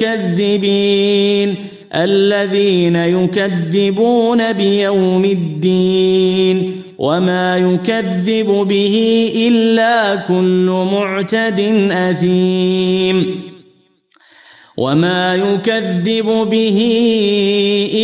للمكذبين 0.00 1.54
الذين 1.94 2.96
يكذبون 2.96 4.52
بيوم 4.52 5.24
الدين 5.24 6.82
وما 6.98 7.56
يكذب 7.56 8.46
به 8.46 9.30
إلا 9.48 10.16
كل 10.16 10.86
معتد 10.92 11.60
أثيم 11.92 13.40
وما 14.76 15.34
يكذب 15.36 16.26
به 16.50 16.78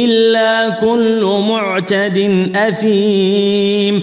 إلا 0.04 0.68
كل 0.68 1.42
معتد 1.48 2.50
أثيم 2.56 4.02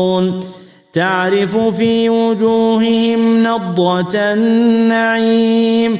تعرف 0.93 1.57
في 1.57 2.09
وجوههم 2.09 3.43
نضرة 3.43 4.15
النعيم 4.15 5.97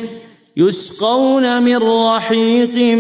يسقون 0.58 1.64
من 1.64 1.78
رحيق 1.78 2.98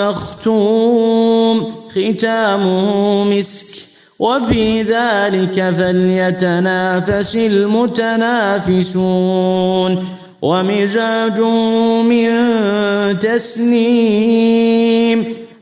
مختوم 0.00 1.74
ختامه 1.90 3.24
مسك 3.24 3.66
وفي 4.18 4.82
ذلك 4.82 5.74
فليتنافس 5.76 7.36
المتنافسون 7.36 8.84
ومزاج 10.42 11.40
من 12.00 12.28
تسنيم 13.18 14.64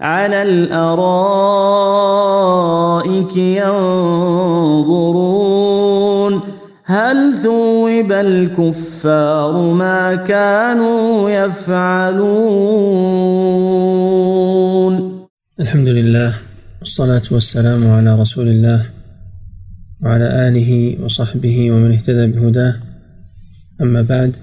على 0.00 0.42
الارائك 0.42 1.76
ينظرون 3.36 4.76
هل 6.84 7.36
ثوب 7.36 8.12
الكفار 8.12 9.72
ما 9.72 10.14
كانوا 10.14 11.30
يفعلون 11.30 12.56
الحمد 15.60 15.88
لله 15.88 16.34
والصلاة 16.80 17.22
والسلام 17.30 17.90
على 17.90 18.20
رسول 18.20 18.48
الله 18.48 18.86
وعلى 20.02 20.48
آله 20.48 20.96
وصحبه 21.04 21.70
ومن 21.70 21.92
اهتدى 21.92 22.26
بهداه. 22.26 22.74
أما 23.80 24.02
بعد 24.02 24.36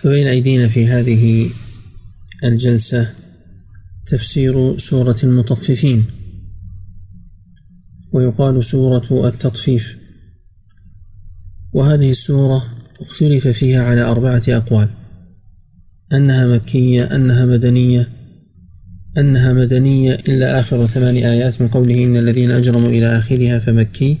فبين 0.00 0.26
أيدينا 0.26 0.68
في 0.68 0.86
هذه 0.86 1.50
الجلسة. 2.44 3.10
تفسير 4.06 4.78
سورة 4.78 5.16
المطففين. 5.24 6.04
ويقال 8.12 8.64
سورة 8.64 9.28
التطفيف. 9.28 9.98
وهذه 11.72 12.10
السورة 12.10 12.64
اختلف 13.00 13.48
فيها 13.48 13.82
على 13.82 14.00
أربعة 14.00 14.42
أقوال. 14.48 14.88
أنها 16.12 16.46
مكية 16.46 17.04
أنها 17.04 17.46
مدنية 17.46 18.08
أنها 19.18 19.52
مدنية 19.52 20.16
إلا 20.28 20.60
آخر 20.60 20.86
ثمان 20.86 21.16
آيات 21.16 21.62
من 21.62 21.68
قوله 21.68 22.04
إن 22.04 22.16
الذين 22.16 22.50
أجرموا 22.50 22.88
إلى 22.88 23.18
آخرها 23.18 23.58
فمكي 23.58 24.18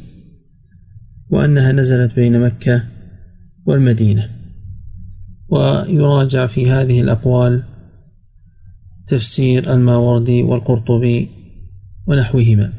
وأنها 1.30 1.72
نزلت 1.72 2.14
بين 2.14 2.40
مكة 2.40 2.84
والمدينة. 3.66 4.30
ويراجع 5.48 6.46
في 6.46 6.70
هذه 6.70 7.00
الأقوال 7.00 7.62
تفسير 9.08 9.74
الماوردي 9.74 10.42
والقرطبي 10.42 11.30
ونحوهما. 12.06 12.72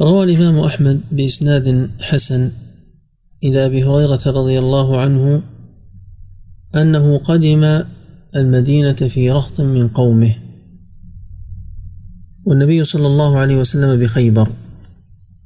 روى 0.00 0.24
الإمام 0.24 0.58
أحمد 0.58 1.00
بإسناد 1.12 1.90
حسن 2.00 2.52
إلى 3.44 3.66
أبي 3.66 3.84
هريرة 3.84 4.20
رضي 4.26 4.58
الله 4.58 5.00
عنه 5.00 5.42
أنه 6.74 7.18
قدم 7.18 7.84
المدينة 8.36 8.92
في 8.92 9.30
رهط 9.30 9.60
من 9.60 9.88
قومه. 9.88 10.34
والنبي 12.44 12.84
صلى 12.84 13.06
الله 13.06 13.38
عليه 13.38 13.56
وسلم 13.56 14.00
بخيبر 14.00 14.48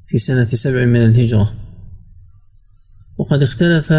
في 0.07 0.19
سنة 0.19 0.47
سبع 0.47 0.85
من 0.85 1.05
الهجرة. 1.05 1.53
وقد 3.19 3.43
اختلف 3.43 3.93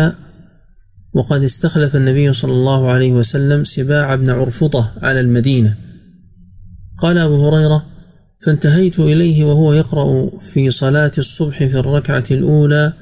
وقد 1.14 1.44
استخلف 1.44 1.96
النبي 1.96 2.34
صلى 2.34 2.52
الله 2.52 2.92
عليه 2.92 3.12
وسلم 3.12 3.64
سباع 3.64 4.16
بن 4.16 4.30
عرفطة 4.30 4.94
على 5.02 5.20
المدينة. 5.20 5.87
قال 6.98 7.18
أبو 7.18 7.48
هريرة 7.48 7.86
فانتهيت 8.46 9.00
إليه 9.00 9.44
وهو 9.44 9.74
يقرأ 9.74 10.40
في 10.40 10.70
صلاة 10.70 11.12
الصبح 11.18 11.58
في 11.58 11.80
الركعة 11.80 12.24
الأولى 12.32 12.94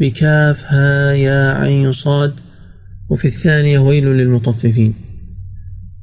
بكاف 0.00 0.64
ها 0.64 1.12
يا 1.12 1.50
عين 1.50 1.92
صاد 1.92 2.32
وفي 3.10 3.28
الثانية 3.28 3.78
ويل 3.78 4.04
للمطففين. 4.04 4.94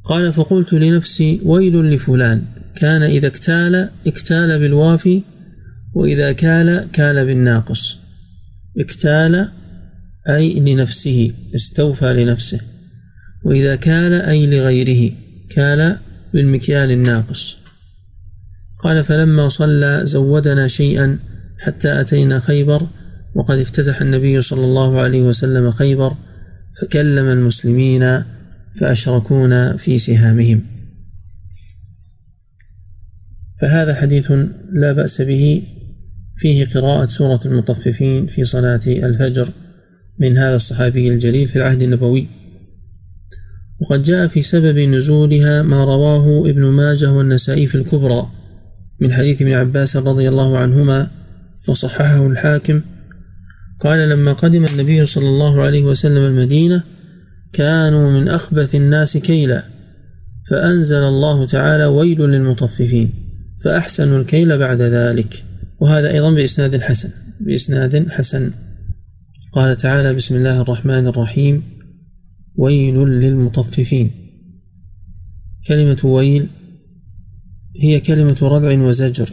قال 0.04 0.32
فقلت 0.32 0.72
لنفسي 0.72 1.40
ويل 1.44 1.90
لفلان 1.90 2.42
كان 2.76 3.02
إذا 3.02 3.26
اكتال 3.26 3.90
اكتال 4.06 4.58
بالوافي 4.58 5.22
وإذا 5.94 6.32
كال 6.32 6.88
كال 6.92 7.26
بالناقص. 7.26 7.98
اكتال 8.78 9.48
أي 10.28 10.60
لنفسه 10.60 11.32
استوفى 11.54 12.24
لنفسه. 12.24 12.60
وإذا 13.44 13.76
كال 13.76 14.12
أي 14.12 14.46
لغيره 14.46 15.12
كال 15.50 15.98
بالمكيال 16.34 16.90
الناقص. 16.90 17.56
قال 18.78 19.04
فلما 19.04 19.48
صلى 19.48 20.00
زودنا 20.02 20.68
شيئا 20.68 21.18
حتى 21.58 22.00
أتينا 22.00 22.38
خيبر 22.38 22.86
وقد 23.34 23.58
افتتح 23.58 24.00
النبي 24.00 24.40
صلى 24.40 24.64
الله 24.64 25.00
عليه 25.00 25.22
وسلم 25.22 25.70
خيبر 25.70 26.16
فكلم 26.80 27.26
المسلمين 27.26 28.22
فأشركونا 28.80 29.76
في 29.76 29.98
سهامهم. 29.98 30.62
فهذا 33.60 33.94
حديث 33.94 34.32
لا 34.72 34.92
بأس 34.92 35.22
به. 35.22 35.62
فيه 36.36 36.66
قراءة 36.66 37.06
سورة 37.06 37.40
المطففين 37.44 38.26
في 38.26 38.44
صلاة 38.44 38.80
الفجر 38.86 39.48
من 40.20 40.38
هذا 40.38 40.56
الصحابي 40.56 41.08
الجليل 41.08 41.48
في 41.48 41.56
العهد 41.56 41.82
النبوي. 41.82 42.26
وقد 43.80 44.02
جاء 44.02 44.26
في 44.26 44.42
سبب 44.42 44.78
نزولها 44.78 45.62
ما 45.62 45.84
رواه 45.84 46.50
ابن 46.50 46.64
ماجه 46.64 47.12
والنسائي 47.12 47.66
في 47.66 47.74
الكبرى 47.74 48.30
من 49.00 49.12
حديث 49.12 49.42
ابن 49.42 49.52
عباس 49.52 49.96
رضي 49.96 50.28
الله 50.28 50.58
عنهما 50.58 51.10
وصححه 51.68 52.26
الحاكم 52.26 52.80
قال 53.80 54.08
لما 54.08 54.32
قدم 54.32 54.64
النبي 54.64 55.06
صلى 55.06 55.28
الله 55.28 55.62
عليه 55.62 55.84
وسلم 55.84 56.24
المدينة 56.24 56.82
كانوا 57.52 58.10
من 58.10 58.28
أخبث 58.28 58.74
الناس 58.74 59.16
كيلا 59.16 59.62
فأنزل 60.50 61.02
الله 61.02 61.46
تعالى 61.46 61.84
ويل 61.84 62.20
للمطففين 62.20 63.14
فأحسنوا 63.64 64.18
الكيل 64.18 64.58
بعد 64.58 64.80
ذلك 64.82 65.44
وهذا 65.80 66.10
أيضا 66.10 66.34
بإسناد 66.34 66.80
حسن 66.80 67.10
بإسناد 67.40 68.08
حسن. 68.08 68.50
قال 69.52 69.76
تعالى 69.76 70.14
بسم 70.14 70.34
الله 70.34 70.60
الرحمن 70.60 71.06
الرحيم. 71.06 71.62
ويل 72.56 72.94
للمطففين. 72.94 74.10
كلمة 75.68 75.98
ويل 76.04 76.48
هي 77.82 78.00
كلمة 78.00 78.36
ردع 78.42 78.82
وزجر 78.82 79.30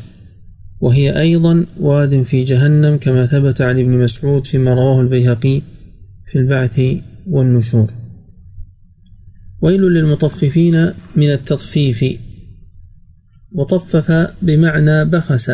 وهي 0.79 1.19
أيضا 1.19 1.65
واد 1.79 2.21
في 2.21 2.43
جهنم 2.43 2.97
كما 2.97 3.25
ثبت 3.25 3.61
عن 3.61 3.79
ابن 3.79 3.97
مسعود 3.97 4.47
فيما 4.47 4.73
رواه 4.73 5.01
البيهقي 5.01 5.61
في 6.25 6.39
البعث 6.39 6.81
والنشور. 7.27 7.91
ويل 9.61 9.81
للمطففين 9.81 10.93
من 11.15 11.31
التطفيف 11.31 12.05
وطفف 13.51 14.33
بمعنى 14.41 15.05
بخس. 15.05 15.51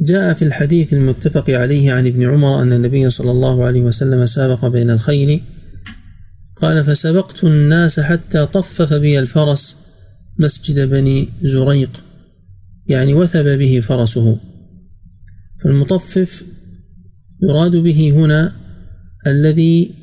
جاء 0.00 0.34
في 0.34 0.44
الحديث 0.44 0.94
المتفق 0.94 1.50
عليه 1.50 1.92
عن 1.92 2.06
ابن 2.06 2.30
عمر 2.30 2.62
أن 2.62 2.72
النبي 2.72 3.10
صلى 3.10 3.30
الله 3.30 3.64
عليه 3.64 3.82
وسلم 3.82 4.26
سابق 4.26 4.66
بين 4.66 4.90
الخيل 4.90 5.40
قال 6.56 6.84
فسبقت 6.84 7.44
الناس 7.44 8.00
حتى 8.00 8.46
طفف 8.46 8.92
بي 8.92 9.18
الفرس 9.18 9.76
مسجد 10.38 10.88
بني 10.90 11.28
زريق 11.42 12.04
يعني 12.86 13.14
وثب 13.14 13.58
به 13.58 13.80
فرسه. 13.80 14.38
فالمطفف 15.64 16.44
يراد 17.42 17.76
به 17.76 18.10
هنا 18.10 18.52
الذي 19.26 19.94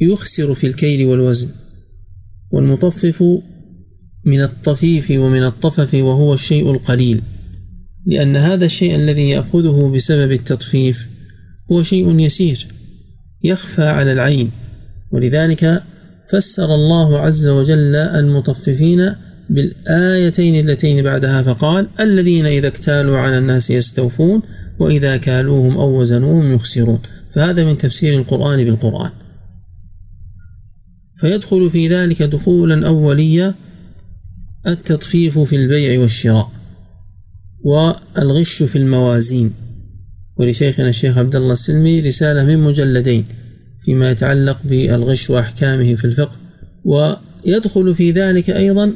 يخسر 0.00 0.54
في 0.54 0.66
الكيل 0.66 1.06
والوزن 1.06 1.48
والمطفف 2.50 3.22
من 4.24 4.42
الطفيف 4.42 5.10
ومن 5.10 5.44
الطفف 5.44 5.94
وهو 5.94 6.34
الشيء 6.34 6.70
القليل 6.70 7.22
لأن 8.06 8.36
هذا 8.36 8.64
الشيء 8.64 8.94
الذي 8.94 9.28
يأخذه 9.28 9.92
بسبب 9.96 10.32
التطفيف 10.32 11.06
هو 11.72 11.82
شيء 11.82 12.18
يسير 12.18 12.66
يخفى 13.44 13.82
على 13.82 14.12
العين 14.12 14.50
ولذلك 15.10 15.82
فسر 16.30 16.74
الله 16.74 17.18
عز 17.18 17.46
وجل 17.46 17.96
المطففين 17.96 19.14
بالآيتين 19.50 20.60
اللتين 20.60 21.02
بعدها 21.02 21.42
فقال 21.42 21.88
الذين 22.00 22.46
إذا 22.46 22.68
اكتالوا 22.68 23.18
على 23.18 23.38
الناس 23.38 23.70
يستوفون 23.70 24.42
وإذا 24.78 25.16
كالوهم 25.16 25.78
أو 25.78 26.00
وزنوهم 26.00 26.54
يخسرون. 26.54 26.98
فهذا 27.30 27.64
من 27.64 27.78
تفسير 27.78 28.18
القرآن 28.18 28.64
بالقرآن. 28.64 29.10
فيدخل 31.16 31.70
في 31.70 31.88
ذلك 31.88 32.22
دخولا 32.22 32.88
أوليا 32.88 33.54
التطفيف 34.66 35.38
في 35.38 35.56
البيع 35.56 36.00
والشراء 36.00 36.50
والغش 37.64 38.62
في 38.62 38.76
الموازين. 38.76 39.52
ولشيخنا 40.36 40.88
الشيخ 40.88 41.18
عبد 41.18 41.36
الله 41.36 41.52
السلمي 41.52 42.00
رسالة 42.00 42.44
من 42.44 42.58
مجلدين. 42.58 43.24
فيما 43.84 44.10
يتعلق 44.10 44.58
بالغش 44.64 45.30
وأحكامه 45.30 45.94
في 45.94 46.04
الفقه 46.04 46.36
ويدخل 46.84 47.94
في 47.94 48.10
ذلك 48.10 48.50
أيضا 48.50 48.92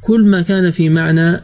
كل 0.00 0.26
ما 0.26 0.40
كان 0.40 0.70
في 0.70 0.88
معنى 0.88 1.40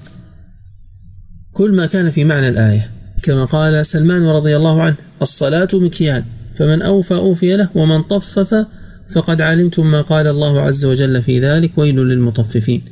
كل 1.52 1.76
ما 1.76 1.86
كان 1.86 2.10
في 2.10 2.24
معنى 2.24 2.48
الآية. 2.48 2.90
كما 3.22 3.44
قال 3.44 3.86
سلمان 3.86 4.26
رضي 4.26 4.56
الله 4.56 4.82
عنه 4.82 4.96
الصلاة 5.22 5.68
مكيال 5.74 6.24
فمن 6.54 6.82
أوفى 6.82 7.14
أوفي 7.14 7.56
له 7.56 7.68
ومن 7.74 8.02
طفف 8.02 8.66
فقد 9.14 9.40
علمتم 9.40 9.90
ما 9.90 10.02
قال 10.02 10.26
الله 10.26 10.60
عز 10.60 10.84
وجل 10.84 11.22
في 11.22 11.40
ذلك. 11.40 11.78
ويل 11.78 11.96
للمطففين. 11.96 12.82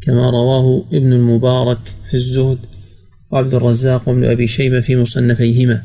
كما 0.00 0.30
رواه 0.30 0.84
ابن 0.92 1.12
المبارك 1.12 1.78
في 2.08 2.14
الزهد 2.14 2.58
وعبد 3.30 3.54
الرزاق 3.54 4.08
وابن 4.08 4.24
أبي 4.24 4.46
شيبة 4.46 4.80
في 4.80 4.96
مصنفيهما. 4.96 5.82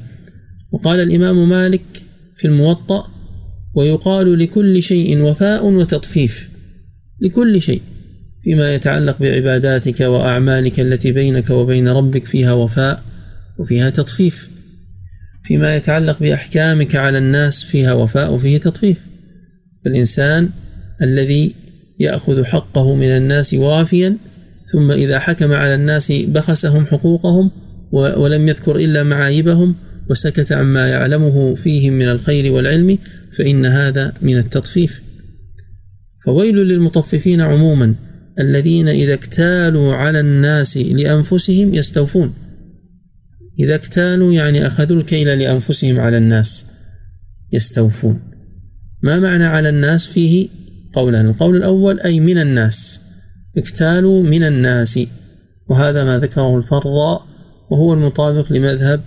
وقال 0.75 0.99
الإمام 0.99 1.49
مالك 1.49 1.81
في 2.35 2.47
الموطأ 2.47 3.07
ويقال 3.75 4.39
لكل 4.39 4.81
شيء 4.83 5.21
وفاء 5.21 5.65
وتطفيف. 5.65 6.49
لكل 7.21 7.61
شيء 7.61 7.81
فيما 8.43 8.75
يتعلق 8.75 9.19
بعباداتك 9.19 9.99
وأعمالك 9.99 10.79
التي 10.79 11.11
بينك 11.11 11.49
وبين 11.49 11.87
ربك 11.87 12.25
فيها 12.25 12.53
وفاء 12.53 13.03
وفيها 13.59 13.89
تطفيف. 13.89 14.49
فيما 15.43 15.75
يتعلق 15.75 16.19
بأحكامك 16.19 16.95
على 16.95 17.17
الناس 17.17 17.63
فيها 17.63 17.93
وفاء 17.93 18.33
وفيه 18.33 18.57
تطفيف. 18.57 18.97
الإنسان 19.87 20.49
الذي 21.01 21.55
يأخذ 21.99 22.43
حقه 22.43 22.95
من 22.95 23.17
الناس 23.17 23.53
وافيا 23.53 24.17
ثم 24.73 24.91
إذا 24.91 25.19
حكم 25.19 25.51
على 25.53 25.75
الناس 25.75 26.11
بخسهم 26.11 26.85
حقوقهم 26.85 27.51
ولم 27.91 28.47
يذكر 28.47 28.75
إلا 28.75 29.03
معايبهم 29.03 29.75
وسكت 30.09 30.51
عما 30.51 30.87
يعلمه 30.87 31.55
فيهم 31.55 31.93
من 31.93 32.09
الخير 32.09 32.51
والعلم 32.51 32.97
فإن 33.37 33.65
هذا 33.65 34.13
من 34.21 34.37
التطفيف. 34.37 35.03
فويل 36.25 36.55
للمطففين 36.55 37.41
عموما 37.41 37.95
الذين 38.39 38.87
إذا 38.87 39.13
اكتالوا 39.13 39.95
على 39.95 40.19
الناس 40.19 40.77
لأنفسهم 40.77 41.73
يستوفون. 41.73 42.33
إذا 43.59 43.75
اكتالوا 43.75 44.33
يعني 44.33 44.67
أخذوا 44.67 44.97
الكيل 44.97 45.39
لأنفسهم 45.39 45.99
على 45.99 46.17
الناس 46.17 46.65
يستوفون. 47.53 48.19
ما 49.03 49.19
معنى 49.19 49.45
على 49.45 49.69
الناس 49.69 50.05
فيه؟ 50.05 50.49
قولان 50.93 51.25
القول 51.25 51.55
الأول 51.55 51.99
أي 51.99 52.19
من 52.19 52.37
الناس. 52.37 53.01
اكتالوا 53.57 54.23
من 54.23 54.43
الناس. 54.43 54.99
وهذا 55.69 56.03
ما 56.03 56.19
ذكره 56.19 56.57
الفراء 56.57 57.25
وهو 57.71 57.93
المطابق 57.93 58.51
لمذهب 58.51 59.01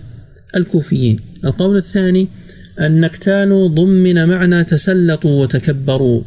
الكوفيين. 0.55 1.19
القول 1.45 1.77
الثاني 1.77 2.27
أن 2.79 3.03
اكتالوا 3.03 3.67
ضمن 3.67 4.27
معنى 4.27 4.63
تسلطوا 4.63 5.41
وتكبروا 5.41 6.21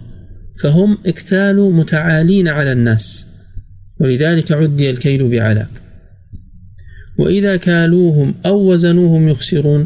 فهم 0.62 0.98
اكتالوا 1.06 1.72
متعالين 1.72 2.48
على 2.48 2.72
الناس 2.72 3.26
ولذلك 4.00 4.52
عدي 4.52 4.90
الكيل 4.90 5.28
بعلى 5.28 5.66
وإذا 7.18 7.56
كالوهم 7.56 8.34
أو 8.46 8.72
وزنوهم 8.72 9.28
يخسرون 9.28 9.84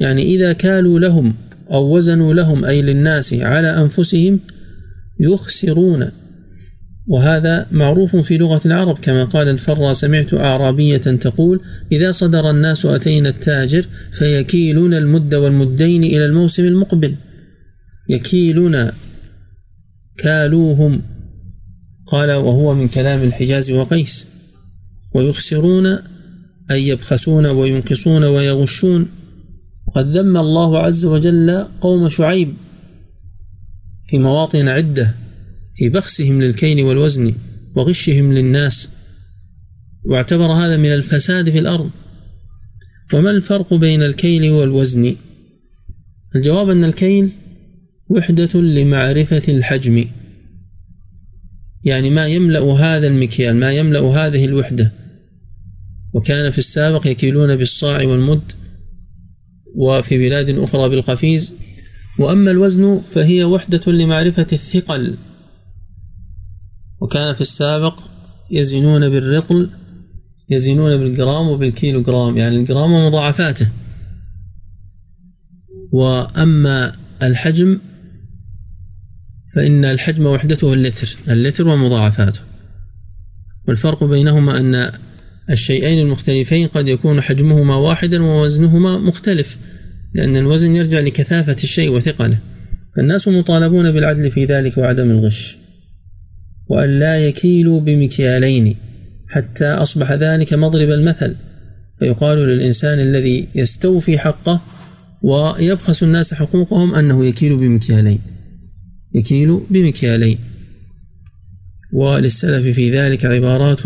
يعني 0.00 0.22
إذا 0.22 0.52
كالوا 0.52 1.00
لهم 1.00 1.34
أو 1.70 1.96
وزنوا 1.96 2.34
لهم 2.34 2.64
أي 2.64 2.82
للناس 2.82 3.34
على 3.34 3.80
أنفسهم 3.80 4.40
يخسرون. 5.20 6.10
وهذا 7.06 7.66
معروف 7.72 8.16
في 8.16 8.38
لغة 8.38 8.60
العرب 8.66 8.98
كما 8.98 9.24
قال 9.24 9.48
الفرا 9.48 9.92
سمعت 9.92 10.34
أعرابية 10.34 10.96
تقول 10.96 11.60
إذا 11.92 12.12
صدر 12.12 12.50
الناس 12.50 12.86
أتينا 12.86 13.28
التاجر 13.28 13.86
فيكيلون 14.12 14.94
المد 14.94 15.34
والمدين 15.34 16.04
إلى 16.04 16.26
الموسم 16.26 16.64
المقبل. 16.64 17.14
يكيلون 18.08 18.90
كالوهم. 20.18 21.02
قال 22.06 22.30
وهو 22.32 22.74
من 22.74 22.88
كلام 22.88 23.22
الحجاز 23.22 23.70
وقيس. 23.70 24.26
ويخسرون 25.14 25.98
أي 26.70 26.88
يبخسون 26.88 27.46
وينقصون 27.46 28.24
ويغشون. 28.24 29.08
قد 29.94 30.16
ذم 30.16 30.36
الله 30.36 30.78
عز 30.78 31.04
وجل 31.04 31.64
قوم 31.80 32.08
شعيب 32.08 32.54
في 34.06 34.18
مواطن 34.18 34.68
عدة. 34.68 35.23
في 35.74 35.88
بخسهم 35.88 36.42
للكيل 36.42 36.84
والوزن 36.84 37.34
وغشهم 37.74 38.32
للناس 38.32 38.88
واعتبر 40.04 40.46
هذا 40.46 40.76
من 40.76 40.92
الفساد 40.94 41.50
في 41.50 41.58
الأرض. 41.58 41.90
وما 43.14 43.30
الفرق 43.30 43.74
بين 43.74 44.02
الكيل 44.02 44.50
والوزن؟ 44.50 45.16
الجواب 46.36 46.70
أن 46.70 46.84
الكيل 46.84 47.30
وحدة 48.08 48.60
لمعرفة 48.60 49.42
الحجم. 49.48 50.04
يعني 51.84 52.10
ما 52.10 52.26
يملأ 52.26 52.72
هذا 52.72 53.06
المكيال 53.06 53.56
ما 53.56 53.72
يملأ 53.72 54.00
هذه 54.00 54.44
الوحدة. 54.44 54.92
وكان 56.14 56.50
في 56.50 56.58
السابق 56.58 57.06
يكيلون 57.06 57.56
بالصاع 57.56 58.02
والمد 58.02 58.52
وفي 59.74 60.18
بلاد 60.18 60.58
أخرى 60.58 60.88
بالقفيز. 60.88 61.52
وأما 62.18 62.50
الوزن 62.50 63.00
فهي 63.10 63.44
وحدة 63.44 63.92
لمعرفة 63.92 64.46
الثقل. 64.52 65.16
وكان 67.04 67.34
في 67.34 67.40
السابق 67.40 68.00
يزنون 68.50 69.08
بالرطل 69.08 69.70
يزنون 70.50 70.96
بالجرام 70.96 71.48
وبالكيلوغرام 71.48 72.36
يعني 72.36 72.56
الجرام 72.56 72.92
ومضاعفاته 72.92 73.68
وأما 75.92 76.92
الحجم 77.22 77.78
فإن 79.54 79.84
الحجم 79.84 80.26
وحدته 80.26 80.72
اللتر 80.72 81.16
اللتر 81.28 81.68
ومضاعفاته. 81.68 82.40
والفرق 83.68 84.04
بينهما 84.04 84.58
أن 84.58 84.92
الشيئين 85.50 86.06
المختلفين 86.06 86.68
قد 86.68 86.88
يكون 86.88 87.20
حجمهما 87.20 87.76
واحدا 87.76 88.22
ووزنهما 88.22 88.98
مختلف 88.98 89.58
لأن 90.14 90.36
الوزن 90.36 90.76
يرجع 90.76 91.00
لكثافة 91.00 91.56
الشيء 91.64 91.90
وثقله. 91.90 92.38
فالناس 92.96 93.28
مطالبون 93.28 93.92
بالعدل 93.92 94.30
في 94.30 94.44
ذلك 94.44 94.78
وعدم 94.78 95.10
الغش. 95.10 95.63
وأن 96.68 96.98
لا 96.98 97.28
يكيلوا 97.28 97.80
بمكيالين 97.80 98.76
حتى 99.28 99.66
أصبح 99.66 100.12
ذلك 100.12 100.54
مضرب 100.54 100.90
المثل. 100.90 101.36
فيقال 101.98 102.38
للإنسان 102.38 102.98
الذي 102.98 103.48
يستوفي 103.54 104.18
حقه 104.18 104.60
ويبخس 105.22 106.02
الناس 106.02 106.34
حقوقهم 106.34 106.94
أنه 106.94 107.26
يكيل 107.26 107.56
بمكيالين. 107.56 108.18
يكيل 109.14 109.60
بمكيالين. 109.70 110.38
وللسلف 111.92 112.66
في 112.66 112.90
ذلك 112.90 113.24
عبارات 113.24 113.80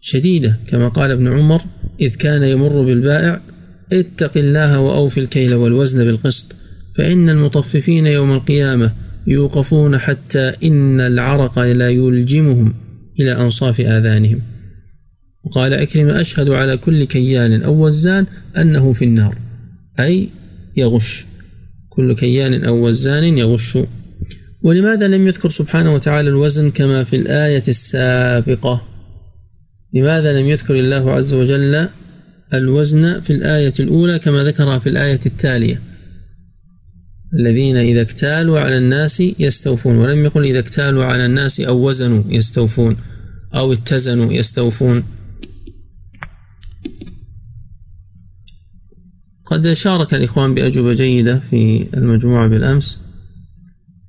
شديدة 0.00 0.58
كما 0.68 0.88
قال 0.88 1.10
ابن 1.10 1.38
عمر 1.38 1.62
إذ 2.00 2.14
كان 2.14 2.42
يمر 2.42 2.82
بالبائع 2.82 3.40
اتق 3.92 4.36
الله 4.36 4.80
وأوفي 4.80 5.20
الكيل 5.20 5.54
والوزن 5.54 6.04
بالقسط 6.04 6.56
فإن 6.94 7.30
المطففين 7.30 8.06
يوم 8.06 8.32
القيامة 8.32 8.92
يوقفون 9.26 9.98
حتى 9.98 10.52
إن 10.64 11.00
العرق 11.00 11.58
لا 11.58 11.90
يلجمهم 11.90 12.74
إلى 13.20 13.32
أنصاف 13.32 13.80
آذانهم. 13.80 14.42
وقال 15.44 15.74
عكرمة 15.74 16.20
أشهد 16.20 16.50
على 16.50 16.76
كل 16.76 17.04
كيان 17.04 17.62
أو 17.62 17.86
وزان 17.86 18.26
أنه 18.56 18.92
في 18.92 19.04
النار 19.04 19.38
أي 20.00 20.28
يغش. 20.76 21.26
كل 21.88 22.14
كيان 22.14 22.64
أو 22.64 22.86
وزان 22.86 23.38
يغش. 23.38 23.78
ولماذا 24.62 25.08
لم 25.08 25.26
يذكر 25.26 25.50
سبحانه 25.50 25.94
وتعالى 25.94 26.28
الوزن 26.28 26.70
كما 26.70 27.04
في 27.04 27.16
الآية 27.16 27.62
السابقة؟ 27.68 28.82
لماذا 29.94 30.40
لم 30.40 30.46
يذكر 30.46 30.74
الله 30.74 31.12
عز 31.12 31.34
وجل 31.34 31.88
الوزن 32.54 33.20
في 33.20 33.32
الآية 33.32 33.72
الأولى 33.80 34.18
كما 34.18 34.44
ذكرها 34.44 34.78
في 34.78 34.88
الآية 34.88 35.20
التالية؟ 35.26 35.80
الذين 37.38 37.76
إذا 37.76 38.00
اكتالوا 38.00 38.60
على 38.60 38.78
الناس 38.78 39.20
يستوفون 39.20 39.96
ولم 39.96 40.24
يقل 40.24 40.44
إذا 40.44 40.58
اكتالوا 40.58 41.04
على 41.04 41.26
الناس 41.26 41.60
أو 41.60 41.88
وزنوا 41.88 42.22
يستوفون 42.28 42.96
أو 43.54 43.72
اتزنوا 43.72 44.32
يستوفون. 44.32 45.04
قد 49.44 49.72
شارك 49.72 50.14
الإخوان 50.14 50.54
بأجوبة 50.54 50.94
جيدة 50.94 51.38
في 51.50 51.88
المجموعة 51.94 52.48
بالأمس. 52.48 53.00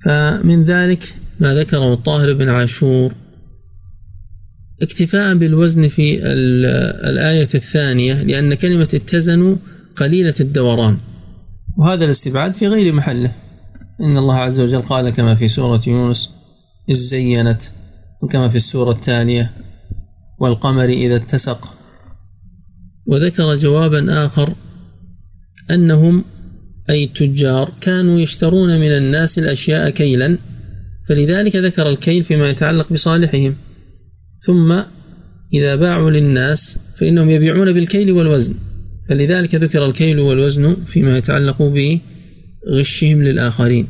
فمن 0.05 0.63
ذلك 0.63 1.15
ما 1.39 1.55
ذكره 1.55 1.93
الطاهر 1.93 2.33
بن 2.33 2.49
عاشور. 2.49 3.13
اكتفاء 4.81 5.35
بالوزن 5.35 5.87
في 5.87 6.19
الآية 7.09 7.49
الثانية 7.55 8.23
لأن 8.23 8.53
كلمة 8.53 8.89
اتزنوا 8.93 9.55
قليلة 9.95 10.33
الدوران. 10.39 10.97
وهذا 11.77 12.05
الاستبعاد 12.05 12.53
في 12.53 12.67
غير 12.67 12.93
محله. 12.93 13.31
إن 14.01 14.17
الله 14.17 14.35
عز 14.35 14.59
وجل 14.59 14.81
قال 14.81 15.09
كما 15.09 15.35
في 15.35 15.47
سورة 15.47 15.81
يونس 15.87 16.31
إذ 16.89 16.95
زينت 16.95 17.61
وكما 18.21 18.49
في 18.49 18.55
السورة 18.55 18.91
التالية 18.91 19.51
والقمر 20.39 20.89
إذا 20.89 21.15
اتسق. 21.15 21.73
وذكر 23.05 23.55
جوابا 23.55 24.25
آخر 24.25 24.55
أنهم 25.71 26.23
أي 26.89 27.03
التجار 27.03 27.71
كانوا 27.81 28.19
يشترون 28.19 28.79
من 28.79 28.91
الناس 28.91 29.39
الأشياء 29.39 29.89
كيلا 29.89 30.37
فلذلك 31.07 31.55
ذكر 31.55 31.89
الكيل 31.89 32.23
فيما 32.23 32.49
يتعلق 32.49 32.93
بصالحهم. 32.93 33.55
ثم 34.41 34.81
إذا 35.53 35.75
باعوا 35.75 36.11
للناس 36.11 36.79
فإنهم 36.99 37.29
يبيعون 37.29 37.73
بالكيل 37.73 38.11
والوزن. 38.11 38.55
فلذلك 39.09 39.55
ذكر 39.55 39.85
الكيل 39.85 40.19
والوزن 40.19 40.75
فيما 40.85 41.17
يتعلق 41.17 41.61
بغشهم 41.61 43.23
للآخرين. 43.23 43.87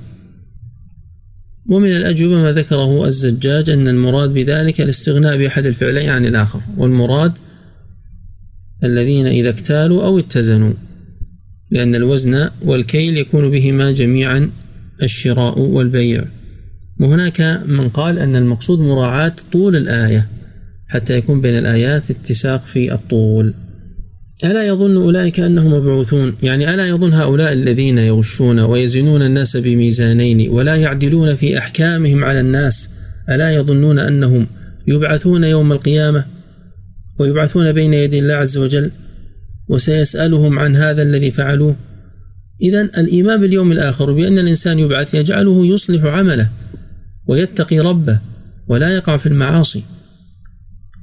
ومن 1.70 1.96
الأجوبة 1.96 2.42
ما 2.42 2.52
ذكره 2.52 3.08
الزجاج 3.08 3.70
أن 3.70 3.88
المراد 3.88 4.34
بذلك 4.34 4.82
الاستغناء 4.82 5.38
بأحد 5.38 5.66
الفعلين 5.66 6.10
عن 6.10 6.26
الآخر 6.26 6.62
والمراد 6.78 7.32
الذين 8.84 9.28
إذا 9.28 9.50
اكتالوا 9.50 10.06
أو 10.06 10.20
اتزنوا 10.20 10.74
لأن 11.72 11.96
الوزن 11.96 12.50
والكيل 12.62 13.18
يكون 13.18 13.52
بهما 13.52 13.92
جميعا 13.92 14.52
الشراء 15.04 15.60
والبيع. 15.60 16.26
وهناك 17.00 17.62
من 17.66 17.90
قال 17.90 18.20
أن 18.20 18.36
المقصود 18.36 18.80
مراعاة 18.80 19.34
طول 19.52 19.76
الآية 19.76 20.30
حتى 20.88 21.18
يكون 21.18 21.42
بين 21.42 21.58
الآيات 21.58 22.12
اتساق 22.12 22.66
في 22.66 22.94
الطول. 22.94 23.54
ألا 24.44 24.68
يظن 24.68 24.98
أولئك 24.98 25.40
أنهم 25.40 25.74
مبعوثون؟ 25.74 26.36
يعني 26.44 26.74
ألا 26.74 26.88
يظن 26.88 27.14
هؤلاء 27.14 27.54
الذين 27.54 27.98
يغشون 27.98 28.60
ويزنون 28.60 29.22
الناس 29.22 29.58
بميزانين 29.58 30.50
ولا 30.50 30.76
يعدلون 30.76 31.36
في 31.36 31.58
أحكامهم 31.58 32.24
على 32.24 32.40
الناس؟ 32.40 32.90
ألا 33.30 33.52
يظنون 33.52 34.00
أنهم 34.00 34.48
يبعثون 34.88 35.44
يوم 35.44 35.72
القيامة 35.72 36.26
ويبعثون 37.20 37.72
بين 37.72 37.94
يدي 37.94 38.20
الله 38.20 38.34
عز 38.34 38.58
وجل 38.58 38.92
وسيسألهم 39.68 40.60
عن 40.60 40.76
هذا 40.76 41.02
الذي 41.02 41.32
فعلوه؟ 41.32 41.76
إذا 42.62 42.82
الإيمان 42.82 43.42
باليوم 43.42 43.72
الآخر 43.72 44.12
بأن 44.12 44.40
الإنسان 44.40 44.80
يبعث 44.80 45.14
يجعله 45.14 45.66
يصلح 45.66 46.06
عمله 46.06 46.50
ويتقي 47.28 47.80
ربه 47.80 48.20
ولا 48.68 48.90
يقع 48.90 49.18
في 49.18 49.26
المعاصي. 49.26 49.84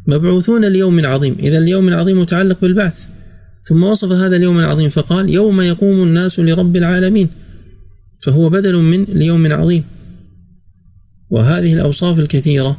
مبعوثون 0.07 0.65
ليوم 0.65 1.07
عظيم. 1.07 1.37
إذا 1.39 1.59
اليوم 1.59 1.89
العظيم 1.89 2.21
متعلق 2.21 2.61
بالبعث. 2.61 3.14
ثم 3.69 3.83
وصف 3.83 4.13
هذا 4.13 4.37
اليوم 4.37 4.59
العظيم 4.59 4.91
فقال 4.91 5.31
يوم 5.31 5.61
يقوم 5.61 6.03
الناس 6.03 6.41
لرب 6.41 6.77
العالمين. 6.77 7.29
فهو 8.23 8.49
بدل 8.49 8.77
من 8.77 9.03
اليوم 9.03 9.53
عظيم. 9.53 9.85
وهذه 11.31 11.75
الأوصاف 11.75 12.19
الكثيرة 12.19 12.79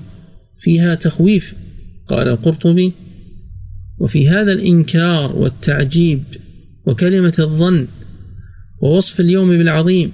فيها 0.60 0.96
تخويف 0.96 1.56
قال 2.08 2.28
القرطبي. 2.28 2.94
وفي 4.00 4.30
هذا 4.30 4.54
الإنكار 4.54 5.36
والتعجيب 5.36 6.24
وكلمة 6.86 7.34
الظن 7.40 7.88
ووصف 8.82 9.20
اليوم 9.20 9.50
بالعظيم 9.50 10.12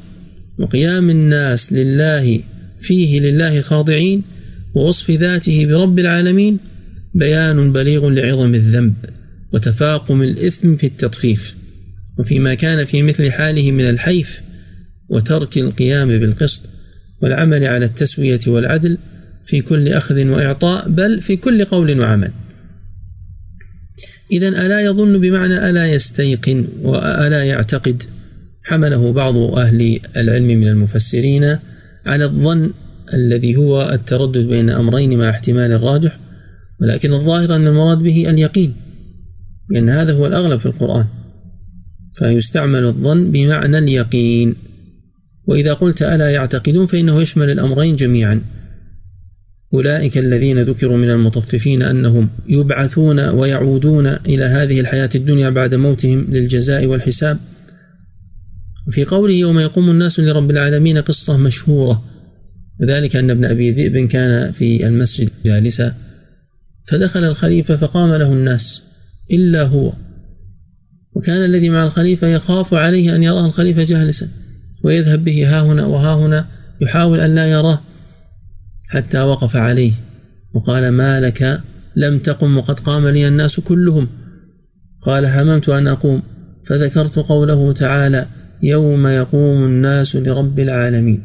وقيام 0.60 1.10
الناس 1.10 1.74
لله 1.74 2.40
فيه 2.78 3.20
لله 3.20 3.62
خاضعين 3.62 4.24
ووصف 4.76 5.12
ذاته 5.12 5.66
برب 5.66 6.00
العالمين 6.00 6.58
بيان 7.16 7.74
بليغ 7.74 8.10
لعظم 8.10 8.54
الذنب. 8.54 8.94
وتفاقم 9.54 10.22
الإثم 10.22 10.76
في 10.76 10.88
التطفيف 10.88 11.56
وفيما 12.18 12.54
كان 12.54 12.86
في 12.86 13.04
مثل 13.04 13.32
حاله 13.32 13.72
من 13.72 13.90
الحيف 13.90 14.42
وترك 15.10 15.58
القيام 15.58 16.20
بالقسط 16.20 16.62
والعمل 17.22 17.64
على 17.64 17.86
التسوية 17.86 18.40
والعدل 18.48 18.98
في 19.44 19.62
كل 19.62 19.88
أخذ 19.88 20.28
وإعطاء 20.28 20.90
بل 20.90 21.22
في 21.22 21.36
كل 21.36 21.66
قول 21.66 22.00
وعمل. 22.00 22.32
إذا 24.32 24.48
ألا 24.48 24.82
يظن 24.82 25.22
بمعنى 25.22 25.70
ألا 25.70 25.88
يستيقن 25.88 26.68
وألا 26.82 27.44
يعتقد؟ 27.44 28.04
حمله 28.64 29.12
بعض 29.12 29.36
أهل 29.38 30.00
العلم 30.18 30.48
من 30.48 30.68
المفسرين 30.68 31.58
على 32.06 32.26
الظن 32.26 32.74
الذي 33.14 33.56
هو 33.56 33.92
التردد 33.94 34.48
بين 34.48 34.70
أمرين 34.70 35.18
مع 35.18 35.30
احتمال 35.30 35.72
الراجح 35.72 36.20
ولكن 36.82 37.14
الظاهر 37.14 37.56
أن 37.56 37.68
المراد 37.68 37.98
به 37.98 38.30
اليقين. 38.30 38.74
لأن 39.72 39.90
هذا 39.90 40.14
هو 40.14 40.28
الأغلب 40.28 40.60
في 40.60 40.66
القرآن. 40.66 41.06
فيستعمل 42.14 42.86
الظن 42.86 43.32
بمعنى 43.32 43.78
اليقين. 43.78 44.56
وإذا 45.48 45.74
قلت 45.74 46.02
ألا 46.02 46.30
يعتقدون 46.30 46.86
فإنه 46.86 47.22
يشمل 47.22 47.50
الأمرين 47.50 47.96
جميعا. 47.96 48.42
أولئك 49.74 50.18
الذين 50.18 50.60
ذكروا 50.60 50.98
من 50.98 51.10
المطففين 51.10 51.82
أنهم 51.82 52.30
يبعثون 52.50 53.20
ويعودون 53.20 54.08
إلى 54.08 54.44
هذه 54.44 54.80
الحياة 54.80 55.10
الدنيا 55.16 55.50
بعد 55.50 55.76
موتهم 55.76 56.28
للجزاء 56.30 56.86
والحساب. 56.86 57.40
في 58.92 59.06
قوله 59.06 59.34
يوم 59.34 59.60
يقوم 59.60 59.90
الناس 59.90 60.20
لرب 60.20 60.52
العالمين 60.52 60.98
قصة 60.98 61.38
مشهورة. 61.38 62.04
وذلك 62.82 63.16
أن 63.16 63.30
ابن 63.30 63.46
أبي 63.46 63.72
ذئب 63.72 64.08
كان 64.08 64.52
في 64.52 64.88
المسجد 64.88 65.30
جالسا. 65.46 65.96
فدخل 66.88 67.24
الخليفة 67.24 67.76
فقام 67.76 68.10
له 68.10 68.34
الناس. 68.34 68.91
إلا 69.32 69.64
هو. 69.64 69.94
وكان 71.16 71.46
الذي 71.46 71.70
مع 71.70 71.86
الخليفة 71.86 72.28
يخاف 72.28 72.74
عليه 72.74 73.16
أن 73.16 73.24
يراه 73.24 73.46
الخليفة 73.46 73.84
جالسا 73.84 74.28
ويذهب 74.84 75.24
به 75.24 75.48
ها 75.48 75.62
هنا 75.62 75.86
وها 75.86 76.16
هنا 76.16 76.48
يحاول 76.82 77.20
أن 77.20 77.36
لا 77.36 77.48
يراه 77.48 77.80
حتى 78.90 79.22
وقف 79.22 79.56
عليه 79.56 79.94
وقال 80.54 80.90
ما 80.90 81.20
لك؟ 81.20 81.62
لم 81.96 82.20
تقم 82.20 82.58
وقد 82.58 82.80
قام 82.80 83.08
لي 83.08 83.28
الناس 83.28 83.60
كلهم. 83.60 84.08
قال 85.02 85.26
هممت 85.26 85.70
أن 85.70 85.88
أقوم. 85.88 86.22
فذكرت 86.66 87.20
قوله 87.20 87.74
تعالى 87.74 88.28
يوم 88.64 89.08
يقوم 89.08 89.64
الناس 89.64 90.16
لرب 90.16 90.60
العالمين. 90.60 91.24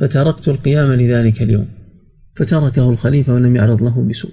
فتركت 0.00 0.48
القيام 0.48 0.92
لذلك 0.92 1.42
اليوم. 1.42 1.68
فتركه 2.36 2.90
الخليفة 2.90 3.34
ولم 3.34 3.56
يعرض 3.56 3.82
له 3.82 4.04
بسوء. 4.04 4.30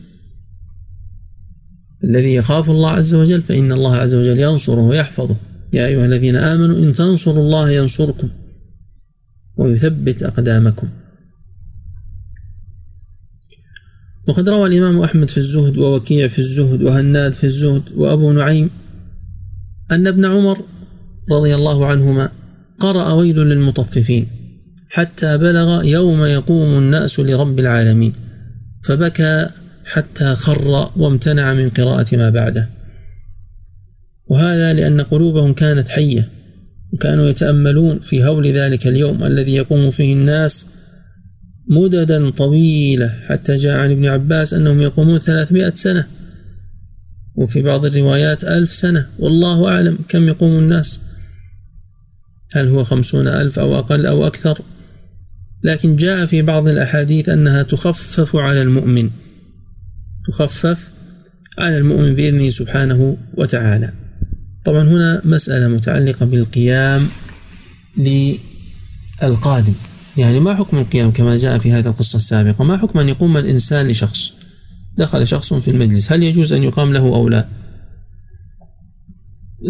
الذي 2.04 2.34
يخاف 2.34 2.70
الله 2.70 2.90
عز 2.90 3.14
وجل 3.14 3.42
فإن 3.42 3.72
الله 3.72 3.96
عز 3.96 4.14
وجل 4.14 4.40
ينصره 4.40 4.82
ويحفظه. 4.82 5.36
يا 5.74 5.86
أيها 5.86 6.06
الذين 6.06 6.36
آمنوا 6.36 6.80
إن 6.84 6.94
تنصروا 6.94 7.44
الله 7.44 7.70
ينصركم 7.72 8.30
ويثبت 9.58 10.24
أقدامكم. 10.24 10.90
وقد 14.28 14.50
روى 14.50 14.68
الإمام 14.70 15.00
أحمد 15.00 15.30
في 15.30 15.38
الزهد 15.38 15.78
ووكيع 15.78 16.28
في 16.28 16.40
الزهد 16.40 16.84
وهناد 16.84 17.34
في 17.34 17.44
الزهد 17.44 17.84
وأبو 17.96 18.32
نعيم 18.32 18.70
أن 19.92 20.08
ابن 20.08 20.26
عمر 20.26 20.62
رضي 21.32 21.56
الله 21.56 21.86
عنهما 21.86 22.32
قرأ 22.80 23.14
ويل 23.14 23.38
للمطففين 23.40 24.28
حتى 24.90 25.38
بلغ 25.38 25.84
يوم 25.84 26.24
يقوم 26.24 26.78
الناس 26.78 27.20
لرب 27.20 27.60
العالمين. 27.60 28.14
فبكى 28.84 29.50
حتى 29.86 30.36
خر 30.36 30.90
وامتنع 30.96 31.54
من 31.54 31.70
قراءة 31.70 32.16
ما 32.16 32.30
بعده. 32.30 32.70
وهذا 34.28 34.74
لأن 34.74 35.02
قلوبهم 35.02 35.54
كانت 35.54 35.88
حية 35.88 36.30
وكانوا 36.94 37.30
يتأملون 37.30 38.00
في 38.00 38.24
هول 38.24 38.48
ذلك 38.48 38.88
اليوم 38.88 39.24
الذي 39.24 39.56
يقوم 39.56 39.92
فيه 39.92 40.14
الناس 40.14 40.66
مددا 41.70 42.30
طويلة 42.30 43.14
حتى 43.28 43.56
جاء 43.56 43.80
عن 43.80 43.92
ابن 43.92 44.06
عباس 44.06 44.54
أنهم 44.54 44.82
يقومون 44.82 45.18
ثلاثمائة 45.18 45.74
سنة 45.76 46.08
وفي 47.36 47.62
بعض 47.62 47.86
الروايات 47.86 48.44
ألف 48.44 48.74
سنة. 48.74 49.08
والله 49.20 49.68
أعلم 49.68 49.98
كم 50.08 50.28
يقوم 50.28 50.60
الناس. 50.60 51.02
هل 52.52 52.68
هو 52.68 52.84
خمسون 52.84 53.28
ألف 53.28 53.60
أو 53.60 53.80
أقل 53.80 54.06
أو 54.06 54.28
أكثر؟ 54.28 54.62
لكن 55.64 55.96
جاء 55.96 56.26
في 56.26 56.42
بعض 56.42 56.68
الأحاديث 56.68 57.30
أنها 57.30 57.64
تخفف 57.64 58.36
على 58.36 58.62
المؤمن. 58.62 59.10
تخفف 60.28 60.88
على 61.58 61.78
المؤمن 61.78 62.16
بإذنه 62.16 62.50
سبحانه 62.50 63.18
وتعالى. 63.34 63.94
طبعا 64.66 64.84
هنا 64.84 65.22
مسألة 65.26 65.68
متعلقة 65.68 66.26
بالقيام 66.26 67.08
للقادم. 67.98 69.74
يعني 70.18 70.40
ما 70.40 70.56
حكم 70.56 70.78
القيام 70.78 71.12
كما 71.12 71.38
جاء 71.38 71.60
في 71.60 71.72
هذه 71.72 71.88
القصة 71.88 72.18
السابقة؟ 72.18 72.64
ما 72.64 72.78
حكم 72.78 73.00
أن 73.00 73.10
يقوم 73.10 73.38
الإنسان 73.38 73.88
لشخص؟ 73.88 74.34
دخل 74.98 75.28
شخص 75.28 75.54
في 75.54 75.72
المجلس. 75.72 76.12
هل 76.12 76.24
يجوز 76.24 76.54
أن 76.54 76.64
يقام 76.64 76.94
له 76.94 77.16
أو 77.16 77.30
لا؟ 77.30 77.48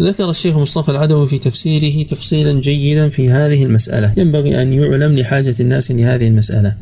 ذكر 0.00 0.30
الشيخ 0.30 0.56
مصطفى 0.56 0.90
العدوي 0.90 1.28
في 1.28 1.38
تفسيره 1.38 2.06
تفصيلا 2.06 2.60
جيدا 2.60 3.08
في 3.08 3.30
هذه 3.30 3.64
المسألة. 3.64 4.14
ينبغي 4.16 4.62
أن 4.62 4.72
يعلم 4.72 5.12
لحاجة 5.12 5.54
الناس 5.60 5.90
لهذه 5.90 6.28
المسألة. 6.28 6.76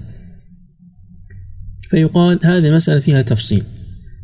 فيقال 1.93 2.39
هذه 2.43 2.69
المسألة 2.69 3.01
فيها 3.01 3.23
تفصيل. 3.23 3.63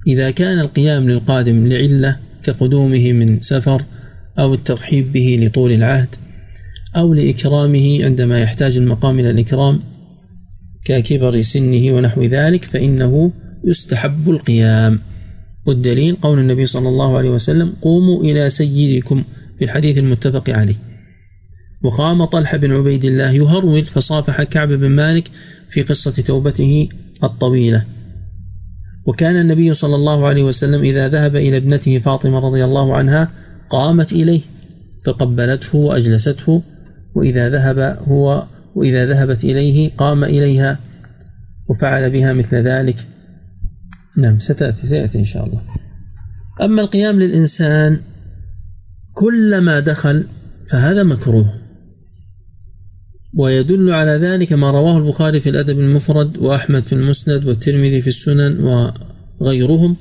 إذا 0.07 0.31
كان 0.31 0.59
القيام 0.59 1.11
للقادم 1.11 1.67
لعلة 1.67 2.17
كقدومه 2.43 3.13
من 3.13 3.41
سفر 3.41 3.85
أو 4.39 4.55
الترحيب 4.55 5.13
به 5.13 5.39
لطول 5.43 5.73
العهد 5.73 6.09
أو 6.97 7.15
لإكرامه 7.15 8.05
عندما 8.05 8.41
يحتاج 8.41 8.77
المقام 8.77 9.21
إلى 9.21 9.31
الإكرام 9.31 9.81
ككبر 10.85 11.43
سنه 11.43 11.93
ونحو 11.93 12.23
ذلك 12.23 12.65
فإنه 12.65 13.33
يستحب 13.65 14.31
القيام. 14.31 15.01
والدليل 15.67 16.17
قول 16.23 16.39
النبي 16.39 16.67
صلى 16.67 16.89
الله 16.89 17.19
عليه 17.19 17.31
وسلم 17.31 17.73
قوموا 17.83 18.25
إلى 18.25 18.51
سيدكم 18.51 19.25
في 19.59 19.65
الحديث 19.65 19.99
المتفق 19.99 20.51
عليه. 20.51 20.77
وقام 21.83 22.25
طلحة 22.25 22.57
بن 22.57 22.73
عبيد 22.73 23.05
الله 23.05 23.31
يهرول 23.31 23.87
فصافح 23.87 24.43
كعب 24.43 24.69
بن 24.69 24.89
مالك 24.89 25.31
في 25.71 25.83
قصة 25.83 26.11
توبته 26.11 26.89
الطويلة. 27.25 27.85
وكان 29.07 29.41
النبي 29.41 29.75
صلى 29.75 29.95
الله 29.95 30.27
عليه 30.27 30.43
وسلم 30.43 30.83
إذا 30.83 31.09
ذهب 31.09 31.37
إلى 31.37 31.57
ابنته 31.57 31.99
فاطمة 31.99 32.39
رضي 32.39 32.65
الله 32.65 32.97
عنها 32.97 33.31
قامت 33.71 34.13
إليه 34.13 34.41
فقبلته 35.05 35.79
وأجلسته 35.79 36.63
وإذا 37.15 37.51
ذهب 37.51 37.79
هو 38.09 38.47
وإذا 38.75 39.07
ذهبت 39.07 39.45
إليه 39.45 39.91
قام 39.97 40.25
إليها 40.25 40.79
وفعل 41.69 42.11
بها 42.11 42.33
مثل 42.33 42.57
ذلك. 42.57 43.07
نعم 44.17 44.39
ستأتي 44.39 44.87
سيأتي 44.87 45.19
إن 45.19 45.25
شاء 45.25 45.47
الله. 45.47 45.61
أما 46.63 46.83
القيام 46.83 47.21
للإنسان 47.21 48.01
كلما 49.13 49.81
دخل 49.81 50.25
فهذا 50.71 51.03
مكروه. 51.03 51.55
ويدل 53.39 53.91
على 53.91 54.11
ذلك 54.11 54.53
ما 54.53 54.71
رواه 54.71 54.99
البخاري 54.99 55.41
في 55.41 55.51
الأدب 55.51 55.81
المفرد 55.81 56.39
وأحمد 56.39 56.85
في 56.85 56.93
المسند 56.93 57.47
والترمذي 57.47 58.03
في 58.03 58.09
السنن 58.09 58.61
وغيرهم 59.41 59.97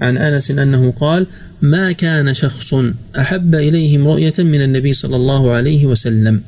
عن 0.00 0.16
أنس 0.16 0.50
أنه 0.50 0.90
قال 0.90 1.26
ما 1.62 1.92
كان 1.92 2.34
شخص 2.34 2.74
أحب 3.18 3.54
إليهم 3.54 4.08
رؤية 4.08 4.32
من 4.38 4.62
النبي 4.62 4.92
صلى 4.92 5.16
الله 5.16 5.50
عليه 5.50 5.86
وسلم 5.86 6.42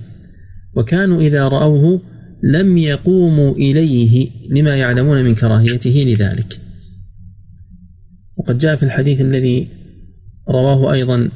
وكانوا 0.75 1.21
إذا 1.21 1.49
رأوه 1.49 2.01
لم 2.43 2.77
يقوموا 2.77 3.55
إليه 3.55 4.31
لما 4.51 4.77
يعلمون 4.77 5.25
من 5.25 5.35
كراهيته 5.35 6.05
لذلك. 6.07 6.59
وقد 8.37 8.59
جاء 8.59 8.77
في 8.77 8.83
الحديث 8.83 9.21
الذي 9.21 9.69
رواه 10.49 10.93
أيضا 10.93 11.29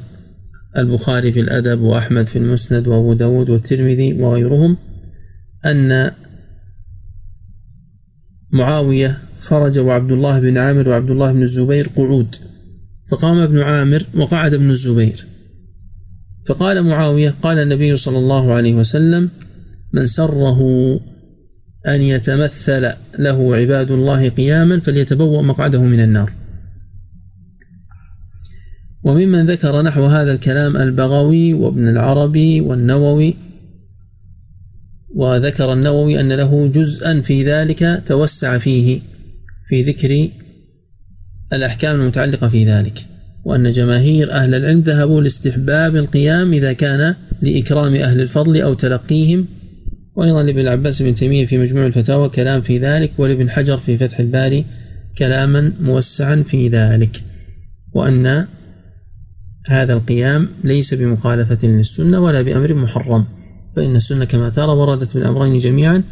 البخاري 0.78 1.32
في 1.32 1.40
الأدب 1.40 1.80
وأحمد 1.80 2.26
في 2.26 2.36
المسند 2.36 2.88
وأبو 2.88 3.12
داود 3.12 3.50
والترمذي 3.50 4.22
وغيرهم 4.22 4.76
أن 5.66 6.10
معاوية 8.52 9.18
خرج 9.38 9.78
وعبد 9.78 10.12
الله 10.12 10.40
بن 10.40 10.58
عامر 10.58 10.88
وعبد 10.88 11.10
الله 11.10 11.32
بن 11.32 11.42
الزبير 11.42 11.88
قعود 11.96 12.36
فقام 13.10 13.38
ابن 13.38 13.58
عامر 13.58 14.06
وقعد 14.14 14.54
ابن 14.54 14.70
الزبير. 14.70 15.26
فقال 16.46 16.82
معاوية 16.82 17.34
قال 17.42 17.58
النبي 17.58 17.96
صلى 17.96 18.18
الله 18.18 18.54
عليه 18.54 18.74
وسلم 18.74 19.30
من 19.92 20.06
سره 20.06 20.60
أن 21.88 22.02
يتمثل 22.02 22.90
له 23.18 23.56
عباد 23.56 23.90
الله 23.90 24.28
قياما 24.28 24.80
فليتبوأ 24.80 25.42
مقعده 25.42 25.82
من 25.82 26.00
النار. 26.00 26.32
وممن 29.06 29.46
ذكر 29.46 29.82
نحو 29.82 30.04
هذا 30.04 30.32
الكلام 30.32 30.76
البغوي 30.76 31.54
وابن 31.54 31.88
العربي 31.88 32.60
والنووي 32.60 33.34
وذكر 35.14 35.72
النووي 35.72 36.20
أن 36.20 36.32
له 36.32 36.66
جزءا 36.66 37.20
في 37.20 37.44
ذلك 37.44 38.02
توسع 38.06 38.58
فيه 38.58 39.00
في 39.68 39.82
ذكر 39.82 40.28
الأحكام 41.52 42.00
المتعلقة 42.00 42.48
في 42.48 42.64
ذلك 42.64 43.06
وأن 43.44 43.72
جماهير 43.72 44.32
أهل 44.32 44.54
العلم 44.54 44.80
ذهبوا 44.80 45.20
لاستحباب 45.20 45.96
القيام 45.96 46.52
إذا 46.52 46.72
كان 46.72 47.14
لإكرام 47.42 47.94
أهل 47.94 48.20
الفضل 48.20 48.60
أو 48.60 48.74
تلقيهم 48.74 49.46
وأيضا 50.16 50.42
لابن 50.42 50.60
العباس 50.60 51.02
بن 51.02 51.14
تيمية 51.14 51.46
في 51.46 51.58
مجموع 51.58 51.86
الفتاوى 51.86 52.28
كلام 52.28 52.60
في 52.60 52.78
ذلك 52.78 53.10
ولابن 53.18 53.50
حجر 53.50 53.78
في 53.78 53.98
فتح 53.98 54.20
الباري 54.20 54.64
كلاما 55.18 55.72
موسعا 55.80 56.36
في 56.36 56.68
ذلك 56.68 57.22
وأن 57.92 58.46
هذا 59.66 59.92
القيام 59.92 60.48
ليس 60.64 60.94
بمخالفة 60.94 61.58
للسنة 61.68 62.20
ولا 62.20 62.42
بأمر 62.42 62.74
محرم 62.74 63.24
فإن 63.76 63.96
السنة 63.96 64.24
كما 64.24 64.48
ترى 64.48 64.72
وردت 64.72 65.14
بالأمرين 65.14 65.58
جميعا 65.58 66.02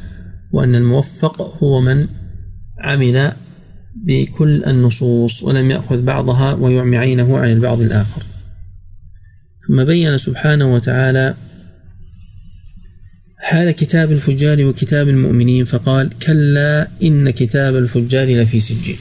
وأن 0.53 0.75
الموفق 0.75 1.63
هو 1.63 1.81
من 1.81 2.07
عمل 2.79 3.33
بكل 4.07 4.65
النصوص 4.65 5.43
ولم 5.43 5.71
يأخذ 5.71 6.03
بعضها 6.03 6.55
ويعمي 6.55 6.97
عينه 6.97 7.39
عن 7.39 7.53
البعض 7.53 7.81
الآخر. 7.81 8.23
ثم 9.69 9.85
بين 9.85 10.19
سبحانه 10.19 10.75
وتعالى 10.75 11.35
حال 13.39 13.71
كتاب 13.71 14.13
الفجار 14.13 14.65
وكتاب 14.65 15.09
المؤمنين 15.09 15.65
فقال 15.65 16.19
كلا 16.19 16.89
إن 17.03 17.31
كتاب 17.31 17.77
الفجار 17.77 18.43
لفي 18.43 18.61
سجين. 18.61 18.97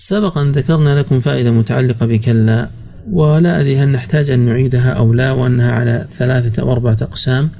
سبقا 0.00 0.44
ذكرنا 0.44 0.98
لكم 0.98 1.20
فائدة 1.20 1.50
متعلقة 1.50 2.06
بكلا 2.06 2.70
ولا 3.10 3.60
أدري 3.60 3.78
هل 3.78 3.88
نحتاج 3.88 4.30
أن 4.30 4.40
نعيدها 4.40 4.92
أو 4.92 5.12
لا 5.12 5.32
وأنها 5.32 5.72
على 5.72 6.06
ثلاثة 6.10 6.62
أو 6.62 6.72
أربعة 6.72 6.96
أقسام. 7.02 7.50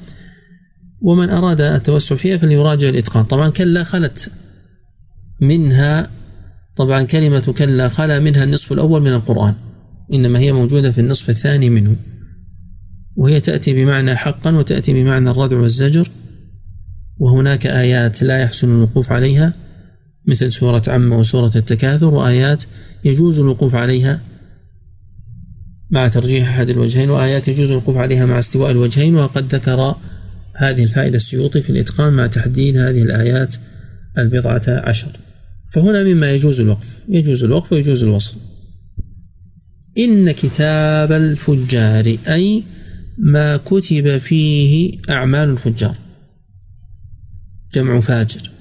ومن 1.00 1.30
أراد 1.30 1.60
التوسع 1.60 2.16
فيها 2.16 2.36
فليراجع 2.36 2.88
الإتقان. 2.88 3.24
طبعا 3.24 3.50
كلا 3.50 3.84
خلت 3.84 4.30
منها 5.40 6.10
طبعا 6.76 7.02
كلمة 7.02 7.54
كلا 7.58 7.88
خلا 7.88 8.20
منها 8.20 8.44
النصف 8.44 8.72
الأول 8.72 9.02
من 9.02 9.12
القرآن 9.12 9.54
إنما 10.12 10.38
هي 10.38 10.52
موجودة 10.52 10.92
في 10.92 11.00
النصف 11.00 11.30
الثاني 11.30 11.70
منه. 11.70 11.96
وهي 13.16 13.40
تأتي 13.40 13.74
بمعنى 13.74 14.16
حقا 14.16 14.50
وتأتي 14.56 14.92
بمعنى 14.92 15.30
الردع 15.30 15.56
والزجر 15.56 16.10
وهناك 17.18 17.66
آيات 17.66 18.22
لا 18.22 18.38
يحسن 18.38 18.68
الوقوف 18.68 19.12
عليها. 19.12 19.52
مثل 20.28 20.52
سورة 20.52 20.82
عم 20.88 21.12
وسورة 21.12 21.52
التكاثر 21.56 22.14
وآيات 22.14 22.64
يجوز 23.04 23.38
الوقوف 23.38 23.74
عليها 23.74 24.20
مع 25.90 26.08
ترجيح 26.08 26.48
أحد 26.48 26.70
الوجهين 26.70 27.10
وآيات 27.10 27.48
يجوز 27.48 27.70
الوقوف 27.70 27.96
عليها 27.96 28.26
مع 28.26 28.38
استواء 28.38 28.70
الوجهين 28.70 29.16
وقد 29.16 29.54
ذكر 29.54 29.94
هذه 30.54 30.82
الفائدة 30.82 31.16
السيوطي 31.16 31.62
في 31.62 31.70
الإتقان 31.70 32.12
مع 32.12 32.26
تحديد 32.26 32.76
هذه 32.76 33.02
الآيات 33.02 33.54
البضعة 34.18 34.62
عشر. 34.68 35.10
فهنا 35.72 36.02
مما 36.04 36.32
يجوز 36.32 36.60
الوقف 36.60 37.04
يجوز 37.08 37.44
الوقف 37.44 37.72
ويجوز 37.72 38.02
الوصل. 38.02 38.36
إن 39.98 40.30
كتاب 40.30 41.12
الفجار 41.12 42.16
أي 42.28 42.64
ما 43.18 43.56
كتب 43.56 44.18
فيه 44.18 44.92
أعمال 45.10 45.48
الفجار 45.48 45.96
جمع 47.74 48.00
فاجر. 48.00 48.57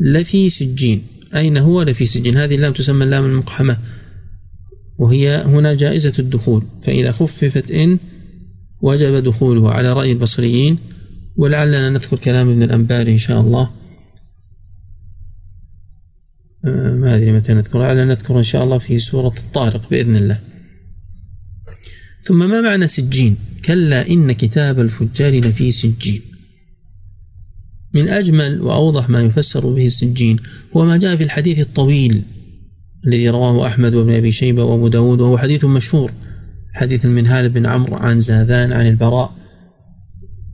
لفي 0.00 0.50
سجين. 0.50 1.02
أين 1.34 1.56
هو 1.56 1.82
لفي 1.82 2.06
سجين؟ 2.06 2.36
هذه 2.36 2.54
اللام 2.54 2.72
تسمى 2.72 3.04
اللام 3.04 3.24
المقحمة 3.24 3.78
وهي 4.98 5.36
هنا 5.36 5.74
جائزة 5.74 6.12
الدخول. 6.18 6.62
فإذا 6.82 7.12
خففت 7.12 7.70
إن 7.70 7.98
وجب 8.80 9.14
دخوله 9.14 9.70
على 9.70 9.92
رأي 9.92 10.12
البصريين 10.12 10.78
ولعلنا 11.36 11.90
نذكر 11.90 12.16
كلام 12.16 12.48
ابن 12.48 12.62
الأنباري 12.62 13.12
إن 13.12 13.18
شاء 13.18 13.40
الله. 13.40 13.70
ما 17.00 17.16
أدري 17.16 17.32
متى 17.32 17.54
نذكر 17.54 17.78
لعلنا 17.78 18.04
نذكر 18.04 18.38
إن 18.38 18.42
شاء 18.42 18.64
الله 18.64 18.78
في 18.78 18.98
سورة 18.98 19.34
الطارق 19.38 19.90
بإذن 19.90 20.16
الله. 20.16 20.40
ثم 22.22 22.38
ما 22.50 22.60
معنى 22.60 22.88
سجين؟ 22.88 23.36
كلا 23.64 24.08
إن 24.08 24.32
كتاب 24.32 24.80
الفجار 24.80 25.40
لفي 25.40 25.70
سجين. 25.70 26.22
من 27.94 28.08
أجمل 28.08 28.60
وأوضح 28.60 29.08
ما 29.10 29.20
يفسر 29.22 29.66
به 29.66 29.86
السجين 29.86 30.36
هو 30.76 30.84
ما 30.84 30.96
جاء 30.96 31.16
في 31.16 31.24
الحديث 31.24 31.58
الطويل 31.58 32.22
الذي 33.06 33.28
رواه 33.28 33.66
أحمد 33.66 33.94
وابن 33.94 34.12
أبي 34.12 34.32
شيبة 34.32 34.64
وأبو 34.64 34.88
داود 34.88 35.20
وهو 35.20 35.38
حديث 35.38 35.64
مشهور 35.64 36.12
حديث 36.72 37.04
المنهال 37.04 37.48
بن 37.48 37.66
عمرو 37.66 37.96
عن 37.96 38.20
زاذان 38.20 38.72
عن 38.72 38.86
البراء 38.86 39.32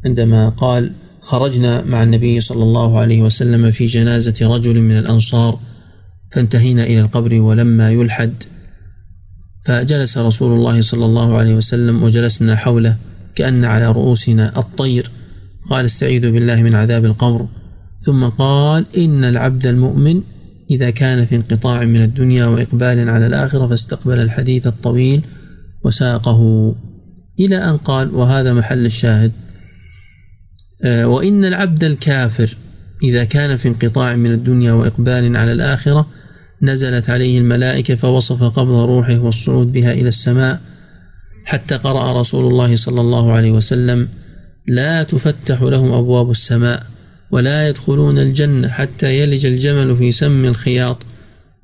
عندما 0.04 0.48
قال 0.48 0.92
خرجنا 1.20 1.84
مع 1.84 2.02
النبي 2.02 2.40
صلى 2.40 2.62
الله 2.62 2.98
عليه 2.98 3.22
وسلم 3.22 3.70
في 3.70 3.86
جنازة 3.86 4.56
رجل 4.56 4.80
من 4.80 4.98
الأنصار 4.98 5.58
فانتهينا 6.30 6.84
إلى 6.84 7.00
القبر 7.00 7.34
ولما 7.34 7.90
يلحد 7.90 8.32
فجلس 9.64 10.18
رسول 10.18 10.52
الله 10.52 10.82
صلى 10.82 11.04
الله 11.04 11.36
عليه 11.36 11.54
وسلم 11.54 12.02
وجلسنا 12.02 12.56
حوله 12.56 12.96
كأن 13.34 13.64
على 13.64 13.92
رؤوسنا 13.92 14.58
الطير. 14.58 15.10
قال 15.70 15.84
استعيذوا 15.84 16.30
بالله 16.30 16.62
من 16.62 16.74
عذاب 16.74 17.04
القبر. 17.04 17.46
ثم 18.00 18.24
قال 18.24 18.86
إن 18.96 19.24
العبد 19.24 19.66
المؤمن 19.66 20.22
إذا 20.70 20.90
كان 20.90 21.26
في 21.26 21.36
انقطاع 21.36 21.84
من 21.84 22.02
الدنيا 22.02 22.46
وإقبال 22.46 23.08
على 23.08 23.26
الآخرة 23.26 23.66
فاستقبل 23.66 24.18
الحديث 24.18 24.66
الطويل 24.66 25.22
وساقه. 25.84 26.74
إلى 27.40 27.56
أن 27.56 27.76
قال 27.76 28.14
وهذا 28.14 28.52
محل 28.52 28.86
الشاهد. 28.86 29.32
آه، 30.84 31.08
وإن 31.08 31.44
العبد 31.44 31.84
الكافر 31.84 32.56
إذا 33.02 33.24
كان 33.24 33.56
في 33.56 33.68
انقطاع 33.68 34.16
من 34.16 34.32
الدنيا 34.32 34.72
وإقبال 34.72 35.36
على 35.36 35.52
الآخرة 35.52 36.06
نزلت 36.62 37.10
عليه 37.10 37.38
الملائكة 37.38 37.94
فوصف 37.94 38.42
قبض 38.42 38.74
روحه 38.74 39.18
والصعود 39.18 39.72
بها 39.72 39.92
إلى 39.92 40.08
السماء 40.08 40.60
حتى 41.44 41.76
قرأ 41.76 42.20
رسول 42.20 42.46
الله 42.46 42.76
صلى 42.76 43.00
الله 43.00 43.32
عليه 43.32 43.50
وسلم 43.50 44.08
لا 44.70 45.02
تفتح 45.02 45.62
لهم 45.62 45.92
أبواب 45.92 46.30
السماء 46.30 46.86
ولا 47.30 47.68
يدخلون 47.68 48.18
الجنة 48.18 48.68
حتى 48.68 49.18
يلج 49.18 49.46
الجمل 49.46 49.96
في 49.96 50.12
سم 50.12 50.44
الخياط. 50.44 50.98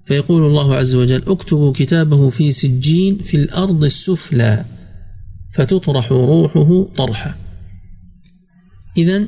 فيقول 0.04 0.42
الله 0.42 0.74
عز 0.74 0.94
وجل 0.94 1.22
اكتبوا 1.26 1.72
كتابه 1.72 2.30
في 2.30 2.52
سجين 2.52 3.18
في 3.18 3.36
الأرض 3.36 3.84
السفلى 3.84 4.64
فتطرح 5.54 6.12
روحه 6.12 6.84
طرحا. 6.96 7.34
إذا 8.96 9.24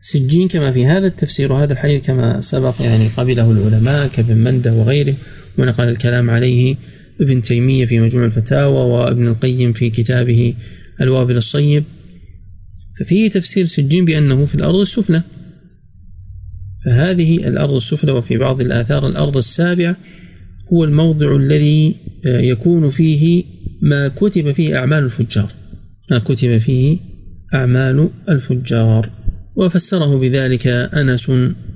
سجين 0.00 0.48
كما 0.48 0.72
في 0.72 0.86
هذا 0.86 1.06
التفسير 1.06 1.52
وهذا 1.52 1.72
الحديث 1.72 2.06
كما 2.06 2.40
سبق 2.40 2.74
يعني 2.80 3.08
قبله 3.16 3.50
العلماء 3.50 4.08
كابن 4.08 4.36
منده 4.36 4.72
وغيره 4.72 5.14
ونقل 5.58 5.88
الكلام 5.88 6.30
عليه 6.30 6.76
ابن 7.20 7.42
تيمية 7.42 7.86
في 7.86 8.00
مجموع 8.00 8.24
الفتاوى 8.24 8.90
وابن 8.90 9.28
القيم 9.28 9.72
في 9.72 9.90
كتابه 9.90 10.54
الوابل 11.00 11.36
الصيب. 11.36 11.84
ففيه 13.04 13.30
تفسير 13.30 13.64
سجين 13.64 14.04
بأنه 14.04 14.44
في 14.44 14.54
الأرض 14.54 14.78
السفلى. 14.78 15.22
فهذه 16.84 17.48
الأرض 17.48 17.74
السفلى 17.74 18.12
وفي 18.12 18.38
بعض 18.38 18.60
الآثار 18.60 19.06
الأرض 19.06 19.36
السابعة 19.36 19.96
هو 20.72 20.84
الموضع 20.84 21.36
الذي 21.36 21.94
يكون 22.24 22.90
فيه 22.90 23.44
ما 23.82 24.08
كتب 24.08 24.52
فيه 24.52 24.76
أعمال 24.76 25.04
الفجار. 25.04 25.52
ما 26.10 26.18
كتب 26.18 26.58
فيه 26.58 26.98
أعمال 27.54 28.08
الفجار. 28.28 29.10
وفسره 29.56 30.18
بذلك 30.18 30.66
أنس 30.66 31.30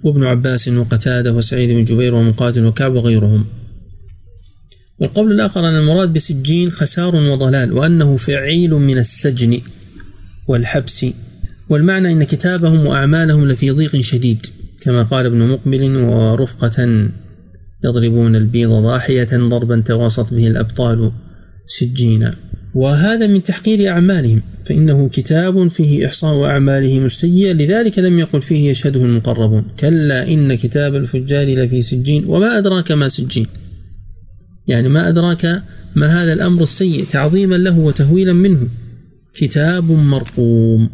وابن 0.05 0.25
عباس 0.25 0.69
وقتادة 0.69 1.33
وسعيد 1.33 1.71
بن 1.71 1.85
جبير 1.85 2.15
ومقاتل 2.15 2.65
وكعب 2.65 2.95
وغيرهم. 2.95 3.47
والقول 4.99 5.33
الآخر 5.33 5.61
أن 5.61 5.77
المراد 5.77 6.13
بسجين 6.13 6.71
خسار 6.71 7.17
وضلال 7.17 7.73
وأنه 7.73 8.17
فعيل 8.17 8.71
من 8.71 8.99
السجن. 8.99 9.61
والحبس. 10.49 11.07
والمعنى 11.69 12.13
أن 12.13 12.25
كتابهم 12.25 12.87
وأعمالهم 12.87 13.49
لفي 13.49 13.71
ضيق 13.71 13.97
شديد 14.01 14.47
كما 14.81 15.03
قال 15.03 15.27
ابن 15.27 15.39
مقبل 15.39 15.97
ورفقة 15.97 17.09
يضربون 17.85 18.37
البيض 18.37 18.71
ضاحية 18.71 19.29
ضربا 19.33 19.81
تواصت 19.81 20.35
به 20.35 20.47
الأبطال 20.47 21.13
سجينا 21.67 22.35
وهذا 22.75 23.27
من 23.27 23.43
تحقير 23.43 23.89
أعمالهم 23.89 24.43
فإنه 24.65 25.09
كتاب 25.09 25.69
فيه 25.69 26.07
إحصاء 26.07 26.45
أعمالهم 26.45 27.05
السيئة 27.05 27.53
لذلك 27.53 27.99
لم 27.99 28.19
يقل 28.19 28.43
فيه 28.43 28.71
يشهده 28.71 29.05
المقربون 29.05 29.65
كلا 29.81 30.29
إن 30.29 30.55
كتاب 30.55 30.95
الفجار 30.95 31.47
لفي 31.47 31.83
سجين 31.83 32.25
وما 32.27 32.59
أدراك 32.59 32.93
ما 32.93 33.09
سجين؟ 33.09 33.47
يعني 34.67 34.89
ما 34.89 35.09
أدراك 35.09 35.63
ما 35.97 36.23
هذا 36.23 36.33
الأمر 36.33 36.63
السيء 36.63 37.07
تعظيما 37.13 37.55
له 37.55 37.79
وتهويلا 37.79 38.33
منه. 38.33 38.69
كتاب 39.37 39.91
مرقوم. 39.91 40.91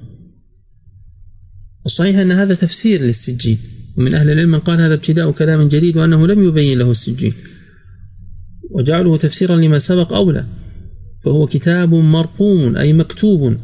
الصحيح 1.87 2.19
أن 2.19 2.33
هذا 2.33 2.55
تفسير 2.55 3.01
للسجين. 3.01 3.59
ومن 3.97 4.15
أهل 4.15 4.31
العلم 4.31 4.51
من 4.51 4.59
قال 4.59 4.81
هذا 4.81 4.95
ابتداء 4.95 5.31
كلام 5.31 5.69
جديد 5.69 5.97
وأنه 5.97 6.27
لم 6.27 6.45
يبين 6.45 6.79
له 6.79 6.91
السجين. 6.91 7.33
وجعله 8.71 9.17
تفسيرا 9.17 9.57
لما 9.57 9.79
سبق 9.79 10.13
أولى. 10.13 10.47
فهو 11.25 11.47
كتاب 11.47 11.95
مرقوم 11.95 12.77
أي 12.77 12.93
مكتوب 12.93 13.57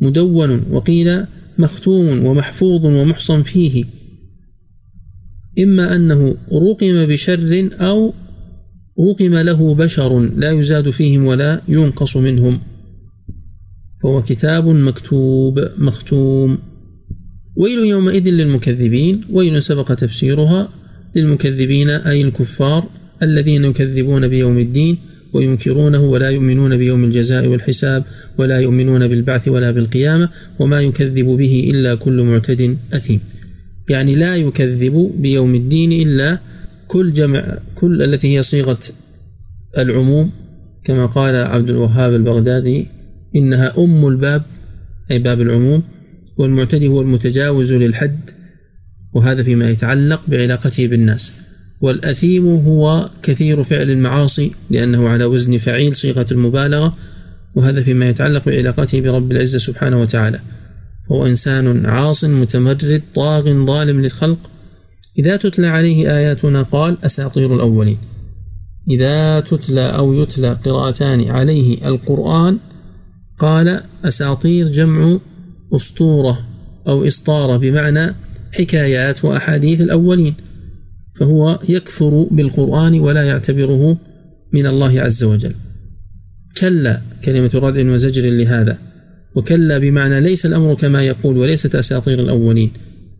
مدون 0.00 0.64
وقيل 0.70 1.24
مختوم 1.58 2.24
ومحفوظ 2.24 2.84
ومحصن 2.84 3.42
فيه. 3.42 3.84
إما 5.58 5.96
أنه 5.96 6.36
رقم 6.52 7.06
بشر 7.06 7.70
أو 7.72 8.14
رقم 9.08 9.34
له 9.34 9.74
بشر 9.74 10.20
لا 10.20 10.50
يزاد 10.50 10.90
فيهم 10.90 11.24
ولا 11.24 11.62
ينقص 11.68 12.16
منهم. 12.16 12.60
فهو 14.02 14.22
كتاب 14.22 14.68
مكتوب 14.68 15.60
مختوم. 15.78 16.58
ويل 17.56 17.78
يومئذ 17.78 18.28
للمكذبين 18.28 19.20
ويل 19.30 19.62
سبق 19.62 19.94
تفسيرها 19.94 20.68
للمكذبين 21.16 21.90
أي 21.90 22.22
الكفار 22.22 22.84
الذين 23.22 23.64
يكذبون 23.64 24.28
بيوم 24.28 24.58
الدين 24.58 24.98
وينكرونه 25.32 26.02
ولا 26.02 26.30
يؤمنون 26.30 26.76
بيوم 26.76 27.04
الجزاء 27.04 27.46
والحساب 27.46 28.04
ولا 28.38 28.58
يؤمنون 28.58 29.08
بالبعث 29.08 29.48
ولا 29.48 29.70
بالقيامة 29.70 30.28
وما 30.58 30.80
يكذب 30.80 31.26
به 31.26 31.70
إلا 31.74 31.94
كل 31.94 32.22
معتد 32.22 32.76
أثيم. 32.92 33.20
يعني 33.88 34.14
لا 34.14 34.36
يكذب 34.36 35.12
بيوم 35.18 35.54
الدين 35.54 35.92
إلا 35.92 36.38
كل 36.86 37.12
جمع 37.12 37.58
كل 37.74 38.02
التي 38.02 38.36
هي 38.36 38.42
صيغة 38.42 38.78
العموم 39.78 40.30
كما 40.84 41.06
قال 41.06 41.34
عبد 41.34 41.70
الوهاب 41.70 42.14
البغدادي 42.14 42.86
إنها 43.36 43.72
أم 43.78 44.06
الباب 44.06 44.42
أي 45.10 45.18
باب 45.18 45.40
العموم 45.40 45.82
والمعتدي 46.38 46.88
هو 46.88 47.00
المتجاوز 47.00 47.72
للحد 47.72 48.20
وهذا 49.12 49.42
فيما 49.42 49.70
يتعلق 49.70 50.22
بعلاقته 50.28 50.86
بالناس. 50.86 51.32
والأثيم 51.80 52.46
هو 52.46 53.10
كثير 53.22 53.62
فعل 53.62 53.90
المعاصي 53.90 54.52
لأنه 54.70 55.08
على 55.08 55.24
وزن 55.24 55.58
فعيل 55.58 55.96
صيغة 55.96 56.26
المبالغة 56.32 56.96
وهذا 57.54 57.82
فيما 57.82 58.08
يتعلق 58.08 58.46
بعلاقته 58.46 59.00
برب 59.00 59.32
العزة 59.32 59.58
سبحانه 59.58 60.00
وتعالى. 60.00 60.40
هو 61.12 61.26
إنسان 61.26 61.86
عاص 61.86 62.24
متمرد 62.24 63.02
طاغ 63.14 63.66
ظالم 63.66 64.00
للخلق. 64.00 64.50
إذا 65.18 65.36
تتلى 65.36 65.66
عليه 65.66 66.16
آياتنا 66.16 66.62
قال 66.62 67.04
أساطير 67.04 67.54
الأولين. 67.54 67.98
إذا 68.90 69.40
تتلى 69.40 69.80
أو 69.80 70.14
يتلى 70.14 70.52
قراءتان 70.52 71.30
عليه 71.30 71.88
القرآن 71.88 72.58
قال 73.38 73.80
أساطير 74.04 74.68
جمع 74.68 75.18
أسطورة 75.76 76.46
أو 76.88 77.04
إسطارة 77.04 77.56
بمعنى 77.56 78.14
حكايات 78.52 79.24
وأحاديث 79.24 79.80
الأولين 79.80 80.34
فهو 81.16 81.60
يكفر 81.68 82.28
بالقرآن 82.30 83.00
ولا 83.00 83.22
يعتبره 83.22 83.98
من 84.52 84.66
الله 84.66 85.00
عز 85.00 85.24
وجل. 85.24 85.54
كلا 86.60 87.00
كلمة 87.24 87.50
ردع 87.54 87.92
وزجر 87.92 88.30
لهذا 88.30 88.78
وكلا 89.34 89.78
بمعنى 89.78 90.20
ليس 90.20 90.46
الأمر 90.46 90.74
كما 90.74 91.02
يقول 91.02 91.36
وليست 91.36 91.74
أساطير 91.74 92.20
الأولين 92.20 92.70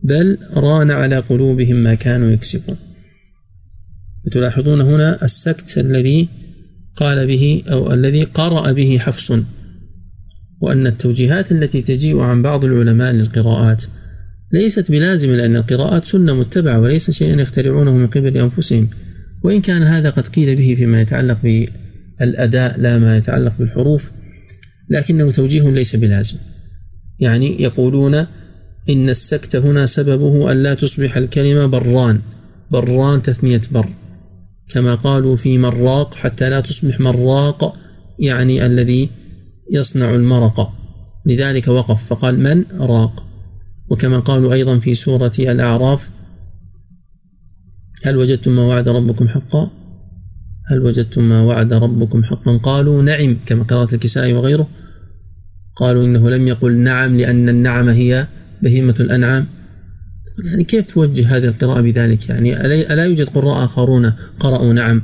بل 0.02 0.38
ران 0.54 0.90
على 0.90 1.18
قلوبهم 1.18 1.76
ما 1.76 1.94
كانوا 1.94 2.30
يكسبون. 2.30 2.76
وتلاحظون 4.26 4.80
هنا 4.80 5.24
السكت 5.24 5.78
الذي 5.78 6.28
قال 6.96 7.26
به 7.26 7.62
أو 7.70 7.92
الذي 7.92 8.24
قرأ 8.24 8.72
به 8.72 8.98
حفص. 8.98 9.32
وأن 10.60 10.86
التوجيهات 10.86 11.52
التي 11.52 11.82
تجيء 11.82 12.18
عن 12.18 12.42
بعض 12.42 12.64
العلماء 12.64 13.12
للقراءات 13.12 13.84
ليست 14.52 14.90
بلازمة 14.90 15.36
لأن 15.36 15.56
القراءات 15.56 16.04
سنة 16.04 16.34
متبعة 16.34 16.80
وليس 16.80 17.10
شيئا 17.10 17.40
يخترعونه 17.40 17.94
من 17.94 18.06
قبل 18.06 18.36
أنفسهم. 18.36 18.88
وإن 19.44 19.60
كان 19.60 19.82
هذا 19.82 20.10
قد 20.10 20.26
قيل 20.26 20.56
به 20.56 20.74
فيما 20.74 21.00
يتعلق 21.00 21.38
بالأداء 21.42 22.80
لا 22.80 22.98
ما 22.98 23.16
يتعلق 23.16 23.52
بالحروف 23.58 24.10
لكنه 24.90 25.30
توجيه 25.30 25.70
ليس 25.70 25.96
بلازم. 25.96 26.36
يعني 27.20 27.62
يقولون 27.62 28.14
إن 28.88 29.10
السكت 29.10 29.56
هنا 29.56 29.86
سببه 29.86 30.52
أن 30.52 30.62
لا 30.62 30.74
تصبح 30.74 31.16
الكلمة 31.16 31.66
بران. 31.66 32.20
بران 32.70 33.22
تثنية 33.22 33.62
بر. 33.70 33.88
كما 34.68 34.94
قالوا 34.94 35.36
في 35.36 35.58
مراق 35.58 36.14
حتى 36.14 36.50
لا 36.50 36.60
تصبح 36.60 37.00
مراق 37.00 37.76
يعني 38.18 38.66
الذي 38.66 39.10
يصنع 39.72 40.14
المرق. 40.14 40.72
لذلك 41.26 41.68
وقف 41.68 42.06
فقال 42.06 42.40
من؟ 42.40 42.64
راق. 42.80 43.24
وكما 43.90 44.18
قالوا 44.18 44.52
أيضا 44.52 44.78
في 44.78 44.94
سورة 44.94 45.32
الأعراف 45.38 46.10
هل 48.04 48.16
وجدتم 48.16 48.52
ما 48.56 48.62
وعد 48.62 48.88
ربكم 48.88 49.28
حقا؟ 49.28 49.70
هل 50.66 50.82
وجدتم 50.82 51.28
ما 51.28 51.42
وعد 51.42 51.72
ربكم 51.72 52.24
حقا؟ 52.24 52.56
قالوا 52.56 53.02
نعم. 53.02 53.36
كما 53.46 53.64
قرأت 53.64 53.94
الكسائي 53.94 54.32
وغيره 54.32 54.68
قالوا 55.76 56.04
إنه 56.04 56.30
لم 56.30 56.48
يقل 56.48 56.76
نعم 56.76 57.16
لأن 57.16 57.48
النعم 57.48 57.88
هي 57.88 58.26
بهيمة 58.62 58.94
الأنعام. 59.00 59.46
يعني 60.44 60.64
كيف 60.64 60.94
توجه 60.94 61.36
هذه 61.36 61.44
القراءة 61.44 61.80
بذلك؟ 61.80 62.28
يعني 62.28 62.66
ألا 62.66 63.04
يوجد 63.04 63.28
قراء 63.28 63.64
آخرون 63.64 64.12
قرأوا 64.40 64.72
نعم 64.72 65.02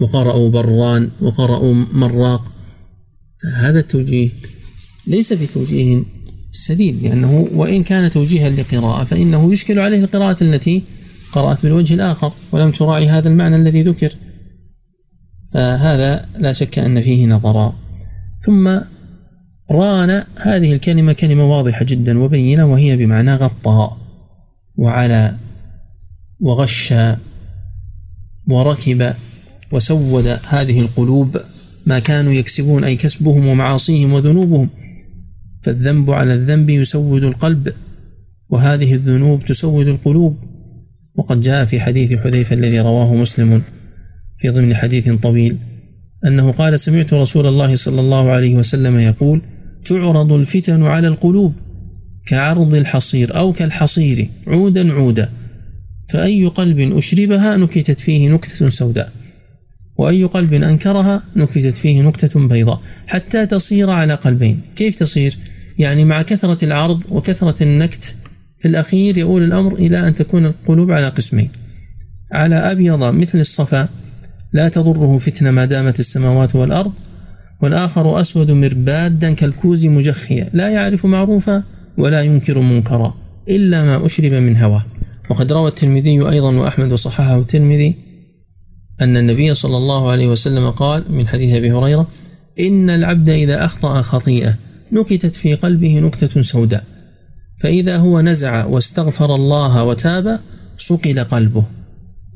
وقرأوا 0.00 0.50
بران 0.50 1.10
وقرأوا 1.20 1.74
مراق 1.92 2.52
هذا 3.54 3.80
التوجيه 3.80 4.28
ليس 5.06 5.32
بتوجيه 5.32 6.02
سديد 6.52 7.02
لأنه 7.02 7.48
وإن 7.54 7.82
كان 7.82 8.10
توجيها 8.10 8.50
لقراءة 8.50 9.04
فإنه 9.04 9.52
يشكل 9.52 9.78
عليه 9.78 10.04
القراءة 10.04 10.44
التي 10.44 10.82
قرأت 11.32 11.62
بالوجه 11.62 11.94
الآخر 11.94 12.32
ولم 12.52 12.70
تراعي 12.70 13.08
هذا 13.08 13.28
المعنى 13.28 13.56
الذي 13.56 13.82
ذكر. 13.82 14.16
فهذا 15.54 16.28
لا 16.38 16.52
شك 16.52 16.78
أن 16.78 17.02
فيه 17.02 17.26
نظرا 17.26 17.76
ثم 18.40 18.78
ران 19.70 20.24
هذه 20.36 20.72
الكلمة 20.72 21.12
كلمة 21.12 21.44
واضحة 21.44 21.84
جدا 21.84 22.18
وبينة 22.18 22.66
وهي 22.66 22.96
بمعنى 22.96 23.34
غطى 23.34 23.96
وعلى 24.76 25.36
وغش 26.40 26.94
وركب 28.48 29.14
وسود 29.72 30.38
هذه 30.48 30.80
القلوب. 30.80 31.36
ما 31.86 31.98
كانوا 31.98 32.32
يكسبون 32.32 32.84
أي 32.84 32.96
كسبهم 32.96 33.46
ومعاصيهم 33.46 34.12
وذنوبهم. 34.12 34.68
فالذنب 35.62 36.10
على 36.10 36.34
الذنب 36.34 36.70
يسود 36.70 37.24
القلب 37.24 37.72
وهذه 38.48 38.94
الذنوب 38.94 39.44
تسود 39.44 39.88
القلوب. 39.88 40.36
وقد 41.14 41.40
جاء 41.40 41.64
في 41.64 41.80
حديث 41.80 42.18
حذيفة 42.18 42.54
الذي 42.54 42.80
رواه 42.80 43.14
مسلم 43.14 43.62
في 44.38 44.48
ضمن 44.48 44.74
حديث 44.74 45.08
طويل 45.08 45.56
أنه 46.26 46.52
قال 46.52 46.80
سمعت 46.80 47.14
رسول 47.14 47.46
الله 47.46 47.74
صلى 47.74 48.00
الله 48.00 48.30
عليه 48.30 48.54
وسلم 48.56 48.98
يقول 48.98 49.40
تعرض 49.86 50.32
الفتن 50.32 50.82
على 50.82 51.08
القلوب 51.08 51.54
كعرض 52.26 52.74
الحصير 52.74 53.36
أو 53.36 53.52
كالحصير 53.52 54.28
عودا 54.46 54.92
عودا 54.92 55.30
فأي 56.08 56.46
قلب 56.46 56.78
أشربها 56.78 57.56
نكتت 57.56 58.00
فيه 58.00 58.28
نكتة 58.28 58.68
سوداء. 58.68 59.12
وأي 59.96 60.24
قلب 60.24 60.52
أنكرها 60.52 61.22
نكتت 61.36 61.76
فيه 61.76 62.02
نكتة 62.02 62.48
بيضاء 62.48 62.80
حتى 63.06 63.46
تصير 63.46 63.90
على 63.90 64.14
قلبين. 64.14 64.60
كيف 64.76 64.94
تصير؟ 64.94 65.38
يعني 65.78 66.04
مع 66.04 66.22
كثرة 66.22 66.64
العرض 66.64 67.02
وكثرة 67.10 67.62
النكت 67.62 68.16
في 68.58 68.68
الأخير 68.68 69.18
يؤول 69.18 69.42
الأمر 69.42 69.74
إلى 69.74 70.08
أن 70.08 70.14
تكون 70.14 70.46
القلوب 70.46 70.90
على 70.90 71.08
قسمين. 71.08 71.50
على 72.32 72.54
أبيض 72.54 73.04
مثل 73.04 73.40
الصفا 73.40 73.88
لا 74.52 74.68
تضره 74.68 75.18
فتنة 75.18 75.50
ما 75.50 75.64
دامت 75.64 76.00
السماوات 76.00 76.56
والأرض 76.56 76.92
والآخر 77.60 78.20
أسود 78.20 78.50
مربادا 78.50 79.34
كالكوز 79.34 79.86
مجخيا 79.86 80.48
لا 80.52 80.68
يعرف 80.68 81.06
معروفا 81.06 81.62
ولا 81.98 82.22
ينكر 82.22 82.58
منكرا 82.58 83.14
إلا 83.48 83.84
ما 83.84 84.06
أشرب 84.06 84.32
من 84.32 84.56
هواه. 84.56 84.84
وقد 85.30 85.52
روى 85.52 85.68
الترمذي 85.68 86.20
أيضا 86.20 86.54
وأحمد 86.54 86.92
وصححه 86.92 87.38
الترمذي 87.38 87.94
أن 89.00 89.16
النبي 89.16 89.54
صلى 89.54 89.76
الله 89.76 90.10
عليه 90.10 90.28
وسلم 90.28 90.70
قال 90.70 91.04
من 91.08 91.28
حديث 91.28 91.54
أبي 91.54 91.72
هريرة 91.72 92.08
إن 92.60 92.90
العبد 92.90 93.28
إذا 93.28 93.64
أخطأ 93.64 94.02
خطيئة 94.02 94.54
نكتت 94.92 95.36
في 95.36 95.54
قلبه 95.54 95.98
نكتة 95.98 96.42
سوداء 96.42 96.84
فإذا 97.60 97.96
هو 97.96 98.20
نزع 98.20 98.64
واستغفر 98.64 99.34
الله 99.34 99.84
وتاب 99.84 100.40
صقل 100.78 101.24
قلبه 101.24 101.64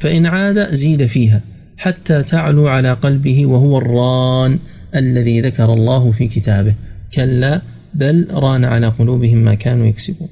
فإن 0.01 0.27
عاد 0.27 0.75
زيد 0.75 1.07
فيها 1.07 1.42
حتى 1.77 2.23
تعلو 2.23 2.69
على 2.69 2.92
قلبه 2.92 3.47
وهو 3.47 3.79
الران 3.79 4.59
الذي 4.95 5.40
ذكر 5.40 5.73
الله 5.73 6.11
في 6.11 6.29
كتابه. 6.29 6.75
كلا 7.14 7.62
بل 7.95 8.27
ران 8.31 8.64
على 8.64 8.88
قلوبهم 8.88 9.38
ما 9.38 9.55
كانوا 9.55 9.87
يكسبون. 9.87 10.29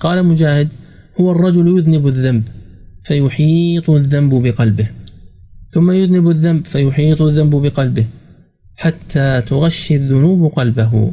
قال 0.00 0.26
مجاهد 0.26 0.68
هو 1.20 1.30
الرجل 1.30 1.78
يذنب 1.78 2.06
الذنب 2.06 2.48
فيحيط 3.02 3.90
الذنب 3.90 4.34
بقلبه. 4.34 4.88
ثم 5.70 5.90
يذنب 5.90 6.28
الذنب 6.28 6.66
فيحيط 6.66 7.22
الذنب 7.22 7.54
بقلبه 7.54 8.06
حتى 8.76 9.42
تغشي 9.46 9.96
الذنوب 9.96 10.52
قلبه. 10.52 11.12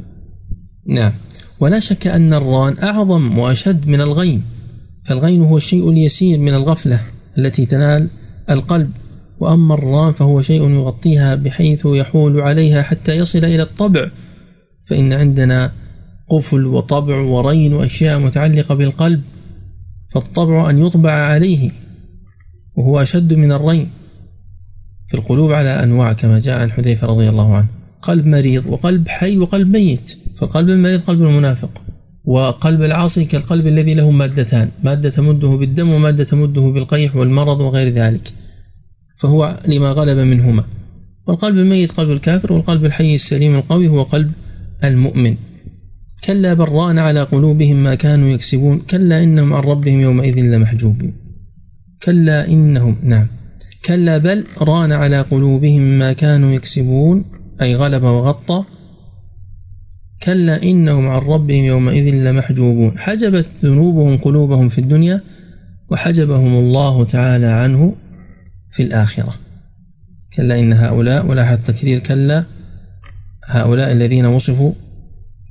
نعم. 0.87 1.13
ولا 1.59 1.79
شك 1.79 2.07
أن 2.07 2.33
الران 2.33 2.75
أعظم 2.83 3.37
وأشد 3.37 3.87
من 3.87 4.01
الغين 4.01 4.43
فالغين 5.05 5.41
هو 5.41 5.57
الشيء 5.57 5.89
اليسير 5.89 6.39
من 6.39 6.53
الغفلة 6.53 7.01
التي 7.37 7.65
تنال 7.65 8.09
القلب 8.49 8.91
وأما 9.39 9.73
الران 9.73 10.13
فهو 10.13 10.41
شيء 10.41 10.69
يغطيها 10.69 11.35
بحيث 11.35 11.85
يحول 11.85 12.39
عليها 12.39 12.81
حتى 12.81 13.17
يصل 13.17 13.45
إلى 13.45 13.63
الطبع 13.63 14.09
فإن 14.83 15.13
عندنا 15.13 15.71
قفل 16.29 16.65
وطبع 16.65 17.19
ورين 17.19 17.73
وأشياء 17.73 18.19
متعلقة 18.19 18.75
بالقلب 18.75 19.21
فالطبع 20.13 20.69
أن 20.69 20.79
يطبع 20.79 21.11
عليه 21.11 21.71
وهو 22.75 23.01
أشد 23.01 23.33
من 23.33 23.51
الرين. 23.51 23.89
في 25.07 25.13
القلوب 25.13 25.51
على 25.51 25.83
أنواع 25.83 26.13
كما 26.13 26.39
جاء 26.39 26.59
عن 26.59 26.71
حذيفة 26.71 27.07
رضي 27.07 27.29
الله 27.29 27.55
عنه. 27.55 27.67
قلب 28.01 28.25
مريض 28.25 28.65
وقلب 28.65 29.07
حي 29.07 29.37
وقلب 29.37 29.67
ميت. 29.67 30.17
فقلب 30.39 30.69
المريض 30.69 31.01
قلب 31.01 31.21
المنافق. 31.21 31.81
وقلب 32.25 32.81
العاصي 32.81 33.25
كالقلب 33.25 33.67
الذي 33.67 33.93
له 33.93 34.11
مادتان. 34.11 34.69
مادة 34.83 35.09
تمده 35.09 35.47
بالدم 35.47 35.89
ومادة 35.89 36.23
تمده 36.23 36.61
بالقيح 36.61 37.15
والمرض 37.15 37.59
وغير 37.59 37.93
ذلك. 37.93 38.31
فهو 39.15 39.59
لما 39.67 39.91
غلب 39.91 40.17
منهما. 40.17 40.63
والقلب 41.27 41.57
الميت 41.57 41.91
قلب 41.91 42.11
الكافر 42.11 42.53
والقلب 42.53 42.85
الحي 42.85 43.15
السليم 43.15 43.55
القوي 43.55 43.87
هو 43.87 44.03
قلب 44.03 44.31
المؤمن. 44.83 45.35
كلا 46.25 46.53
بل 46.53 46.69
ران 46.69 46.99
على 46.99 47.23
قلوبهم 47.23 47.83
ما 47.83 47.95
كانوا 47.95 48.29
يكسبون. 48.29 48.79
كلا 48.79 49.23
إنهم 49.23 49.53
عن 49.53 49.63
ربهم 49.63 49.99
يومئذ 49.99 50.55
لمحجوبون. 50.55 51.13
كلا 52.03 52.47
إنهم 52.47 52.95
نعم. 53.03 53.27
كلا 53.87 54.17
بل 54.17 54.45
ران 54.61 54.91
على 54.91 55.21
قلوبهم 55.21 55.81
ما 55.81 56.13
كانوا 56.13 56.51
يكسبون 56.51 57.25
أي 57.61 57.75
غلب 57.75 58.03
وغطى. 58.03 58.63
كلا 60.23 60.63
إنهم 60.63 61.07
عن 61.07 61.21
ربهم 61.21 61.63
يومئذ 61.63 62.15
لمحجوبون. 62.15 62.99
حجبت 62.99 63.45
ذنوبهم 63.63 64.17
قلوبهم 64.17 64.69
في 64.69 64.77
الدنيا 64.77 65.21
وحجبهم 65.89 66.59
الله 66.59 67.03
تعالى 67.03 67.45
عنه 67.45 67.95
في 68.69 68.83
الآخرة. 68.83 69.33
كلا 70.33 70.59
إن 70.59 70.73
هؤلاء 70.73 71.25
ولاحظ 71.25 71.57
تكرير 71.67 71.99
كلا 71.99 72.43
هؤلاء 73.45 73.91
الذين 73.91 74.25
وصفوا 74.25 74.73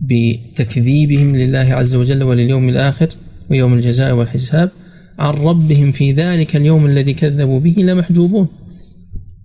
بتكذيبهم 0.00 1.36
لله 1.36 1.58
عز 1.74 1.94
وجل 1.94 2.22
ولليوم 2.22 2.68
الآخر 2.68 3.08
ويوم 3.50 3.74
الجزاء 3.74 4.14
والحساب 4.14 4.70
عن 5.18 5.34
ربهم 5.34 5.92
في 5.92 6.12
ذلك 6.12 6.56
اليوم 6.56 6.86
الذي 6.86 7.14
كذبوا 7.14 7.60
به 7.60 7.74
لمحجوبون. 7.78 8.48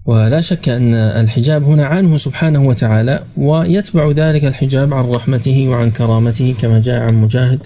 ولا 0.06 0.42
شك 0.42 0.70
أن 0.70 0.94
الحجاب 0.94 1.64
هنا 1.64 1.86
عنه 1.86 2.18
سبحانه 2.18 2.68
وتعالى 2.68 3.24
ويتبع 3.38 4.12
ذلك 4.12 4.46
الحجاب 4.46 4.94
عن 4.94 5.06
رحمته 5.06 5.68
وعن 5.68 5.92
كرامته 5.92 6.56
كما 6.62 6.82
جاء 6.82 7.02
عن 7.02 7.22
مجاهد. 7.22 7.60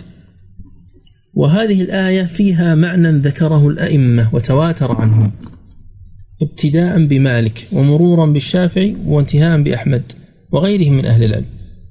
وهذه 1.33 1.81
الآية 1.81 2.23
فيها 2.23 2.75
معنى 2.75 3.11
ذكره 3.11 3.67
الأئمة 3.67 4.29
وتواتر 4.33 4.91
عنهم 4.91 5.31
ابتداء 6.41 7.05
بمالك 7.05 7.67
ومرورا 7.71 8.25
بالشافعي 8.25 8.95
وانتهاء 9.05 9.61
بأحمد 9.61 10.03
وغيرهم 10.51 10.93
من 10.93 11.05
أهل 11.05 11.23
العلم. 11.23 11.45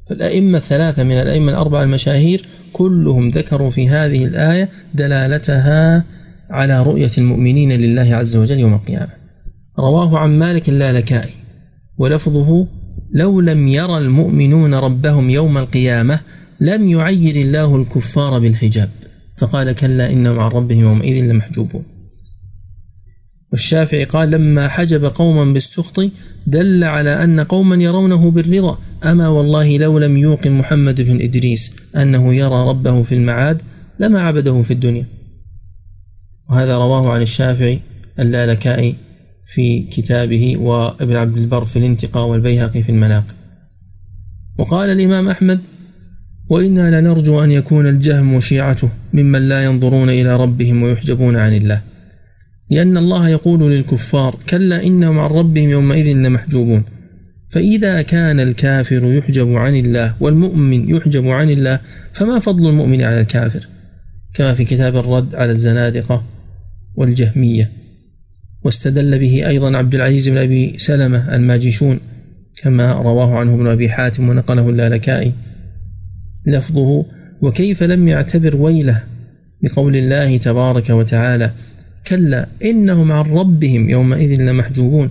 فالأئمة 0.09 0.59
الثلاثة 0.59 1.05
من 1.05 1.13
الأئمة 1.13 1.53
الأربعة 1.53 1.83
المشاهير 1.83 2.47
كلهم 2.73 3.29
ذكروا 3.29 3.71
في 3.71 3.89
هذه 3.89 4.25
الآية 4.25 4.69
دلالتها 4.95 6.05
على 6.51 6.83
رؤية 6.83 7.11
المؤمنين 7.19 7.73
لله 7.73 8.15
عز 8.15 8.37
وجل 8.37 8.59
يوم 8.59 8.75
القيامة. 8.75 9.13
رواه 9.79 10.19
عن 10.19 10.39
مالك 10.39 10.69
اللالكائي 10.69 11.33
ولفظه 11.99 12.69
لو 13.13 13.41
لم 13.41 13.69
يرى 13.69 13.99
المؤمنون 13.99 14.75
ربهم 14.75 15.31
يوم 15.31 15.59
القيامة 15.59 16.21
لم 16.61 16.89
يعير 16.89 17.37
الله 17.37 17.77
الكفار 17.77 18.39
بالحجاب. 18.39 18.91
فقال 19.37 19.73
كلا 19.73 20.11
إنهم 20.11 20.39
عن 20.39 20.51
ربهم 20.51 20.81
يومئذ 20.81 21.25
لمحجوبون. 21.25 21.94
والشافعي 23.55 24.05
قال 24.05 24.31
لما 24.31 24.69
حجب 24.69 25.05
قوما 25.05 25.53
بالسخط 25.53 26.11
دل 26.47 26.85
على 26.85 27.25
أن 27.25 27.41
قوما 27.41 27.77
يرونه 27.77 28.31
بالرضا. 28.31 28.79
أما 29.05 29.29
والله 29.29 29.79
لو 29.79 29.99
لم 29.99 30.17
يوقن 30.17 30.53
محمد 30.53 31.01
بن 31.01 31.21
إدريس 31.21 31.73
أنه 31.97 32.35
يرى 32.35 32.69
ربه 32.69 33.03
في 33.03 33.15
المعاد 33.15 33.63
لما 34.01 34.21
عبده 34.21 34.63
في 34.63 34.71
الدنيا. 34.71 35.07
وهذا 36.51 36.77
رواه 36.77 37.13
عن 37.13 37.23
الشافعي 37.23 37.81
اللالكائي 38.19 38.95
في 39.47 39.83
كتابه 39.83 40.57
وابن 40.57 41.17
عبد 41.17 41.37
البر 41.37 41.65
في 41.65 41.79
الانتقاء 41.79 42.27
والبيهقي 42.27 42.83
في 42.83 42.93
المناقب. 42.93 43.35
وقال 44.59 44.89
الإمام 44.89 45.29
أحمد 45.29 45.61
وإنا 46.49 47.01
لنرجو 47.01 47.45
أن 47.45 47.51
يكون 47.51 47.87
الجهم 47.87 48.35
وشيعته 48.35 48.91
ممن 49.13 49.49
لا 49.49 49.65
ينظرون 49.65 50.11
إلى 50.11 50.37
ربهم 50.37 50.83
ويحجبون 50.83 51.37
عن 51.37 51.53
الله. 51.57 51.94
لأن 52.75 52.97
الله 52.97 53.29
يقول 53.29 53.73
للكفار 53.73 54.39
كلا 54.49 54.87
إنهم 54.87 55.19
عن 55.19 55.31
ربهم 55.31 55.71
يومئذ 55.71 56.17
لمحجوبون. 56.17 56.85
فإذا 57.53 58.03
كان 58.03 58.41
الكافر 58.41 59.13
يحجب 59.13 59.49
عن 59.55 59.75
الله 59.75 60.15
والمؤمن 60.21 60.91
يحجب 60.91 61.29
عن 61.29 61.51
الله 61.51 61.81
فما 62.13 62.39
فضل 62.39 62.69
المؤمن 62.69 63.03
على 63.03 63.21
الكافر؟ 63.21 63.69
كما 64.35 64.55
في 64.55 64.65
كتاب 64.65 64.97
الرد 64.97 65.35
على 65.35 65.53
الزنادقة 65.53 66.25
والجهمية. 66.97 67.71
واستدل 68.65 69.19
به 69.19 69.49
أيضا 69.49 69.77
عبد 69.77 69.95
العزيز 69.95 70.29
بن 70.29 70.37
أبي 70.37 70.79
سلمة 70.79 71.35
الماجشون 71.35 72.01
كما 72.63 72.93
رواه 72.93 73.39
عنه 73.39 73.55
ابن 73.55 73.67
أبي 73.67 73.89
حاتم 73.89 74.29
ونقله 74.29 74.71
اللالكائي. 74.71 75.33
لفظه 76.47 77.07
وكيف 77.43 77.83
لم 77.83 78.09
يعتبر 78.09 78.57
ويله 78.57 79.03
بقول 79.63 79.97
الله 79.97 80.37
تبارك 80.37 80.91
وتعالى 80.91 81.51
كلا 82.07 82.49
إنهم 82.65 83.13
عن 83.13 83.25
ربهم 83.25 83.91
يومئذ 83.91 84.43
لمحجوبون. 84.43 85.11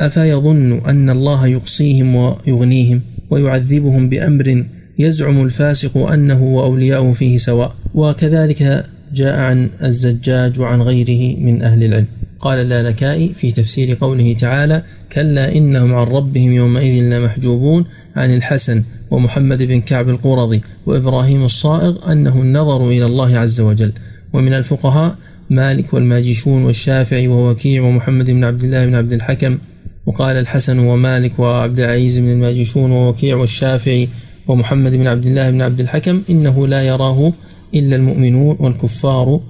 أفيظن 0.00 0.78
أن 0.78 1.10
الله 1.10 1.46
يقصيهم 1.46 2.14
ويغنيهم 2.16 3.00
ويعذبهم 3.30 4.08
بأمر 4.08 4.64
يزعم 4.98 5.44
الفاسق 5.44 5.96
أنه 5.96 6.42
وأولياؤه 6.42 7.12
فيه 7.12 7.38
سواء. 7.38 7.74
وكذلك 7.94 8.84
جاء 9.14 9.38
عن 9.38 9.68
الزجاج 9.84 10.60
وعن 10.60 10.82
غيره 10.82 11.40
من 11.40 11.62
أهل 11.62 11.84
العلم. 11.84 12.06
قال 12.40 12.58
اللالكائي 12.58 13.28
في 13.28 13.50
تفسير 13.50 13.96
قوله 14.00 14.32
تعالى 14.32 14.82
كلا 15.12 15.56
إنهم 15.56 15.94
عن 15.94 16.06
ربهم 16.06 16.52
يومئذ 16.52 17.02
لمحجوبون. 17.02 17.84
عن 18.16 18.34
الحسن 18.34 18.82
ومحمد 19.10 19.62
بن 19.62 19.80
كعب 19.80 20.08
القرظي 20.08 20.60
وإبراهيم 20.86 21.44
الصائغ 21.44 22.12
أنه 22.12 22.42
النظر 22.42 22.88
إلى 22.88 23.06
الله 23.06 23.38
عز 23.38 23.60
وجل. 23.60 23.92
ومن 24.32 24.52
الفقهاء 24.52 25.16
مالك 25.50 25.94
والماجشون 25.94 26.64
والشافعي 26.64 27.28
ووكيع 27.28 27.82
ومحمد 27.82 28.30
بن 28.30 28.44
عبد 28.44 28.64
الله 28.64 28.86
بن 28.86 28.94
عبد 28.94 29.12
الحكم 29.12 29.58
وقال 30.06 30.36
الحسن 30.36 30.78
ومالك 30.78 31.38
وعبد 31.38 31.80
العزيز 31.80 32.18
بن 32.18 32.28
الماجشون 32.28 32.90
ووكيع 32.90 33.36
والشافعي 33.36 34.08
ومحمد 34.48 34.92
بن 34.92 35.06
عبد 35.06 35.26
الله 35.26 35.50
بن 35.50 35.62
عبد 35.62 35.80
الحكم 35.80 36.22
إنه 36.30 36.66
لا 36.66 36.82
يراه 36.82 37.32
إلا 37.74 37.96
المؤمنون 37.96 38.56
والكفار 38.60 39.40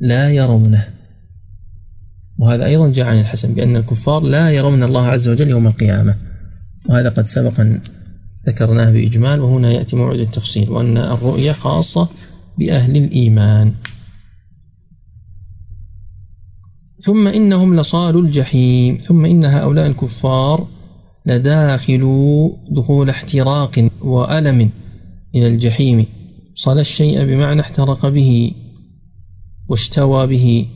لا 0.00 0.30
يرونه. 0.30 0.88
وهذا 2.38 2.66
أيضا 2.66 2.92
جاء 2.92 3.06
عن 3.06 3.20
الحسن 3.20 3.54
بأن 3.54 3.76
الكفار 3.76 4.22
لا 4.22 4.50
يرون 4.50 4.82
الله 4.82 5.06
عز 5.06 5.28
وجل 5.28 5.50
يوم 5.50 5.66
القيامة. 5.66 6.14
وهذا 6.88 7.08
قد 7.08 7.26
سبق 7.26 7.60
أن 7.60 7.80
ذكرناه 8.46 8.90
بإجمال 8.90 9.40
وهنا 9.40 9.72
يأتي 9.72 9.96
موعد 9.96 10.18
التفصيل 10.18 10.70
وأن 10.70 10.96
الرؤية 10.98 11.52
خاصة 11.52 12.08
بأهل 12.58 12.96
الإيمان. 12.96 13.72
ثم 17.06 17.28
إنهم 17.28 17.76
لصالوا 17.76 18.22
الجحيم 18.22 18.96
ثم 18.96 19.24
إن 19.24 19.44
هؤلاء 19.44 19.86
الكفار 19.86 20.66
لداخلوا 21.26 22.50
دخول 22.70 23.10
احتراق 23.10 23.88
وألم 24.02 24.70
إلى 25.34 25.46
الجحيم. 25.46 26.06
صلى 26.54 26.80
الشيء 26.80 27.24
بمعنى 27.24 27.60
احترق 27.60 28.08
به 28.08 28.52
واشتوى 29.68 30.26
به. 30.26 30.66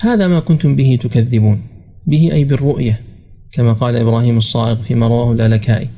هذا 0.00 0.28
ما 0.28 0.40
كنتم 0.40 0.76
به 0.76 0.98
تكذبون. 1.02 1.62
به 2.06 2.32
أي 2.32 2.44
بالرؤية 2.44 3.00
كما 3.52 3.72
قال 3.72 3.96
إبراهيم 3.96 4.38
الصائغ 4.38 4.76
فيما 4.76 5.08
رواه 5.08 5.32
الألكائي. 5.32 5.88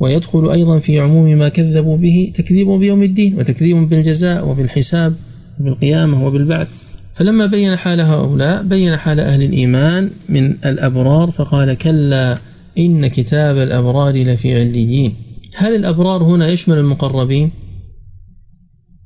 ويدخل 0.00 0.50
أيضا 0.50 0.78
في 0.78 1.00
عموم 1.00 1.38
ما 1.38 1.48
كذبوا 1.48 1.96
به 1.96 2.32
تكذيب 2.34 2.68
بيوم 2.68 3.02
الدين 3.02 3.38
وتكذيب 3.38 3.88
بالجزاء 3.88 4.48
وبالحساب 4.48 5.14
وبالقيامة 5.60 6.26
وبالبعث. 6.26 6.87
فلما 7.18 7.46
بين 7.46 7.76
حال 7.76 8.00
هؤلاء 8.00 8.62
بين 8.62 8.96
حال 8.96 9.20
أهل 9.20 9.42
الإيمان 9.42 10.10
من 10.28 10.50
الأبرار 10.50 11.30
فقال 11.30 11.74
كلا 11.74 12.38
إن 12.78 13.06
كتاب 13.06 13.58
الأبرار 13.58 14.16
لفي 14.16 14.60
عليين. 14.60 15.14
هل 15.54 15.76
الأبرار 15.76 16.22
هنا 16.22 16.48
يشمل 16.48 16.78
المقربين؟ 16.78 17.50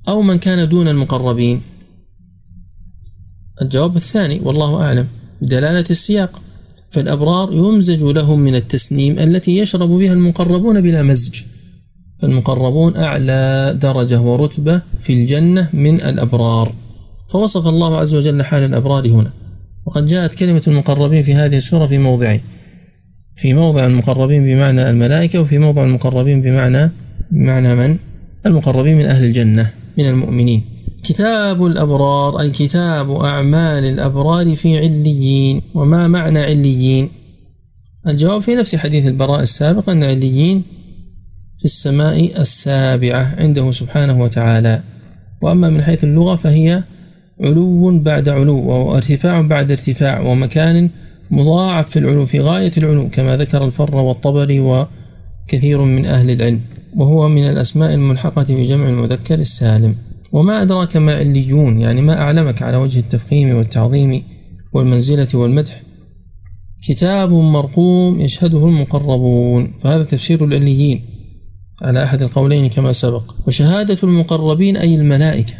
أو 0.09 0.23
من 0.23 0.39
كان 0.39 0.69
دون 0.69 0.89
المقربين؟ 0.89 1.63
الجواب 3.63 3.97
الثاني 3.97 4.41
والله 4.41 4.83
أعلم 4.83 5.09
بدلالة 5.43 5.87
السياق. 5.91 6.41
فالأبرار 6.91 7.53
يمزج 7.53 8.03
لهم 8.03 8.41
من 8.41 8.55
التسنيم 8.55 9.19
التي 9.19 9.59
يشرب 9.59 9.89
بها 9.89 10.13
المقربون 10.13 10.81
بلا 10.81 11.03
مزج. 11.03 11.43
فالمقربون 12.23 12.97
أعلى 12.97 13.79
درجة 13.83 14.21
ورتبة 14.21 14.81
في 15.01 15.13
الجنة 15.13 15.69
من 15.73 15.95
الأبرار. 15.95 16.75
فوصف 17.33 17.67
الله 17.67 17.99
عز 17.99 18.15
وجل 18.15 18.43
حال 18.43 18.63
الأبرار 18.63 19.09
هنا. 19.09 19.33
وقد 19.87 20.07
جاءت 20.07 20.35
كلمة 20.35 20.63
المقربين 20.67 21.23
في 21.23 21.35
هذه 21.35 21.57
السورة 21.57 21.87
في 21.87 21.99
موضعين. 21.99 22.41
في 23.37 23.55
موضع 23.55 23.87
المقربين 23.87 24.45
بمعنى 24.45 24.91
الملائكة 24.91 25.41
وفي 25.41 25.59
موضع 25.59 25.85
المقربين 25.85 26.43
بمعنى 26.43 26.91
بمعنى 27.31 27.75
من؟ 27.75 27.97
المقربين 28.47 28.97
من 28.99 29.05
أهل 29.05 29.25
الجنة 29.25 29.71
من 29.99 30.05
المؤمنين. 30.07 30.65
كتاب 31.05 31.67
الأبرار 31.67 32.41
أي 32.41 32.51
كتاب 32.51 33.11
أعمال 33.11 33.85
الأبرار 33.85 34.57
في 34.57 34.79
عليين. 34.79 35.63
وما 35.75 36.09
معنى 36.09 36.39
عليين؟ 36.39 37.09
الجواب 38.09 38.41
في 38.41 38.55
نفس 38.55 38.77
حديث 38.77 39.09
البراء 39.09 39.41
السابق 39.41 39.91
أن 39.91 40.05
عليين 40.05 40.63
في 41.59 41.65
السماء 41.65 42.41
السابعة 42.41 43.35
عنده 43.39 43.71
سبحانه 43.71 44.23
وتعالى. 44.23 44.83
وأما 45.43 45.71
من 45.71 45.83
حيث 45.83 46.05
اللغة 46.05 46.37
فهي 46.37 46.83
علو 47.43 47.99
بعد 47.99 48.29
علو 48.29 48.59
وارتفاع 48.69 49.41
بعد 49.41 49.71
ارتفاع 49.71 50.21
ومكان 50.21 50.91
مضاعف 51.31 51.91
في 51.91 51.99
العلو 51.99 52.25
في 52.25 52.41
غاية 52.41 52.73
العلو 52.79 53.09
كما 53.09 53.37
ذكر 53.37 53.65
الفر 53.65 53.97
والطبري 53.97 54.61
وكثير 54.61 55.83
من 55.83 56.07
أهل 56.07 56.31
العلم 56.31 56.61
وهو 56.97 57.29
من 57.29 57.49
الأسماء 57.49 57.95
الملحقة 57.95 58.47
بجمع 58.49 58.89
المذكر 58.89 59.35
السالم. 59.35 59.95
وما 60.33 60.63
أدراك 60.63 60.97
ما 60.97 61.15
عليون 61.15 61.79
يعني 61.81 62.03
ما 62.03 62.19
أعلمك 62.19 62.63
على 62.63 62.77
وجه 62.77 62.99
التفخيم 62.99 63.57
والتعظيم 63.57 64.23
والمنزلة 64.73 65.29
والمدح. 65.35 65.83
كتاب 66.89 67.33
مرقوم 67.33 68.21
يشهده 68.21 68.67
المقربون 68.67 69.73
فهذا 69.81 70.05
تفسير 70.05 70.45
العليين 70.45 71.01
على 71.83 72.05
أحد 72.05 72.23
القولين 72.23 72.69
كما 72.69 72.93
سبق. 72.93 73.35
وشهادة 73.47 73.99
المقربين 74.03 74.77
أي 74.77 74.95
الملائكة. 74.95 75.55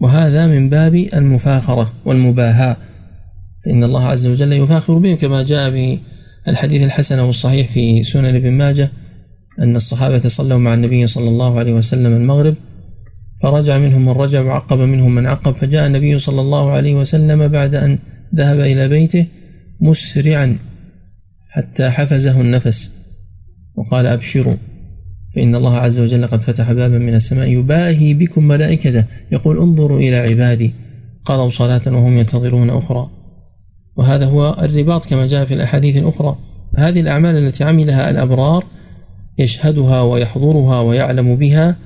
وهذا 0.00 0.46
من 0.46 0.70
باب 0.70 0.94
المفاخرة 0.94 1.92
والمباهاة. 2.04 2.76
فإن 3.64 3.84
الله 3.84 4.06
عز 4.06 4.26
وجل 4.26 4.52
يفاخر 4.52 4.98
بهم 4.98 5.16
كما 5.16 5.42
جاء 5.42 5.70
في 5.70 5.98
الحديث 6.48 6.82
الحسن 6.82 7.18
والصحيح 7.18 7.68
في 7.68 8.02
سنن 8.02 8.34
ابن 8.34 8.50
ماجه 8.50 8.90
أن 9.58 9.76
الصحابة 9.76 10.28
صلوا 10.28 10.58
مع 10.58 10.74
النبي 10.74 11.06
صلى 11.06 11.28
الله 11.28 11.58
عليه 11.58 11.72
وسلم 11.72 12.12
المغرب 12.12 12.54
فرجع 13.42 13.78
منهم 13.78 14.04
من 14.04 14.12
رجع 14.12 14.40
وعقب 14.40 14.78
منهم 14.78 15.14
من 15.14 15.26
عقب 15.26 15.52
فجاء 15.52 15.86
النبي 15.86 16.18
صلى 16.18 16.40
الله 16.40 16.70
عليه 16.70 16.94
وسلم 16.94 17.48
بعد 17.48 17.74
أن 17.74 17.98
ذهب 18.34 18.60
إلى 18.60 18.88
بيته 18.88 19.26
مسرعا 19.80 20.56
حتى 21.48 21.90
حفزه 21.90 22.40
النفس 22.40 22.92
وقال 23.74 24.06
أبشروا. 24.06 24.56
فإن 25.34 25.54
الله 25.54 25.76
عز 25.76 26.00
وجل 26.00 26.26
قد 26.26 26.40
فتح 26.40 26.72
بابا 26.72 26.98
من 26.98 27.14
السماء 27.14 27.48
يباهي 27.48 28.14
بكم 28.14 28.48
ملائكته 28.48 29.04
يقول 29.32 29.58
انظروا 29.58 29.98
إلى 29.98 30.16
عبادي. 30.16 30.72
قضوا 31.24 31.48
صلاة 31.48 31.82
وهم 31.86 32.18
ينتظرون 32.18 32.70
أخرى. 32.70 33.10
وهذا 33.96 34.26
هو 34.26 34.56
الرباط 34.62 35.06
كما 35.06 35.26
جاء 35.26 35.44
في 35.44 35.54
الأحاديث 35.54 35.96
الأخرى. 35.96 36.38
هذه 36.76 37.00
الأعمال 37.00 37.36
التي 37.36 37.64
عملها 37.64 38.10
الأبرار 38.10 38.64
يشهدها 39.38 40.02
ويحضرها 40.02 40.80
ويعلم 40.80 41.36
بها 41.36 41.76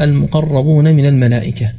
المقربون 0.00 0.94
من 0.94 1.06
الملائكة 1.06 1.72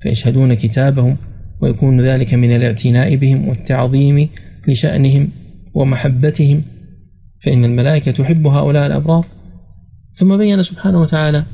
فيشهدون 0.00 0.54
كتابهم 0.54 1.16
ويكون 1.60 2.00
ذلك 2.00 2.34
من 2.34 2.56
الاعتناء 2.56 3.16
بهم 3.16 3.48
والتعظيم 3.48 4.28
لشأنهم 4.68 5.28
ومحبتهم. 5.74 6.62
فإن 7.40 7.64
الملائكة 7.64 8.10
تحب 8.10 8.46
هؤلاء 8.46 8.86
الأبرار. 8.86 9.37
ثم 10.18 10.36
بين 10.36 10.62
سبحانه 10.62 11.00
وتعالى 11.00 11.44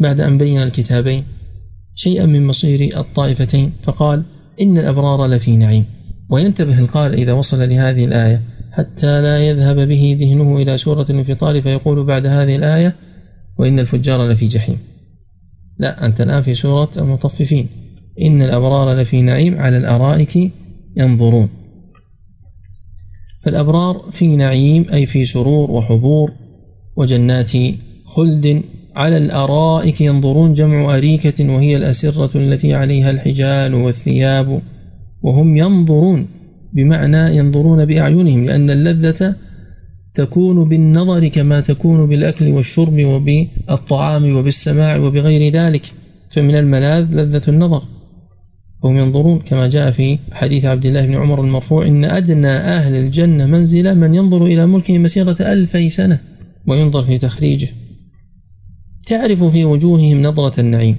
بعد 0.00 0.20
أن 0.20 0.38
بين 0.38 0.62
الكتابين 0.62 1.24
شيئا 1.94 2.26
من 2.26 2.46
مصير 2.46 2.98
الطائفتين 3.00 3.72
فقال 3.82 4.22
إن 4.60 4.78
الأبرار 4.78 5.26
لفي 5.26 5.56
نعيم. 5.56 5.84
وينتبه 6.30 6.78
القارئ 6.78 7.22
إذا 7.22 7.32
وصل 7.32 7.68
لهذه 7.68 8.04
الآية 8.04 8.42
حتى 8.72 9.22
لا 9.22 9.48
يذهب 9.48 9.88
به 9.88 10.16
ذهنه 10.20 10.56
إلى 10.56 10.76
سورة 10.76 11.06
الانفطار 11.10 11.62
فيقول 11.62 12.04
بعد 12.04 12.26
هذه 12.26 12.56
الآية 12.56 12.94
وإن 13.58 13.78
الفجار 13.78 14.28
لفي 14.28 14.46
جحيم. 14.46 14.78
لا 15.78 16.06
أنت 16.06 16.20
الآن 16.20 16.42
في 16.42 16.54
سورة 16.54 16.90
المطففين. 16.96 17.68
إن 18.22 18.42
الأبرار 18.42 19.00
لفي 19.00 19.22
نعيم 19.22 19.58
على 19.58 19.76
الأرائك 19.76 20.52
ينظرون. 20.96 21.48
فالأبرار 23.42 24.04
في 24.12 24.36
نعيم 24.36 24.86
أي 24.92 25.06
في 25.06 25.24
سرور 25.24 25.70
وحبور 25.70 26.32
وجنات 26.96 27.52
خلد 28.08 28.62
على 28.96 29.16
الأرائك 29.16 30.00
ينظرون 30.00 30.52
جمع 30.54 30.96
أريكة 30.96 31.52
وهي 31.52 31.76
الأسرة 31.76 32.38
التي 32.38 32.74
عليها 32.74 33.10
الحجال 33.10 33.74
والثياب 33.74 34.60
وهم 35.22 35.56
ينظرون 35.56 36.26
بمعنى 36.72 37.36
ينظرون 37.36 37.84
بأعينهم 37.84 38.44
لأن 38.44 38.70
اللذة 38.70 39.34
تكون 40.14 40.68
بالنظر 40.68 41.28
كما 41.28 41.60
تكون 41.60 42.08
بالأكل 42.08 42.48
والشرب 42.48 43.04
وبالطعام 43.04 44.36
وبالسماع 44.36 44.96
وبغير 44.96 45.52
ذلك 45.52 45.82
فمن 46.30 46.54
الملاذ 46.54 47.04
لذة 47.12 47.42
النظر. 47.48 47.82
وهم 48.82 48.96
ينظرون 48.96 49.38
كما 49.38 49.68
جاء 49.68 49.90
في 49.90 50.18
حديث 50.32 50.64
عبد 50.64 50.86
الله 50.86 51.06
بن 51.06 51.14
عمر 51.14 51.40
المرفوع 51.40 51.86
إن 51.86 52.04
أدنى 52.04 52.48
أهل 52.48 52.94
الجنة 52.94 53.46
منزلة 53.46 53.94
من 53.94 54.14
ينظر 54.14 54.46
إلى 54.46 54.66
ملكه 54.66 54.98
مسيرة 54.98 55.36
ألفي 55.40 55.90
سنة 55.90 56.18
وينظر 56.66 57.02
في 57.02 57.18
تخريجه. 57.18 57.68
تعرف 59.08 59.44
في 59.44 59.64
وجوههم 59.64 60.22
نظرة 60.22 60.60
النعيم. 60.60 60.96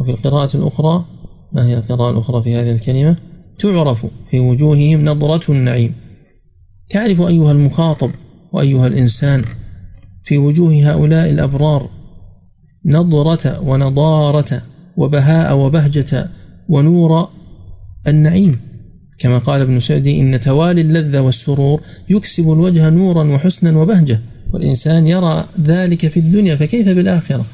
وفي 0.00 0.10
القراءة 0.10 0.56
الأخرى 0.56 1.04
ما 1.52 1.66
هي 1.66 1.76
القراءة 1.76 2.10
الأخرى 2.10 2.42
في 2.42 2.56
هذه 2.56 2.70
الكلمة؟ 2.70 3.16
تعرف 3.58 4.06
في 4.30 4.40
وجوههم 4.40 5.04
نظرة 5.04 5.52
النعيم. 5.52 5.94
تعرف 6.90 7.22
أيها 7.22 7.52
المخاطب 7.52 8.10
وأيها 8.52 8.86
الإنسان 8.86 9.44
في 10.24 10.38
وجوه 10.38 10.90
هؤلاء 10.90 11.30
الأبرار 11.30 11.90
نظرة 12.86 13.60
ونضارة 13.60 14.62
وبهاء 14.96 15.58
وبهجة 15.58 16.28
ونور 16.68 17.28
النعيم. 18.06 18.60
كما 19.18 19.38
قال 19.38 19.60
ابن 19.60 19.80
سعدي 19.80 20.20
إن 20.20 20.40
توالي 20.40 20.80
اللذة 20.80 21.20
والسرور 21.20 21.80
يكسب 22.10 22.52
الوجه 22.52 22.90
نورا 22.90 23.34
وحسنا 23.34 23.78
وبهجة. 23.78 24.20
والإنسان 24.52 25.06
يرى 25.06 25.44
ذلك 25.60 26.06
في 26.08 26.20
الدنيا 26.20 26.56
فكيف 26.56 26.88
بالآخرة؟ 26.88 27.44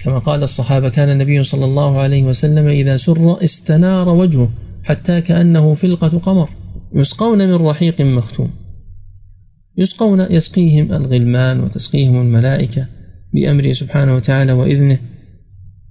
كما 0.00 0.18
قال 0.18 0.42
الصحابة 0.42 0.88
كان 0.88 1.08
النبي 1.08 1.42
صلى 1.42 1.64
الله 1.64 1.98
عليه 1.98 2.22
وسلم 2.22 2.68
إذا 2.68 2.96
سر 2.96 3.44
استنار 3.44 4.08
وجهه 4.08 4.50
حتى 4.84 5.20
كأنه 5.20 5.74
فلقة 5.74 6.18
قمر 6.18 6.48
يسقون 6.94 7.38
من 7.38 7.54
رحيق 7.54 8.00
مختوم. 8.00 8.50
يسقون 9.78 10.26
يسقيهم 10.30 10.92
الغلمان 10.92 11.60
وتسقيهم 11.60 12.20
الملائكة 12.20 12.86
بأمره 13.34 13.72
سبحانه 13.72 14.16
وتعالى 14.16 14.52
وإذنه 14.52 14.98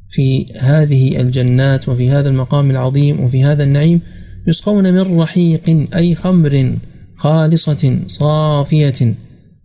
في 0.10 0.54
هذه 0.60 1.22
الجنات 1.22 1.90
وفي 1.90 2.10
هذا 2.10 2.30
المقام 2.30 2.72
العظيم 2.72 3.20
وفي 3.20 3.44
هذا 3.44 3.64
النعيم 3.64 4.02
يسقون 4.48 4.94
من 4.94 5.20
رحيق 5.20 5.88
أي 5.96 6.16
خمر 6.16 6.78
خالصة 7.16 8.00
صافية. 8.08 9.14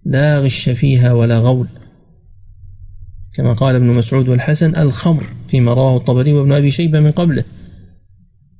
لا 0.05 0.38
غش 0.38 0.68
فيها 0.68 1.12
ولا 1.12 1.38
غول. 1.38 1.68
كما 3.34 3.53
قال 3.53 3.74
ابن 3.74 3.86
مسعود 3.86 4.28
والحسن 4.28 4.76
الخمر 4.76 5.26
فيما 5.46 5.74
رواه 5.74 5.96
الطبري 5.96 6.32
وابن 6.32 6.53
أبي 6.53 6.70
شيبة 6.70 7.00
من 7.00 7.11
قبله. 7.11 7.44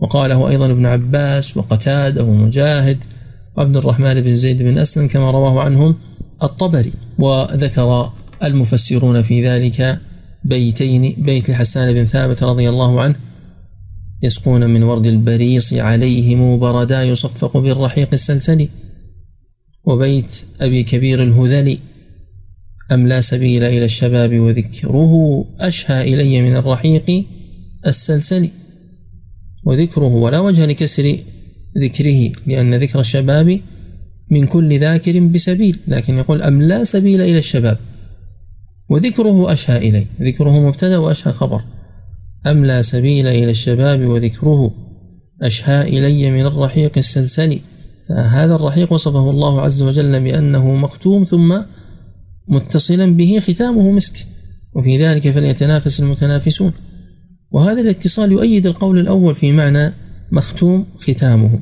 وقاله 0.01 0.49
أيضا 0.49 0.67
ابن 0.67 0.87
عباس 0.87 1.57
وقتادة 1.57 2.25
ومجاهد 2.25 2.99
وعبد 3.57 3.77
الرحمن 3.77 4.21
بن 4.21 4.37
زيد 4.37 4.63
بن 4.63 4.79
أسلم 4.79 5.09
كما 5.09 5.31
رواه 5.31 5.61
عنهم 5.61 5.97
الطبري. 6.43 6.93
وذكر 7.19 8.13
المفسرون 8.43 9.23
في 9.23 9.49
ذلك 9.49 9.99
بيتين 10.45 11.15
بيت 11.19 11.51
لحسان 11.51 11.93
بن 11.93 12.05
ثابت 12.05 12.43
رضي 12.43 12.69
الله 12.69 13.01
عنه 13.01 13.15
يسقون 14.23 14.71
من 14.71 14.83
ورد 14.83 15.07
البريص 15.07 15.73
عليهم 15.75 16.59
بردا 16.59 17.03
يصفق 17.03 17.57
بالرحيق 17.57 18.09
السلسلي. 18.13 18.69
وبيت 19.85 20.37
أبي 20.61 20.83
كبير 20.83 21.23
الهذلي 21.23 21.79
أم 22.93 23.09
لا 23.09 23.21
سبيل 23.21 23.65
إلى 23.65 23.85
الشباب 23.85 24.39
وذكره 24.39 25.45
أشهى 25.61 26.15
إلي 26.15 26.43
من 26.43 26.57
الرحيق 26.57 27.25
السلسلي. 27.87 28.51
وذكره 29.65 30.15
ولا 30.15 30.39
وجه 30.39 30.67
لكسر 30.67 31.17
ذكره 31.79 32.33
لأن 32.47 32.75
ذكر 32.75 33.01
الشباب 33.01 33.61
من 34.31 34.47
كل 34.47 34.81
ذاكر 34.81 35.21
بسبيل 35.21 35.79
لكن 35.89 36.19
يقول 36.19 36.43
أم 36.43 36.63
لا 36.63 36.85
سبيل 36.85 37.21
إلى 37.21 37.39
الشباب. 37.39 37.79
وذكره 38.89 39.53
أشهى 39.53 39.89
إلي 39.89 40.07
ذكره 40.21 40.69
مبتدأ 40.69 40.99
وأشهى 40.99 41.33
خبر. 41.33 41.63
أم 42.47 42.65
لا 42.65 42.83
سبيل 42.83 43.27
إلى 43.27 43.51
الشباب 43.51 44.01
وذكره 44.01 44.75
أشهى 45.43 45.83
إلي 45.83 46.31
من 46.31 46.47
الرحيق 46.47 46.99
السلسلي. 46.99 47.61
هذا 48.17 48.55
الرحيق 48.55 48.93
وصفه 48.93 49.31
الله 49.31 49.61
عز 49.61 49.83
وجل 49.83 50.21
بأنه 50.21 50.75
مختوم 50.75 51.25
ثم 51.25 51.61
متصلا 52.49 53.07
به 53.17 53.43
ختامه 53.47 53.91
مسك 53.91 54.27
وفي 54.75 54.99
ذلك 54.99 55.31
فليتنافس 55.31 56.01
المتنافسون. 56.01 56.73
وهذا 57.51 57.81
الاتصال 57.81 58.33
يؤيد 58.33 58.67
القول 58.67 58.99
الأول 58.99 59.35
في 59.35 59.53
معنى 59.53 59.93
مختوم 60.33 60.87
ختامه 61.01 61.61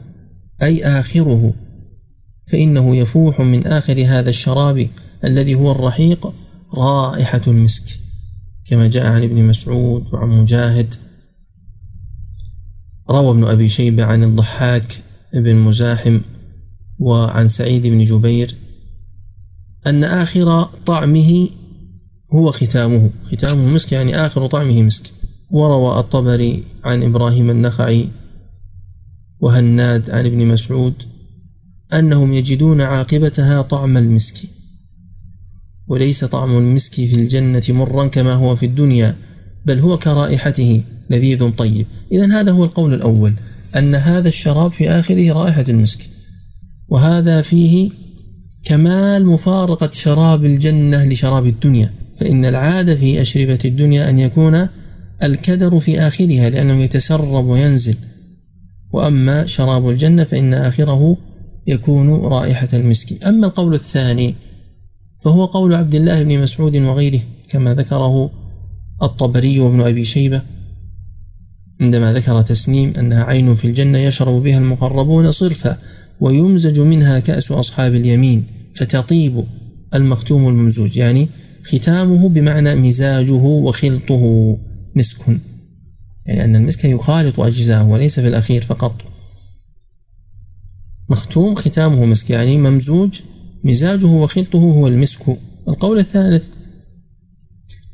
أي 0.62 0.84
آخره. 0.84 1.54
فإنه 2.46 2.96
يفوح 2.96 3.40
من 3.40 3.66
آخر 3.66 4.04
هذا 4.06 4.30
الشراب 4.30 4.88
الذي 5.24 5.54
هو 5.54 5.70
الرحيق 5.70 6.32
رائحة 6.74 7.40
المسك 7.46 7.84
كما 8.64 8.88
جاء 8.88 9.06
عن 9.06 9.22
ابن 9.22 9.44
مسعود 9.44 10.14
وعن 10.14 10.28
مجاهد. 10.28 10.94
روى 13.10 13.30
ابن 13.30 13.44
أبي 13.44 13.68
شيبة 13.68 14.04
عن 14.04 14.24
الضحاك 14.24 15.02
بن 15.34 15.56
مزاحم 15.56 16.20
وعن 17.00 17.48
سعيد 17.48 17.86
بن 17.86 18.04
جبير 18.04 18.54
أن 19.86 20.04
آخر 20.04 20.62
طعمه 20.64 21.48
هو 22.32 22.52
ختامه. 22.52 23.10
ختامه 23.32 23.66
مسك 23.66 23.92
يعني 23.92 24.16
آخر 24.16 24.46
طعمه 24.46 24.82
مسك. 24.82 25.10
وروى 25.50 25.98
الطبري 25.98 26.64
عن 26.84 27.02
إبراهيم 27.02 27.50
النخعي 27.50 28.08
وهناد 29.40 30.10
عن 30.10 30.26
ابن 30.26 30.46
مسعود 30.46 30.94
أنهم 31.92 32.32
يجدون 32.32 32.80
عاقبتها 32.80 33.62
طعم 33.62 33.96
المسك. 33.96 34.36
وليس 35.86 36.24
طعم 36.24 36.58
المسك 36.58 36.94
في 36.94 37.14
الجنة 37.14 37.62
مرا 37.68 38.06
كما 38.06 38.32
هو 38.32 38.56
في 38.56 38.66
الدنيا 38.66 39.16
بل 39.66 39.78
هو 39.78 39.98
كرائحته 39.98 40.82
لذيذ 41.10 41.50
طيب. 41.50 41.86
إذا 42.12 42.40
هذا 42.40 42.52
هو 42.52 42.64
القول 42.64 42.94
الأول 42.94 43.34
أن 43.76 43.94
هذا 43.94 44.28
الشراب 44.28 44.72
في 44.72 44.90
آخره 44.90 45.32
رائحة 45.32 45.64
المسك. 45.68 46.19
وهذا 46.90 47.42
فيه 47.42 47.90
كمال 48.64 49.26
مفارقة 49.26 49.90
شراب 49.92 50.44
الجنة 50.44 51.04
لشراب 51.04 51.46
الدنيا 51.46 51.92
فإن 52.20 52.44
العادة 52.44 52.94
في 52.94 53.22
أشربة 53.22 53.58
الدنيا 53.64 54.10
أن 54.10 54.18
يكون 54.18 54.68
الكدر 55.22 55.78
في 55.78 56.00
آخرها 56.00 56.50
لأنه 56.50 56.74
يتسرب 56.74 57.44
وينزل. 57.46 57.96
وأما 58.92 59.46
شراب 59.46 59.88
الجنة 59.88 60.24
فإن 60.24 60.54
آخره 60.54 61.16
يكون 61.66 62.10
رائحة 62.10 62.68
المسك 62.72 63.24
أما 63.24 63.46
القول 63.46 63.74
الثاني 63.74 64.34
فهو 65.18 65.44
قول 65.44 65.74
عبد 65.74 65.94
الله 65.94 66.22
بن 66.22 66.42
مسعود 66.42 66.76
وغيره 66.76 67.20
كما 67.48 67.74
ذكره 67.74 68.30
الطبري 69.02 69.60
وابن 69.60 69.80
أبي 69.80 70.04
شيبة 70.04 70.42
عندما 71.80 72.12
ذكر 72.12 72.42
تسنيم 72.42 72.92
أنها 72.98 73.24
عين 73.24 73.54
في 73.54 73.64
الجنة 73.64 73.98
يشرب 73.98 74.42
بها 74.42 74.58
المقربون 74.58 75.30
صرفا. 75.30 75.78
ويمزج 76.20 76.80
منها 76.80 77.18
كأس 77.18 77.52
أصحاب 77.52 77.94
اليمين 77.94 78.44
فتطيب 78.74 79.44
المختوم 79.94 80.48
الممزوج 80.48 80.96
يعني 80.96 81.28
ختامه 81.64 82.28
بمعنى 82.28 82.74
مزاجه 82.74 83.32
وخلطه 83.32 84.56
مسك. 84.96 85.40
يعني 86.26 86.44
أن 86.44 86.56
المسك 86.56 86.84
يخالط 86.84 87.40
أجزاءه 87.40 87.88
وليس 87.88 88.20
في 88.20 88.28
الأخير 88.28 88.62
فقط. 88.62 88.94
مختوم 91.08 91.54
ختامه 91.54 92.04
مسك 92.04 92.30
يعني 92.30 92.58
ممزوج 92.58 93.20
مزاجه 93.64 94.06
وخلطه 94.06 94.58
هو 94.58 94.88
المسك. 94.88 95.36
القول 95.68 95.98
الثالث 95.98 96.44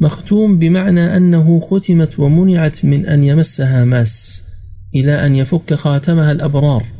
مختوم 0.00 0.58
بمعنى 0.58 1.16
أنه 1.16 1.60
ختمت 1.60 2.18
ومنعت 2.18 2.84
من 2.84 3.06
أن 3.06 3.24
يمسها 3.24 3.84
ماس 3.84 4.42
إلى 4.94 5.26
أن 5.26 5.36
يفك 5.36 5.74
خاتمها 5.74 6.32
الأبرار. 6.32 6.95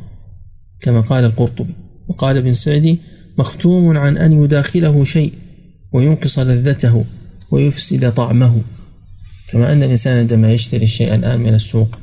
كما 0.81 1.01
قال 1.01 1.25
القرطبي. 1.25 1.73
وقال 2.07 2.37
ابن 2.37 2.53
سعدي 2.53 2.99
مختوم 3.37 3.97
عن 3.97 4.17
أن 4.17 4.43
يداخله 4.43 5.03
شيء 5.03 5.33
وينقص 5.93 6.39
لذته 6.39 7.05
ويفسد 7.51 8.13
طعمه. 8.13 8.61
كما 9.51 9.73
أن 9.73 9.83
الإنسان 9.83 10.17
عندما 10.17 10.53
يشتري 10.53 10.83
الشيء 10.83 11.15
الآن 11.15 11.39
من 11.39 11.53
السوق 11.53 11.97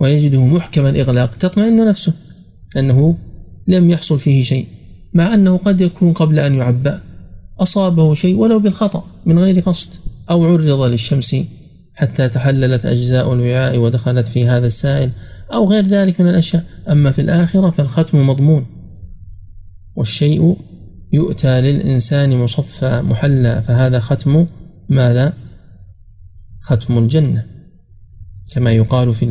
ويجده 0.00 0.46
محكم 0.46 0.86
الإغلاق 0.86 1.34
تطمئن 1.34 1.88
نفسه 1.88 2.12
أنه 2.76 3.16
لم 3.68 3.90
يحصل 3.90 4.18
فيه 4.18 4.42
شيء 4.42 4.66
مع 5.14 5.34
أنه 5.34 5.56
قد 5.56 5.80
يكون 5.80 6.12
قبل 6.12 6.38
أن 6.38 6.54
يعبأ. 6.54 7.00
أصابه 7.60 8.14
شيء 8.14 8.36
ولو 8.36 8.58
بالخطأ 8.58 9.04
من 9.26 9.38
غير 9.38 9.60
قصد 9.60 9.88
أو 10.30 10.44
عرض 10.44 10.80
للشمس 10.82 11.36
حتى 11.94 12.28
تحللت 12.28 12.86
أجزاء 12.86 13.32
الوعاء 13.32 13.78
ودخلت 13.78 14.28
في 14.28 14.48
هذا 14.48 14.66
السائل 14.66 15.10
أو 15.52 15.70
غير 15.70 15.86
ذلك 15.86 16.20
من 16.20 16.28
الأشياء. 16.28 16.64
أما 16.88 17.10
في 17.12 17.20
الآخرة 17.20 17.70
فالختم 17.70 18.26
مضمون 18.26 18.66
والشيء 19.96 20.56
يؤتى 21.12 21.60
للإنسان 21.60 22.36
مصفى 22.36 23.02
محلى 23.02 23.62
فهذا 23.68 24.00
ختم 24.00 24.46
ماذا؟ 24.88 25.32
ختم 26.62 26.98
الجنة. 26.98 27.46
كما 28.54 28.72
يقال 28.72 29.12
في 29.12 29.24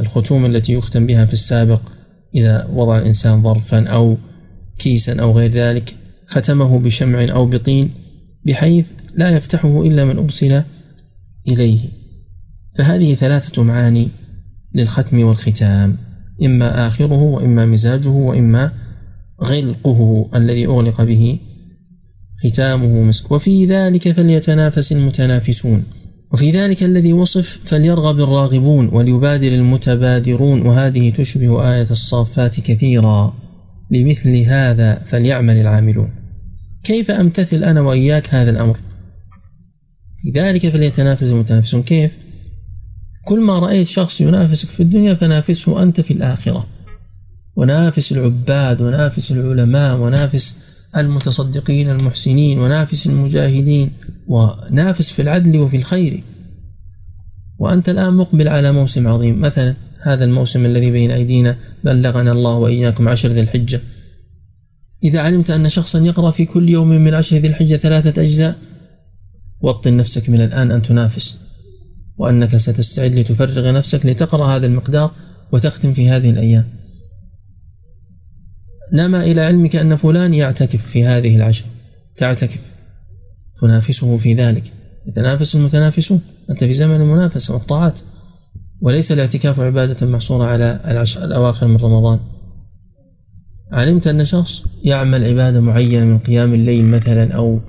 الختوم 0.00 0.46
التي 0.46 0.72
يختم 0.72 1.06
بها 1.06 1.24
في 1.24 1.32
السابق 1.32 1.80
إذا 2.34 2.68
وضع 2.72 2.98
الإنسان 2.98 3.42
ظرفا 3.42 3.86
أو 3.88 4.16
كيسا 4.78 5.20
أو 5.20 5.32
غير 5.32 5.50
ذلك 5.50 5.94
ختمه 6.26 6.78
بشمع 6.78 7.26
أو 7.30 7.46
بطين 7.46 7.90
بحيث 8.46 8.86
لا 9.14 9.30
يفتحه 9.30 9.82
إلا 9.82 10.04
من 10.04 10.18
أرسل 10.18 10.62
إليه. 11.48 11.80
فهذه 12.78 13.14
ثلاثة 13.14 13.62
معاني 13.62 14.08
للختم 14.74 15.22
والختام 15.22 15.96
إما 16.42 16.88
آخره 16.88 17.22
وإما 17.22 17.66
مزاجه 17.66 18.08
وإما 18.08 18.72
غلقه 19.42 20.30
الذي 20.34 20.66
أغلق 20.66 21.02
به 21.02 21.38
ختامه 22.44 23.02
مسك. 23.02 23.32
وفي 23.32 23.66
ذلك 23.66 24.12
فليتنافس 24.12 24.92
المتنافسون. 24.92 25.84
وفي 26.32 26.50
ذلك 26.50 26.82
الذي 26.82 27.12
وصف 27.12 27.58
فليرغب 27.64 28.20
الراغبون 28.20 28.88
وليبادر 28.88 29.48
المتبادرون. 29.48 30.62
وهذه 30.66 31.10
تشبه 31.10 31.74
آية 31.74 31.90
الصافات 31.90 32.60
كثيرا. 32.60 33.34
لمثل 33.90 34.36
هذا 34.36 35.02
فليعمل 35.06 35.56
العاملون. 35.56 36.10
كيف 36.84 37.10
أمتثل 37.10 37.64
أنا 37.64 37.80
وإياك 37.80 38.34
هذا 38.34 38.50
الأمر؟ 38.50 38.78
في 40.22 40.30
ذلك 40.30 40.68
فليتنافس 40.68 41.22
المتنافسون. 41.22 41.82
كيف؟ 41.82 42.12
كل 43.24 43.40
ما 43.40 43.58
رأيت 43.58 43.86
شخص 43.86 44.20
ينافسك 44.20 44.68
في 44.68 44.82
الدنيا 44.82 45.14
فنافسه 45.14 45.82
أنت 45.82 46.00
في 46.00 46.12
الآخرة. 46.14 46.66
ونافس 47.56 48.12
العباد 48.12 48.80
ونافس 48.80 49.32
العلماء 49.32 49.96
ونافس 49.96 50.58
المتصدقين 50.96 51.90
المحسنين 51.90 52.58
ونافس 52.58 53.06
المجاهدين 53.06 53.90
ونافس 54.26 55.10
في 55.10 55.22
العدل 55.22 55.58
وفي 55.58 55.76
الخير. 55.76 56.22
وأنت 57.58 57.88
الآن 57.88 58.14
مقبل 58.14 58.48
على 58.48 58.72
موسم 58.72 59.08
عظيم. 59.08 59.40
مثلا 59.40 59.74
هذا 60.00 60.24
الموسم 60.24 60.66
الذي 60.66 60.90
بين 60.90 61.10
أيدينا 61.10 61.56
بلغنا 61.84 62.32
الله 62.32 62.54
وإياكم 62.54 63.08
عشر 63.08 63.28
ذي 63.28 63.40
الحجة. 63.40 63.80
إذا 65.04 65.20
علمت 65.20 65.50
أن 65.50 65.68
شخصا 65.68 65.98
يقرأ 65.98 66.30
في 66.30 66.44
كل 66.44 66.68
يوم 66.68 66.88
من 66.88 67.14
عشر 67.14 67.36
ذي 67.36 67.48
الحجة 67.48 67.76
ثلاثة 67.76 68.22
أجزاء 68.22 68.58
وطن 69.60 69.96
نفسك 69.96 70.30
من 70.30 70.40
الآن 70.40 70.70
أن 70.70 70.82
تنافس. 70.82 71.41
وأنك 72.22 72.56
ستستعد 72.56 73.14
لتفرغ 73.14 73.72
نفسك 73.72 74.06
لتقرأ 74.06 74.46
هذا 74.56 74.66
المقدار 74.66 75.10
وتختم 75.52 75.92
في 75.92 76.10
هذه 76.10 76.30
الأيام. 76.30 76.68
نما 78.92 79.22
إلى 79.22 79.40
علمك 79.40 79.76
أن 79.76 79.96
فلان 79.96 80.34
يعتكف 80.34 80.86
في 80.86 81.04
هذه 81.04 81.36
العشر. 81.36 81.64
تعتكف. 82.16 82.72
تنافسه 83.60 84.16
في 84.16 84.34
ذلك. 84.34 84.62
يتنافس 85.06 85.54
المتنافسون. 85.54 86.20
أنت 86.50 86.64
في 86.64 86.74
زمن 86.74 87.00
المنافسة 87.00 87.54
والطاعات 87.54 88.00
وليس 88.80 89.12
الاعتكاف 89.12 89.60
عبادة 89.60 90.06
محصورة 90.06 90.44
على 90.44 90.80
العشر 90.86 91.24
الأواخر 91.24 91.66
من 91.66 91.76
رمضان. 91.76 92.20
علمت 93.72 94.06
أن 94.06 94.24
شخص 94.24 94.62
يعمل 94.84 95.24
عبادة 95.24 95.60
معينة 95.60 96.04
من 96.04 96.18
قيام 96.18 96.54
الليل 96.54 96.84
مثلا 96.84 97.34
أو 97.34 97.60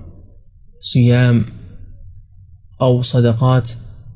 صيام 0.82 1.46
أو 2.82 3.02
صدقات 3.02 3.72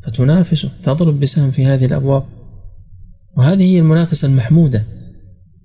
فتنافسه 0.08 0.70
تضرب 0.84 1.20
بسهم 1.20 1.52
في 1.52 1.66
هذه 1.66 1.86
الأبواب. 1.86 2.24
وهذه 3.38 3.64
هي 3.64 3.80
المنافسة 3.80 4.26
المحمودة 4.26 4.84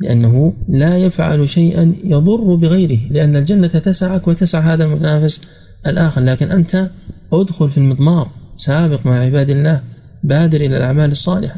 لأنه 0.00 0.54
لا 0.68 0.98
يفعل 0.98 1.48
شيئا 1.48 1.94
يضر 2.04 2.54
بغيره 2.54 2.98
لأن 3.10 3.36
الجنة 3.36 3.66
تسعك 3.66 4.28
وتسع 4.28 4.60
هذا 4.60 4.84
المتنافس 4.84 5.40
الآخر. 5.86 6.20
لكن 6.20 6.50
أنت 6.50 6.90
أدخل 7.32 7.70
في 7.70 7.78
المضمار 7.78 8.28
سابق 8.56 9.06
مع 9.06 9.18
عباد 9.18 9.50
الله 9.50 9.82
بادر 10.24 10.60
إلى 10.60 10.76
الأعمال 10.76 11.10
الصالحة. 11.10 11.56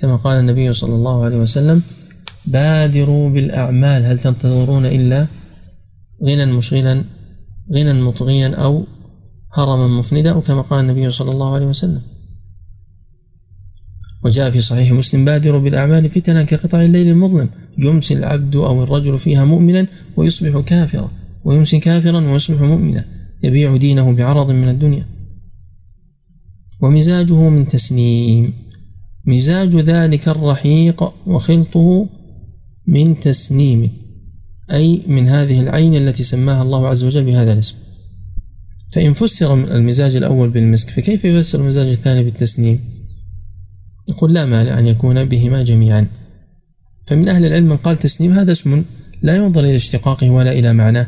كما 0.00 0.16
قال 0.16 0.38
النبي 0.38 0.72
صلى 0.72 0.94
الله 0.94 1.24
عليه 1.24 1.36
وسلم 1.36 1.82
بادروا 2.46 3.30
بالأعمال. 3.30 4.04
هل 4.04 4.18
تنتظرون 4.18 4.86
إلا 4.86 5.26
غنى 6.24 6.46
مشغلا 6.46 7.02
غنى 7.74 7.92
مطغيا 7.92 8.54
أو 8.54 8.84
هرما 9.54 9.88
مفندا؟ 9.88 10.32
أو 10.32 10.40
كما 10.40 10.62
قال 10.62 10.80
النبي 10.80 11.10
صلى 11.10 11.30
الله 11.30 11.54
عليه 11.54 11.66
وسلم. 11.66 12.02
وجاء 14.24 14.50
في 14.50 14.60
صحيح 14.60 14.92
مسلم 14.92 15.24
بادروا 15.24 15.60
بالأعمال 15.60 16.10
فتنا 16.10 16.42
كقطع 16.42 16.82
الليل 16.82 17.08
المظلم 17.08 17.48
يمسي 17.78 18.14
العبد 18.14 18.56
أو 18.56 18.82
الرجل 18.82 19.18
فيها 19.18 19.44
مؤمنا 19.44 19.86
ويصبح 20.16 20.60
كافرا 20.60 21.10
ويمسي 21.44 21.78
كافرا 21.78 22.20
ويصبح 22.20 22.60
مؤمنا 22.60 23.04
يبيع 23.42 23.76
دينه 23.76 24.12
بعرض 24.12 24.50
من 24.50 24.68
الدنيا. 24.68 25.06
ومزاجه 26.80 27.48
من 27.48 27.68
تسنيم 27.68 28.52
مزاج 29.26 29.76
ذلك 29.76 30.28
الرحيق 30.28 31.12
وخلطه 31.26 32.08
من 32.86 33.20
تسنيم 33.20 33.90
أي 34.72 35.00
من 35.06 35.28
هذه 35.28 35.60
العين 35.60 35.94
التي 35.94 36.22
سماها 36.22 36.62
الله 36.62 36.88
عز 36.88 37.04
وجل 37.04 37.24
بهذا 37.24 37.52
الاسم. 37.52 37.76
فإن 38.92 39.12
فسر 39.12 39.54
المزاج 39.54 40.16
الأول 40.16 40.48
بالمسك 40.50 40.88
فكيف 40.90 41.24
يفسر 41.24 41.60
المزاج 41.60 41.88
الثاني 41.88 42.24
بالتسنيم 42.24 42.80
يقول 44.08 44.34
لا 44.34 44.46
مانع 44.46 44.78
أن 44.78 44.86
يكون 44.86 45.24
بهما 45.24 45.62
جميعا. 45.62 46.06
فمن 47.06 47.28
أهل 47.28 47.44
العلم 47.44 47.68
من 47.68 47.76
قال 47.76 47.96
تسنيم 47.96 48.32
هذا 48.32 48.52
اسم 48.52 48.84
لا 49.22 49.36
ينظر 49.36 49.60
إلى 49.60 49.76
اشتقاقه 49.76 50.30
ولا 50.30 50.52
إلى 50.52 50.72
معناه. 50.72 51.06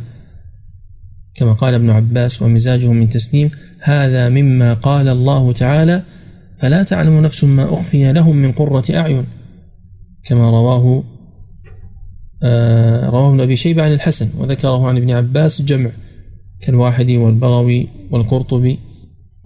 كما 1.34 1.52
قال 1.52 1.74
ابن 1.74 1.90
عباس 1.90 2.42
ومزاجه 2.42 2.92
من 2.92 3.10
تسنيم 3.10 3.50
هذا 3.80 4.28
مما 4.28 4.74
قال 4.74 5.08
الله 5.08 5.52
تعالى 5.52 6.02
فلا 6.58 6.82
تعلم 6.82 7.22
نفس 7.22 7.44
ما 7.44 7.74
أخفي 7.74 8.12
لهم 8.12 8.36
من 8.36 8.52
قرة 8.52 8.84
أعين. 8.90 9.26
كما 10.24 10.50
رواه 10.50 11.04
آه 12.42 13.10
رواه 13.10 13.30
ابن 13.30 13.40
أبي 13.40 13.56
شيبة 13.56 13.82
عن 13.82 13.92
الحسن 13.92 14.28
وذكره 14.38 14.88
عن 14.88 14.96
ابن 14.96 15.10
عباس 15.10 15.62
جمع 15.62 15.90
كالواحدي 16.60 17.16
والبغوي 17.16 17.88
والقرطبي. 18.10 18.78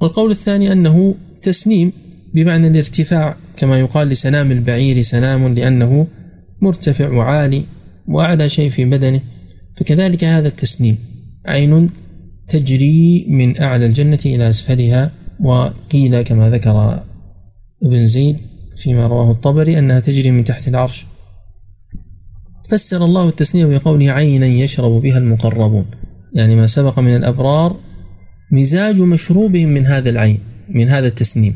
والقول 0.00 0.30
الثاني 0.30 0.72
أنه 0.72 1.14
تسنيم 1.42 1.92
بمعنى 2.34 2.68
الارتفاع 2.68 3.36
كما 3.57 3.80
يقال 3.80 4.09
لسنام 4.09 4.50
البعير 4.50 5.02
سنام 5.02 5.55
لأنه 5.55 6.07
مرتفع 6.61 7.09
وعالي 7.09 7.62
وأعلى 8.09 8.48
شيء 8.48 8.70
في 8.70 8.84
بدنه 8.84 9.20
فكذلك 9.76 10.24
هذا 10.24 10.48
التسنيم 10.48 10.98
عين 11.46 11.90
تجري 12.48 13.26
من 13.28 13.61
أعلى 13.61 13.86
الجنة 13.86 14.18
إلى 14.26 14.50
أسفلها 14.50 15.11
وقيل 15.40 16.22
كما 16.22 16.50
ذكر 16.50 17.02
ابن 17.82 18.07
زيد 18.07 18.36
فيما 18.76 19.07
رواه 19.07 19.30
الطبري 19.30 19.78
أنها 19.78 20.00
تجري 20.00 20.30
من 20.30 20.44
تحت 20.44 20.68
العرش. 20.68 21.07
فسر 22.70 23.05
الله 23.05 23.28
التسنيم 23.28 23.70
بقوله 23.70 24.11
عينا 24.11 24.46
يشرب 24.46 24.92
بها 25.02 25.18
المقربون 25.18 25.86
يعني 26.34 26.57
ما 26.57 26.66
سبق 26.66 26.98
من 26.98 27.16
الأبرار 27.16 27.76
مزاج 28.52 29.00
مشروبهم 29.00 29.68
من 29.68 29.86
هذا 29.86 30.11
العين 30.11 30.38
من 30.68 30.88
هذا 30.88 31.07
التسنيم. 31.07 31.55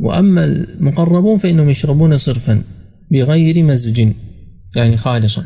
وأما 0.00 0.44
المقربون 0.44 1.38
فإنهم 1.38 1.68
يشربون 1.68 2.16
صرفا 2.16 2.62
بغير 3.10 3.64
مزج 3.64 4.12
يعني 4.76 4.96
خالصا. 4.96 5.44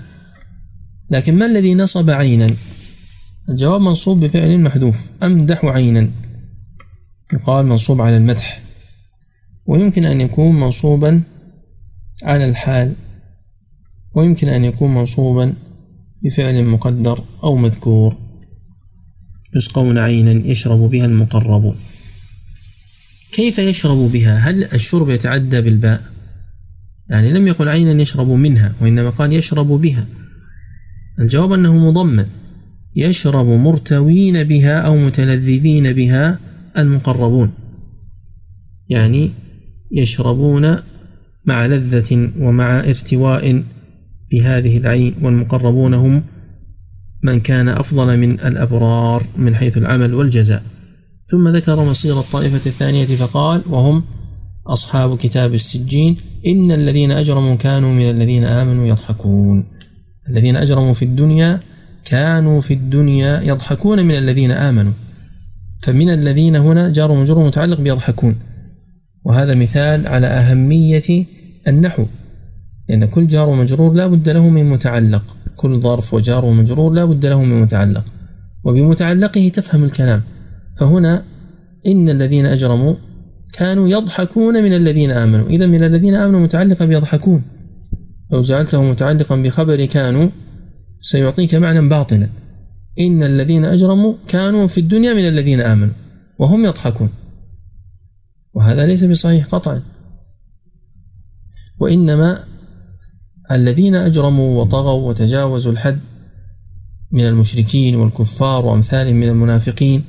لكن 1.11 1.39
ما 1.39 1.47
الذي 1.47 1.75
نصب 1.75 2.11
عينا؟ 2.11 2.51
الجواب 3.49 3.81
منصوب 3.81 4.21
بفعل 4.21 4.61
محذوف 4.61 5.11
أمدح 5.23 5.65
عينا. 5.65 6.11
يقال 7.33 7.67
منصوب 7.67 8.01
على 8.01 8.17
المدح. 8.17 8.61
ويمكن 9.67 10.05
أن 10.05 10.21
يكون 10.21 10.61
منصوبا 10.61 11.23
على 12.23 12.49
الحال. 12.49 12.95
ويمكن 14.15 14.49
أن 14.49 14.65
يكون 14.65 14.95
منصوبا 14.95 15.53
بفعل 16.23 16.65
مقدر 16.65 17.25
أو 17.45 17.57
مذكور. 17.57 18.17
يسقون 19.57 19.99
عينا 19.99 20.47
يشرب 20.47 20.79
بها 20.79 21.05
المقربون. 21.05 21.77
كيف 23.35 23.59
يشرب 23.59 24.13
بها؟ 24.13 24.37
هل 24.37 24.65
الشرب 24.65 25.11
يتعدى 25.11 25.61
بالباء؟ 25.61 26.03
يعني 27.11 27.33
لم 27.33 27.47
يقل 27.47 27.69
عينا 27.69 28.03
يشرب 28.03 28.29
منها 28.29 28.75
وإنما 28.81 29.11
قال 29.11 29.33
يشرب 29.33 29.67
بها. 29.67 30.07
الجواب 31.21 31.53
أنه 31.53 31.91
مضمن. 31.91 32.27
يشرب 32.97 33.47
مرتوين 33.47 34.45
بها 34.45 34.79
أو 34.79 34.97
متلذذين 34.97 35.93
بها 35.93 36.39
المقربون. 36.79 37.53
يعني 38.89 39.31
يشربون 39.93 40.77
مع 41.45 41.67
لذة 41.67 42.31
ومع 42.39 42.81
ارتواء 42.81 43.65
بهذه 44.33 44.79
العين 44.79 45.15
والمقربون 45.23 45.95
هم 45.95 46.23
من 47.23 47.41
كان 47.41 47.69
أفضل 47.69 48.17
من 48.17 48.31
الأبرار 48.31 49.27
من 49.37 49.55
حيث 49.55 49.79
العمل 49.79 50.15
والجزاء. 50.15 50.74
ثم 51.31 51.49
ذكر 51.49 51.85
مصير 51.85 52.21
الطائفة 52.21 52.67
الثانية 52.67 53.05
فقال 53.05 53.63
وهم 53.71 54.05
أصحاب 54.67 55.17
كتاب 55.17 55.55
السجين. 55.55 56.17
إن 56.47 56.73
الذين 56.73 57.13
أجرموا 57.13 57.55
كانوا 57.55 57.93
من 57.93 58.11
الذين 58.11 58.45
آمنوا 58.45 58.87
يضحكون. 58.87 59.65
الذين 60.29 60.57
أجرموا 60.57 60.93
في 60.93 61.05
الدنيا 61.05 61.61
كانوا 62.05 62.61
في 62.61 62.75
الدنيا 62.75 63.41
يضحكون 63.41 64.05
من 64.05 64.15
الذين 64.15 64.51
آمنوا. 64.51 64.93
فمن 65.83 66.11
الذين 66.11 66.57
هنا 66.57 66.93
جار 66.93 67.11
ومجرور 67.11 67.47
متعلق 67.47 67.81
بيضحكون. 67.81 68.37
وهذا 69.25 69.55
مثال 69.55 70.07
على 70.07 70.27
أهمية 70.27 71.25
النحو. 71.69 72.07
لأن 72.89 73.05
كل 73.05 73.27
جار 73.27 73.49
ومجرور 73.49 73.93
لا 73.93 74.07
بد 74.07 74.29
له 74.29 74.49
من 74.49 74.71
متعلق. 74.71 75.37
كل 75.57 75.81
ظرف 75.81 76.15
وجار 76.15 76.45
ومجرور 76.45 76.93
لا 76.93 77.05
بد 77.05 77.27
له 77.27 77.45
من 77.45 77.63
متعلق. 77.63 78.05
وبمتعلقه 78.65 79.49
تفهم 79.49 79.85
الكلام. 79.85 80.23
فهنا 80.77 81.25
إن 81.87 82.09
الذين 82.09 82.47
أجرموا 82.47 82.95
كانوا 83.53 83.89
يضحكون 83.89 84.65
من 84.65 84.73
الذين 84.73 85.11
آمنوا. 85.11 85.47
إذا 85.47 85.67
من 85.67 85.85
الذين 85.85 86.15
آمنوا 86.15 86.41
متعلقا 86.41 86.85
بيضحكون. 86.85 87.43
لو 88.31 88.43
جعلته 88.43 88.83
متعلقا 88.83 89.37
بخبر 89.37 89.85
كانوا 89.85 90.29
سيعطيك 91.01 91.55
معنى 91.55 91.89
باطنا 91.89 92.29
إن 93.01 93.23
الذين 93.23 93.65
أجرموا 93.65 94.15
كانوا 94.29 94.67
في 94.67 94.79
الدنيا 94.79 95.15
من 95.15 95.29
الذين 95.29 95.61
آمنوا 95.61 95.95
وهم 96.39 96.65
يضحكون. 96.65 97.09
وهذا 98.55 98.87
ليس 98.87 99.05
بصحيح 99.05 99.47
قطعا. 99.47 99.83
وإنما 101.81 102.39
الذين 103.53 103.95
أجرموا 103.95 104.63
وطغوا 104.63 105.09
وتجاوزوا 105.09 105.73
الحد 105.73 106.01
من 107.13 107.27
المشركين 107.27 107.97
والكفار 107.97 108.67
وأمثالهم 108.67 109.17
من 109.17 109.29
المنافقين 109.29 110.05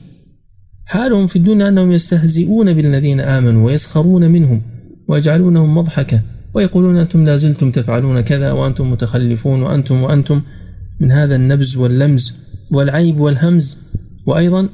حالهم 0.86 1.28
في 1.28 1.36
الدنيا 1.36 1.68
أنهم 1.68 1.92
يستهزئون 1.92 2.74
بالذين 2.74 3.20
آمنوا 3.20 3.66
ويسخرون 3.66 4.32
منهم 4.32 4.62
ويجعلونهم 5.08 5.78
مضحكة 5.78 6.22
ويقولون 6.54 6.98
أنتم 6.98 7.24
لا 7.24 7.38
زلتم 7.38 7.72
تفعلون 7.72 8.22
كذا 8.22 8.52
وأنتم 8.52 8.92
متخلفون 8.92 9.62
وأنتم 9.62 10.04
وأنتم 10.04 10.42
من 11.00 11.12
هذا 11.12 11.36
النبز 11.36 11.78
واللمز 11.78 12.34
والعيب 12.72 13.20
والهمز 13.20 13.78
وأيضا 14.26 14.70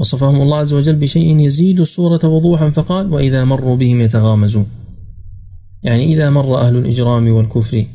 وصفهم 0.00 0.42
الله 0.42 0.56
عز 0.58 0.72
وجل 0.72 0.96
بشيء 0.96 1.40
يزيد 1.40 1.80
الصورة 1.80 2.28
وضوحا 2.28 2.70
فقال 2.70 3.12
وإذا 3.12 3.44
مروا 3.44 3.76
بهم 3.76 4.00
يتغامزون. 4.00 4.66
يعني 5.82 6.14
إذا 6.14 6.30
مر 6.30 6.58
أهل 6.58 6.76
الإجرام 6.76 7.28
والكفر 7.28 7.86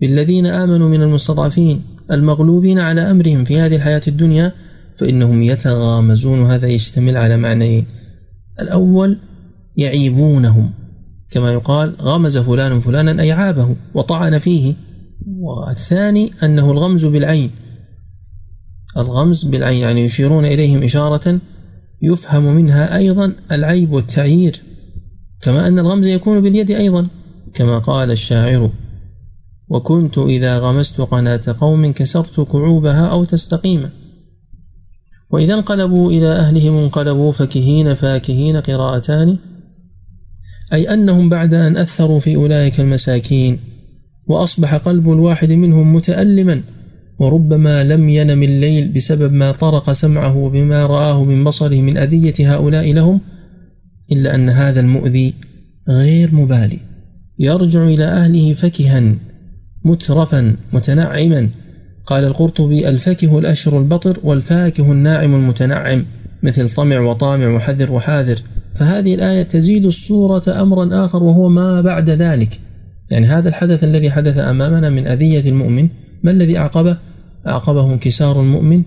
بالذين 0.00 0.46
آمنوا 0.46 0.88
من 0.88 1.02
المستضعفين 1.02 1.82
المغلوبين 2.10 2.78
على 2.78 3.00
أمرهم 3.00 3.44
في 3.44 3.58
هذه 3.60 3.76
الحياة 3.76 4.02
الدنيا 4.08 4.52
فإنهم 4.98 5.42
يتغامزون. 5.42 6.42
هذا 6.42 6.66
يشتمل 6.66 7.16
على 7.16 7.36
معنيين 7.36 7.86
الأول 8.60 9.18
يعيبونهم 9.76 10.70
كما 11.30 11.52
يقال 11.52 11.94
غمز 12.00 12.38
فلان 12.38 12.78
فلانا 12.78 13.22
أي 13.22 13.32
عابه 13.32 13.76
وطعن 13.94 14.38
فيه 14.38 14.74
والثاني 15.26 16.32
أنه 16.42 16.72
الغمز 16.72 17.04
بالعين. 17.04 17.50
الغمز 18.96 19.44
بالعين 19.44 19.82
يعني 19.82 20.04
يشيرون 20.04 20.44
إليهم 20.44 20.82
إشارة 20.82 21.40
يفهم 22.02 22.54
منها 22.54 22.96
أيضا 22.96 23.32
العيب 23.52 23.92
والتعيير 23.92 24.62
كما 25.40 25.68
أن 25.68 25.78
الغمز 25.78 26.06
يكون 26.06 26.40
باليد 26.40 26.70
أيضا 26.70 27.06
كما 27.54 27.78
قال 27.78 28.10
الشاعر 28.10 28.70
وكنت 29.68 30.18
إذا 30.18 30.58
غمست 30.58 31.00
قناة 31.00 31.40
قوم 31.60 31.92
كسرت 31.92 32.40
كعوبها 32.40 33.06
أو 33.06 33.24
تستقيم 33.24 33.90
وإذا 35.30 35.54
انقلبوا 35.54 36.10
إلى 36.10 36.32
أهلهم 36.32 36.76
انقلبوا 36.76 37.32
فكهين 37.32 37.94
فاكهين 37.94 38.56
قراءتان 38.56 39.36
أي 40.72 40.94
أنهم 40.94 41.28
بعد 41.28 41.54
أن 41.54 41.76
أثروا 41.76 42.20
في 42.20 42.36
أولئك 42.36 42.80
المساكين 42.80 43.58
وأصبح 44.26 44.74
قلب 44.74 45.12
الواحد 45.12 45.52
منهم 45.52 45.94
متألما 45.94 46.62
وربما 47.18 47.84
لم 47.84 48.08
ينم 48.08 48.42
الليل 48.42 48.88
بسبب 48.88 49.32
ما 49.32 49.52
طرق 49.52 49.92
سمعه 49.92 50.48
بما 50.48 50.86
رآه 50.86 51.24
من 51.24 51.44
بصره 51.44 51.80
من 51.80 51.96
أذية 51.96 52.54
هؤلاء 52.54 52.92
لهم 52.92 53.20
إلا 54.12 54.34
أن 54.34 54.48
هذا 54.50 54.80
المؤذي 54.80 55.34
غير 55.88 56.34
مبالي 56.34 56.78
يرجع 57.38 57.84
إلى 57.84 58.04
أهله 58.04 58.54
فكها 58.54 59.14
مترفا 59.84 60.56
متنعما. 60.72 61.48
قال 62.06 62.24
القرطبي 62.24 62.88
الفكه 62.88 63.38
الأشر 63.38 63.78
البطر 63.78 64.18
والفاكه 64.22 64.92
الناعم 64.92 65.34
المتنعم 65.34 66.04
مثل 66.42 66.70
طمع 66.70 67.00
وطامع 67.00 67.48
وحذر 67.48 67.92
وحاذر. 67.92 68.42
فهذه 68.74 69.14
الآية 69.14 69.42
تزيد 69.42 69.84
الصورة 69.86 70.42
أمرا 70.48 71.04
آخر 71.04 71.22
وهو 71.22 71.48
ما 71.48 71.80
بعد 71.80 72.10
ذلك. 72.10 72.60
يعني 73.10 73.26
هذا 73.26 73.48
الحدث 73.48 73.84
الذي 73.84 74.10
حدث 74.10 74.38
أمامنا 74.38 74.90
من 74.90 75.06
أذية 75.06 75.50
المؤمن 75.50 75.88
ما 76.22 76.30
الذي 76.30 76.58
أعقبه؟ 76.58 76.96
أعقبه 77.46 77.92
انكسار 77.92 78.40
المؤمن 78.40 78.82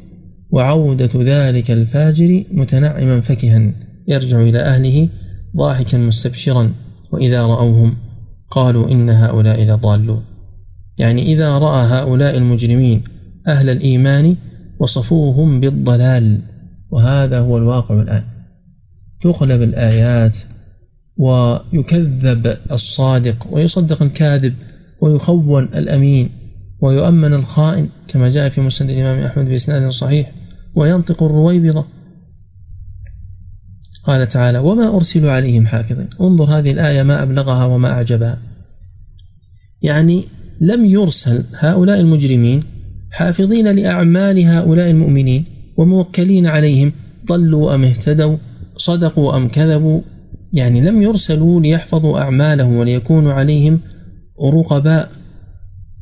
وعودة 0.52 1.10
ذلك 1.16 1.72
الفاجر 1.72 2.44
متنعما 2.52 3.22
فكها 3.22 3.72
يرجع 4.08 4.42
إلى 4.42 4.60
أهله 4.60 5.10
ضاحكا 5.58 5.98
مستبشرا. 5.98 6.72
وإذا 7.12 7.42
رأوهم 7.42 7.98
قالوا 8.50 8.92
إن 8.92 9.10
هؤلاء 9.10 9.64
لضالون. 9.64 10.37
يعني 10.98 11.34
إذا 11.34 11.58
رأى 11.58 11.86
هؤلاء 11.86 12.38
المجرمين 12.38 13.04
أهل 13.48 13.70
الإيمان 13.70 14.36
وصفوهم 14.80 15.60
بالضلال 15.60 16.40
وهذا 16.90 17.40
هو 17.40 17.58
الواقع 17.58 18.02
الآن. 18.02 18.24
تقلب 19.22 19.62
الآيات 19.62 20.38
ويكذب 21.18 22.58
الصادق 22.72 23.48
ويصدق 23.52 24.02
الكاذب 24.02 24.54
ويخون 25.02 25.64
الأمين 25.64 26.30
ويؤمن 26.82 27.34
الخائن 27.34 27.90
كما 28.08 28.30
جاء 28.30 28.50
في 28.50 28.62
مسند 28.62 28.90
الإمام 28.90 29.20
أحمد 29.20 29.46
بإسناد 29.46 29.90
صحيح 29.90 30.32
وينطق 30.76 31.24
الرويبضة. 31.24 31.86
قال 34.04 34.28
تعالى 34.28 34.60
وما 34.60 34.96
أرسلوا 34.96 35.32
عليهم 35.32 35.68
حافظين. 35.68 36.10
انظر 36.22 36.58
هذه 36.58 36.72
الآية 36.72 37.04
ما 37.04 37.24
أبلغها 37.24 37.66
وما 37.66 37.92
أعجبها. 37.92 38.38
يعني 39.82 40.24
لم 40.62 40.86
يرسل 40.86 41.44
هؤلاء 41.60 42.02
المجرمين 42.02 42.64
حافظين 43.12 43.68
لأعمال 43.68 44.46
هؤلاء 44.46 44.90
المؤمنين 44.90 45.46
وموكلين 45.78 46.48
عليهم 46.48 46.92
ضلوا 47.26 47.76
أم 47.76 47.84
اهتدوا 47.84 48.38
صدقوا 48.78 49.38
أم 49.38 49.48
كذبوا 49.48 50.02
يعني 50.54 50.82
لم 50.82 51.02
يرسلوا 51.02 51.62
ليحفظوا 51.62 52.20
أعمالهم 52.20 52.76
وليكونوا 52.76 53.34
عليهم 53.34 53.80
رقباء 54.44 55.10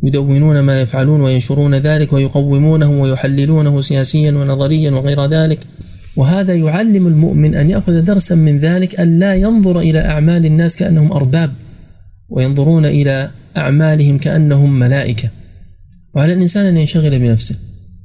يدونون 0.04 0.60
ما 0.60 0.82
يفعلون 0.82 1.22
وينشرون 1.22 1.76
ذلك 1.76 2.14
ويقومونه 2.14 3.02
ويحللونه 3.02 3.82
سياسيا 3.82 4.32
ونظريا 4.32 4.92
وغير 4.92 5.26
ذلك. 5.26 5.60
وهذا 6.18 6.54
يعلم 6.54 7.08
المؤمن 7.08 7.56
أن 7.56 7.70
يأخذ 7.70 8.02
درسا 8.02 8.36
من 8.36 8.60
ذلك 8.60 9.00
أن 9.00 9.20
لا 9.20 9.36
ينظر 9.36 9.80
إلى 9.80 10.00
أعمال 10.00 10.46
الناس 10.46 10.76
كأنهم 10.76 11.12
أرباب. 11.12 11.52
وينظرون 12.30 12.86
إلى 12.86 13.32
أعمالهم 13.58 14.18
كأنهم 14.18 14.80
ملائكة. 14.80 15.30
وعلى 16.14 16.34
الإنسان 16.34 16.66
أن 16.66 16.78
ينشغل 16.78 17.20
بنفسه. 17.20 17.56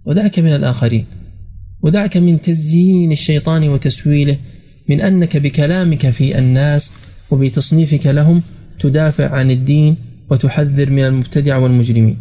ودعك 0.07 0.39
من 0.39 0.55
الآخرين. 0.55 1.05
ودعك 1.83 2.17
من 2.17 2.43
تزيين 2.43 3.13
الشيطان 3.13 3.69
وتسويله. 3.69 4.37
من 4.89 5.01
أنك 5.01 5.37
بكلامك 5.37 6.11
في 6.11 6.39
الناس 6.39 6.93
وبتصنيفك 7.31 8.07
لهم 8.07 8.43
تدافع 8.81 9.29
عن 9.29 9.51
الدين 9.51 9.97
وتحذر 10.31 10.91
من 10.91 11.05
المبتدع 11.05 11.57
والمجرمين. 11.57 12.19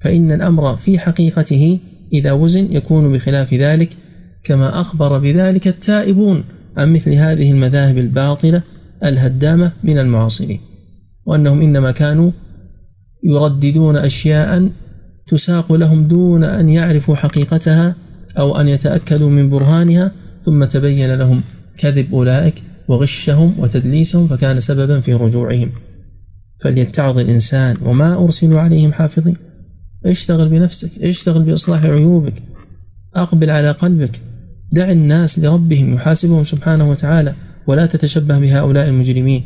فإن 0.00 0.32
الأمر 0.32 0.76
في 0.76 0.98
حقيقته 0.98 1.78
إذا 2.12 2.32
وزن 2.32 2.68
يكون 2.72 3.12
بخلاف 3.12 3.54
ذلك 3.54 3.88
كما 4.44 4.80
أخبر 4.80 5.18
بذلك 5.18 5.68
التائبون 5.68 6.44
عن 6.76 6.92
مثل 6.92 7.12
هذه 7.12 7.50
المذاهب 7.50 7.98
الباطلة 7.98 8.62
الهدامة 9.04 9.72
من 9.84 9.98
المعاصرين. 9.98 10.60
وأنهم 11.26 11.60
إنما 11.60 11.90
كانوا 11.90 12.30
يرددون 13.24 13.96
أشياء 13.96 14.70
تساق 15.26 15.72
لهم 15.72 16.04
دون 16.04 16.44
أن 16.44 16.68
يعرفوا 16.68 17.16
حقيقتها 17.16 17.94
أو 18.38 18.60
أن 18.60 18.68
يتأكدوا 18.68 19.30
من 19.30 19.50
برهانها 19.50 20.12
ثم 20.44 20.64
تبين 20.64 21.14
لهم 21.14 21.42
كذب 21.78 22.14
أولئك 22.14 22.54
وغشهم 22.88 23.54
وتدليسهم 23.58 24.26
فكان 24.26 24.60
سببا 24.60 25.00
في 25.00 25.14
رجوعهم. 25.14 25.70
فليتعظ 26.64 27.18
الإنسان 27.18 27.76
وما 27.82 28.24
أرسلوا 28.24 28.60
عليهم 28.60 28.92
حافظين. 28.92 29.36
اشتغل 30.06 30.48
بنفسك 30.48 31.02
اشتغل 31.02 31.42
بإصلاح 31.42 31.84
عيوبك 31.84 32.34
أقبل 33.14 33.50
على 33.50 33.70
قلبك. 33.70 34.20
دع 34.72 34.90
الناس 34.90 35.38
لربهم 35.38 35.94
يحاسبهم 35.94 36.44
سبحانه 36.44 36.90
وتعالى 36.90 37.34
ولا 37.66 37.86
تتشبه 37.86 38.38
بهؤلاء 38.38 38.88
المجرمين. 38.88 39.42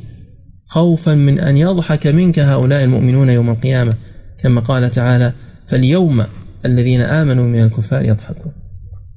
خوفا 0.66 1.14
من 1.14 1.38
أن 1.38 1.56
يضحك 1.56 2.06
منك 2.06 2.38
هؤلاء 2.38 2.84
المؤمنون 2.84 3.28
يوم 3.28 3.50
القيامة 3.50 3.94
كما 4.38 4.60
قال 4.60 4.90
تعالى 4.90 5.32
فاليوم 5.66 6.24
الذين 6.64 7.00
آمنوا 7.00 7.46
من 7.46 7.62
الكفار 7.62 8.04
يضحكون. 8.04 8.52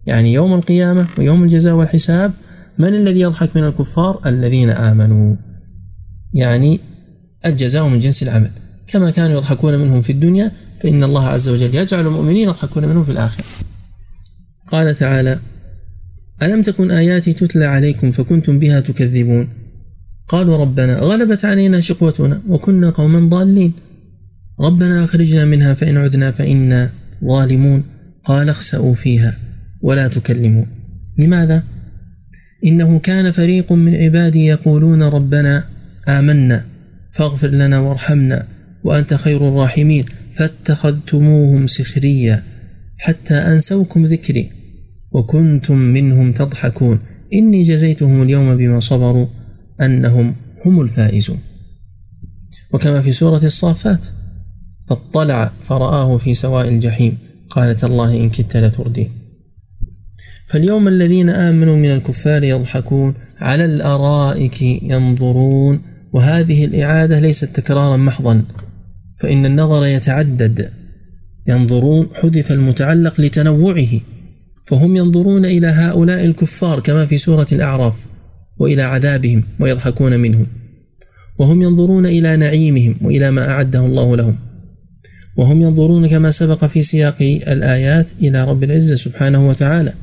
يعني 0.06 0.34
يوم 0.34 0.54
القيامة 0.54 1.08
ويوم 1.18 1.44
الجزاء 1.44 1.74
والحساب 1.74 2.34
من 2.78 2.88
الذي 2.88 3.20
يضحك 3.20 3.58
من 3.58 3.64
الكفار؟ 3.64 4.22
الذين 4.26 4.70
آمنوا. 4.70 5.36
يعني 6.34 6.80
الجزاء 7.46 7.88
من 7.88 8.00
جنس 8.00 8.24
العمل. 8.24 8.52
كما 8.88 9.12
كانوا 9.12 9.38
يضحكون 9.38 9.80
منهم 9.80 10.02
في 10.02 10.12
الدنيا 10.12 10.52
فإن 10.84 11.04
الله 11.04 11.28
عز 11.28 11.50
وجل 11.50 11.76
يجعل 11.76 12.08
المؤمنين 12.08 12.48
يضحكون 12.48 12.86
منهم 12.86 13.04
في 13.04 13.12
الآخرة. 13.12 13.46
قال 14.68 14.96
تعالى 14.96 15.40
ألم 16.44 16.62
تكن 16.62 16.92
آياتي 16.92 17.34
تتلى 17.34 17.66
عليكم 17.66 18.12
فكنتم 18.12 18.60
بها 18.60 18.80
تكذبون؟ 18.80 19.50
قالوا 20.30 20.58
ربنا 20.58 21.00
غلبت 21.00 21.46
علينا 21.46 21.80
شقوتنا 21.80 22.42
وكنا 22.48 22.90
قوما 22.90 23.30
ضالين. 23.30 23.74
ربنا 24.60 25.04
أخرجنا 25.04 25.46
منها 25.46 25.74
فإن 25.74 25.98
عدنا 25.98 26.32
فإنا 26.32 26.90
ظالمون. 27.26 27.84
قال 28.24 28.50
اخسأوا 28.50 28.94
فيها 28.94 29.38
ولا 29.82 30.08
تكلمون. 30.08 30.68
لماذا؟ 31.18 31.64
إنه 32.66 33.00
كان 33.00 33.32
فريق 33.32 33.74
من 33.74 33.96
عبادي 33.96 34.46
يقولون 34.46 35.04
ربنا 35.04 35.64
آمنا 36.08 36.66
فاغفر 37.12 37.48
لنا 37.48 37.80
وارحمنا 37.80 38.48
وأنت 38.84 39.14
خير 39.14 39.48
الراحمين. 39.50 40.06
فاتخذتموهم 40.34 41.68
سخريا 41.68 42.44
حتى 42.98 43.34
أنسوكم 43.34 44.06
ذكري 44.06 44.50
وكنتم 45.12 45.78
منهم 45.78 46.32
تضحكون. 46.32 47.00
إني 47.34 47.64
جزيتهم 47.64 48.24
اليوم 48.24 48.58
بما 48.58 48.80
صبروا 48.80 49.28
أنهم 49.82 50.36
هم 50.66 50.82
الفائزون. 50.82 51.40
وكما 52.74 53.02
في 53.02 53.12
سورة 53.12 53.46
الصافات 53.46 54.08
فاطلع 54.90 55.52
فرآه 55.64 56.18
في 56.18 56.34
سواء 56.34 56.68
الجحيم 56.68 57.18
قالت 57.50 57.84
الله 57.84 58.18
إن 58.18 58.30
كدت 58.30 58.58
لتردين. 58.58 59.12
فاليوم 60.48 60.88
الذين 60.88 61.30
آمنوا 61.30 61.76
من 61.76 61.92
الكفار 61.92 62.44
يضحكون 62.44 63.14
على 63.40 63.66
الأرائك 63.66 64.62
ينظرون 64.62 65.82
وهذه 66.14 66.66
الإعادة 66.66 67.20
ليست 67.20 67.46
تكرارا 67.46 67.98
محضا 67.98 68.44
فإن 69.22 69.46
النظر 69.46 69.86
يتعدد. 69.86 70.72
ينظرون 71.48 72.10
حذف 72.14 72.52
المتعلق 72.52 73.22
لتنوعه 73.22 74.00
فهم 74.66 74.96
ينظرون 74.96 75.46
إلى 75.46 75.68
هؤلاء 75.68 76.26
الكفار 76.26 76.80
كما 76.80 77.06
في 77.06 77.18
سورة 77.18 77.48
الأعراف. 77.52 78.08
وإلى 78.60 78.82
عذابهم 78.82 79.44
ويضحكون 79.60 80.20
منهم. 80.20 80.46
وهم 81.40 81.62
ينظرون 81.62 82.06
إلى 82.06 82.38
نعيمهم 82.38 82.96
وإلى 83.02 83.32
ما 83.32 83.50
أعده 83.50 83.86
الله 83.86 84.18
لهم. 84.18 84.36
وهم 85.38 85.62
ينظرون 85.62 86.08
كما 86.08 86.32
سبق 86.32 86.66
في 86.66 86.82
سياق 86.82 87.16
الآيات 87.48 88.08
إلى 88.22 88.44
رب 88.44 88.64
العزة 88.64 88.96
سبحانه 88.96 89.48
وتعالى 89.50 89.94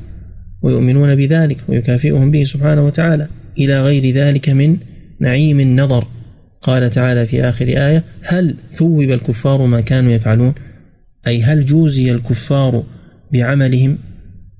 ويؤمنون 0.61 1.15
بذلك 1.15 1.57
ويكافئهم 1.67 2.31
به 2.31 2.43
سبحانه 2.43 2.85
وتعالى. 2.85 3.27
إلى 3.59 3.81
غير 3.81 4.13
ذلك 4.13 4.49
من 4.49 4.77
نعيم 5.19 5.59
النظر. 5.59 6.07
قال 6.61 6.89
تعالى 6.89 7.27
في 7.27 7.43
آخر 7.43 7.65
آية 7.65 8.03
هل 8.21 8.55
ثوب 8.73 9.01
الكفار 9.01 9.65
ما 9.65 9.81
كانوا 9.81 10.11
يفعلون؟ 10.11 10.53
أي 11.27 11.43
هل 11.43 11.65
جوزي 11.65 12.11
الكفار 12.11 12.83
بعملهم 13.33 13.97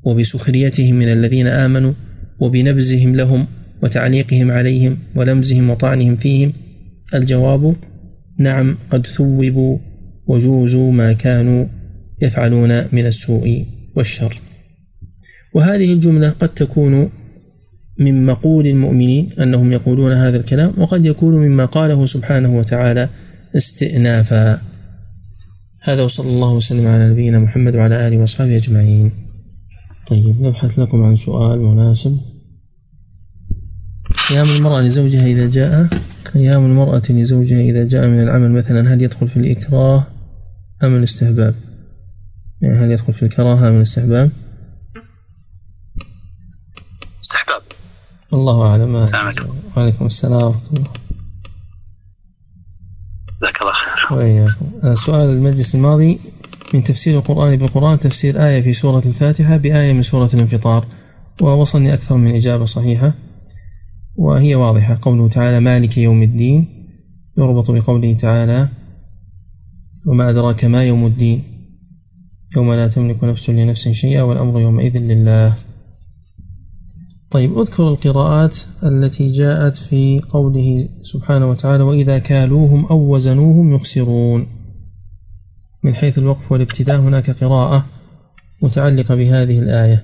وبسخريتهم 0.03 0.95
من 0.95 1.07
الذين 1.11 1.47
آمنوا 1.47 1.93
وبنبزهم 2.39 3.15
لهم 3.15 3.47
وتعليقهم 3.83 4.51
عليهم 4.51 4.97
ولمزهم 5.15 5.69
وطعنهم 5.69 6.15
فيهم. 6.15 6.53
الجواب 7.13 7.75
نعم 8.39 8.77
قد 8.89 9.07
ثوبوا 9.07 9.77
وجوزوا 10.27 10.91
ما 10.91 11.13
كانوا 11.13 11.65
يفعلون 12.21 12.83
من 12.91 13.05
السوء 13.05 13.65
والشر. 13.95 14.41
وهذه 15.53 15.93
الجملة 15.93 16.29
قد 16.29 16.49
تكون 16.49 17.09
من 17.99 18.25
مقول 18.25 18.67
المؤمنين 18.67 19.29
أنهم 19.41 19.71
يقولون 19.71 20.11
هذا 20.11 20.37
الكلام 20.37 20.73
وقد 20.77 21.05
يكون 21.05 21.33
مما 21.33 21.65
قاله 21.65 22.05
سبحانه 22.05 22.57
وتعالى 22.57 23.09
استئنافا. 23.57 24.61
هذا 25.81 26.01
وصلى 26.01 26.29
الله 26.29 26.53
وسلم 26.53 26.87
على 26.87 27.09
نبينا 27.09 27.39
محمد 27.39 27.75
وعلى 27.75 28.07
آله 28.07 28.17
وأصحابه 28.17 28.55
أجمعين. 28.55 29.11
طيب 30.07 30.41
نبحث 30.41 30.79
لكم 30.79 31.03
عن 31.03 31.15
سؤال 31.15 31.59
مناسب. 31.59 32.17
قيام 34.29 34.49
المرأة 34.49 34.81
لزوجها 34.81 35.25
إذا 35.25 35.49
جاء 35.49 35.87
قيام 36.33 36.65
المرأة 36.65 37.01
لزوجها 37.09 37.59
إذا 37.59 37.87
جاء 37.87 38.07
من 38.07 38.21
العمل 38.21 38.51
مثلا 38.51 38.93
هل 38.93 39.01
يدخل 39.01 39.27
في 39.27 39.37
الإكراه 39.37 40.07
أم 40.83 40.95
الاستحباب؟ 40.95 41.55
يعني 42.61 42.85
هل 42.85 42.91
يدخل 42.91 43.13
في 43.13 43.23
الكراهة 43.23 43.69
أم 43.69 43.77
الاستحباب؟ 43.77 44.31
استحباب. 47.23 47.61
الله 48.33 48.67
أعلم. 48.67 48.95
السلام 48.95 49.25
عليكم. 49.25 49.55
وعليكم 49.77 50.05
السلام 50.05 50.43
ورحمة 50.43 50.67
الله. 50.73 50.89
جزاك 53.41 53.61
الله 53.61 53.73
خير. 53.73 54.17
وإياكم. 54.17 54.95
سؤال 54.95 55.29
المجلس 55.29 55.75
الماضي 55.75 56.19
من 56.73 56.83
تفسير 56.83 57.17
القرآن 57.17 57.55
بالقرآن 57.55 57.99
تفسير 57.99 58.45
آية 58.47 58.61
في 58.61 58.73
سورة 58.73 59.03
الفاتحة 59.05 59.57
بآية 59.57 59.93
من 59.93 60.01
سورة 60.01 60.29
الانفطار 60.33 60.85
ووصلني 61.41 61.93
أكثر 61.93 62.17
من 62.17 62.35
إجابة 62.35 62.65
صحيحة. 62.65 63.13
وهي 64.17 64.55
واضحة. 64.55 64.99
قوله 65.01 65.29
تعالى 65.29 65.59
مالك 65.59 65.97
يوم 65.97 66.21
الدين 66.21 66.65
يربط 67.37 67.71
بقوله 67.71 68.13
تعالى 68.13 68.69
وما 70.07 70.29
أدراك 70.29 70.65
ما 70.65 70.83
يوم 70.83 71.05
الدين. 71.05 71.43
يوم 72.55 72.73
لا 72.73 72.87
تملك 72.87 73.23
نفس 73.23 73.49
لنفس 73.49 73.87
شيئا 73.87 74.21
والأمر 74.21 74.61
يومئذ 74.61 74.97
لله. 74.97 75.55
طيب 77.31 77.59
اذكر 77.59 77.87
القراءات 77.87 78.57
التي 78.83 79.31
جاءت 79.31 79.75
في 79.75 80.19
قوله 80.19 80.89
سبحانه 81.01 81.49
وتعالى 81.49 81.83
وإذا 81.83 82.17
كالوهم 82.17 82.85
أو 82.85 83.15
وزنوهم 83.15 83.75
يخسرون. 83.75 84.47
من 85.83 85.95
حيث 85.95 86.17
الوقف 86.17 86.51
والابتداء 86.51 86.99
هناك 86.99 87.29
قراءة 87.29 87.85
متعلقة 88.61 89.15
بهذه 89.15 89.59
الآية. 89.59 90.03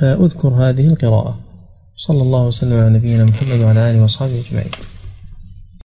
فأذكر 0.00 0.48
هذه 0.48 0.86
القراءة. 0.86 1.43
صلى 1.96 2.22
الله 2.22 2.46
وسلم 2.46 2.72
على 2.72 2.90
نبينا 2.90 3.24
محمد 3.24 3.60
وعلى 3.60 3.90
آله 3.90 4.02
وأصحابه 4.02 4.40
أجمعين. 4.40 4.70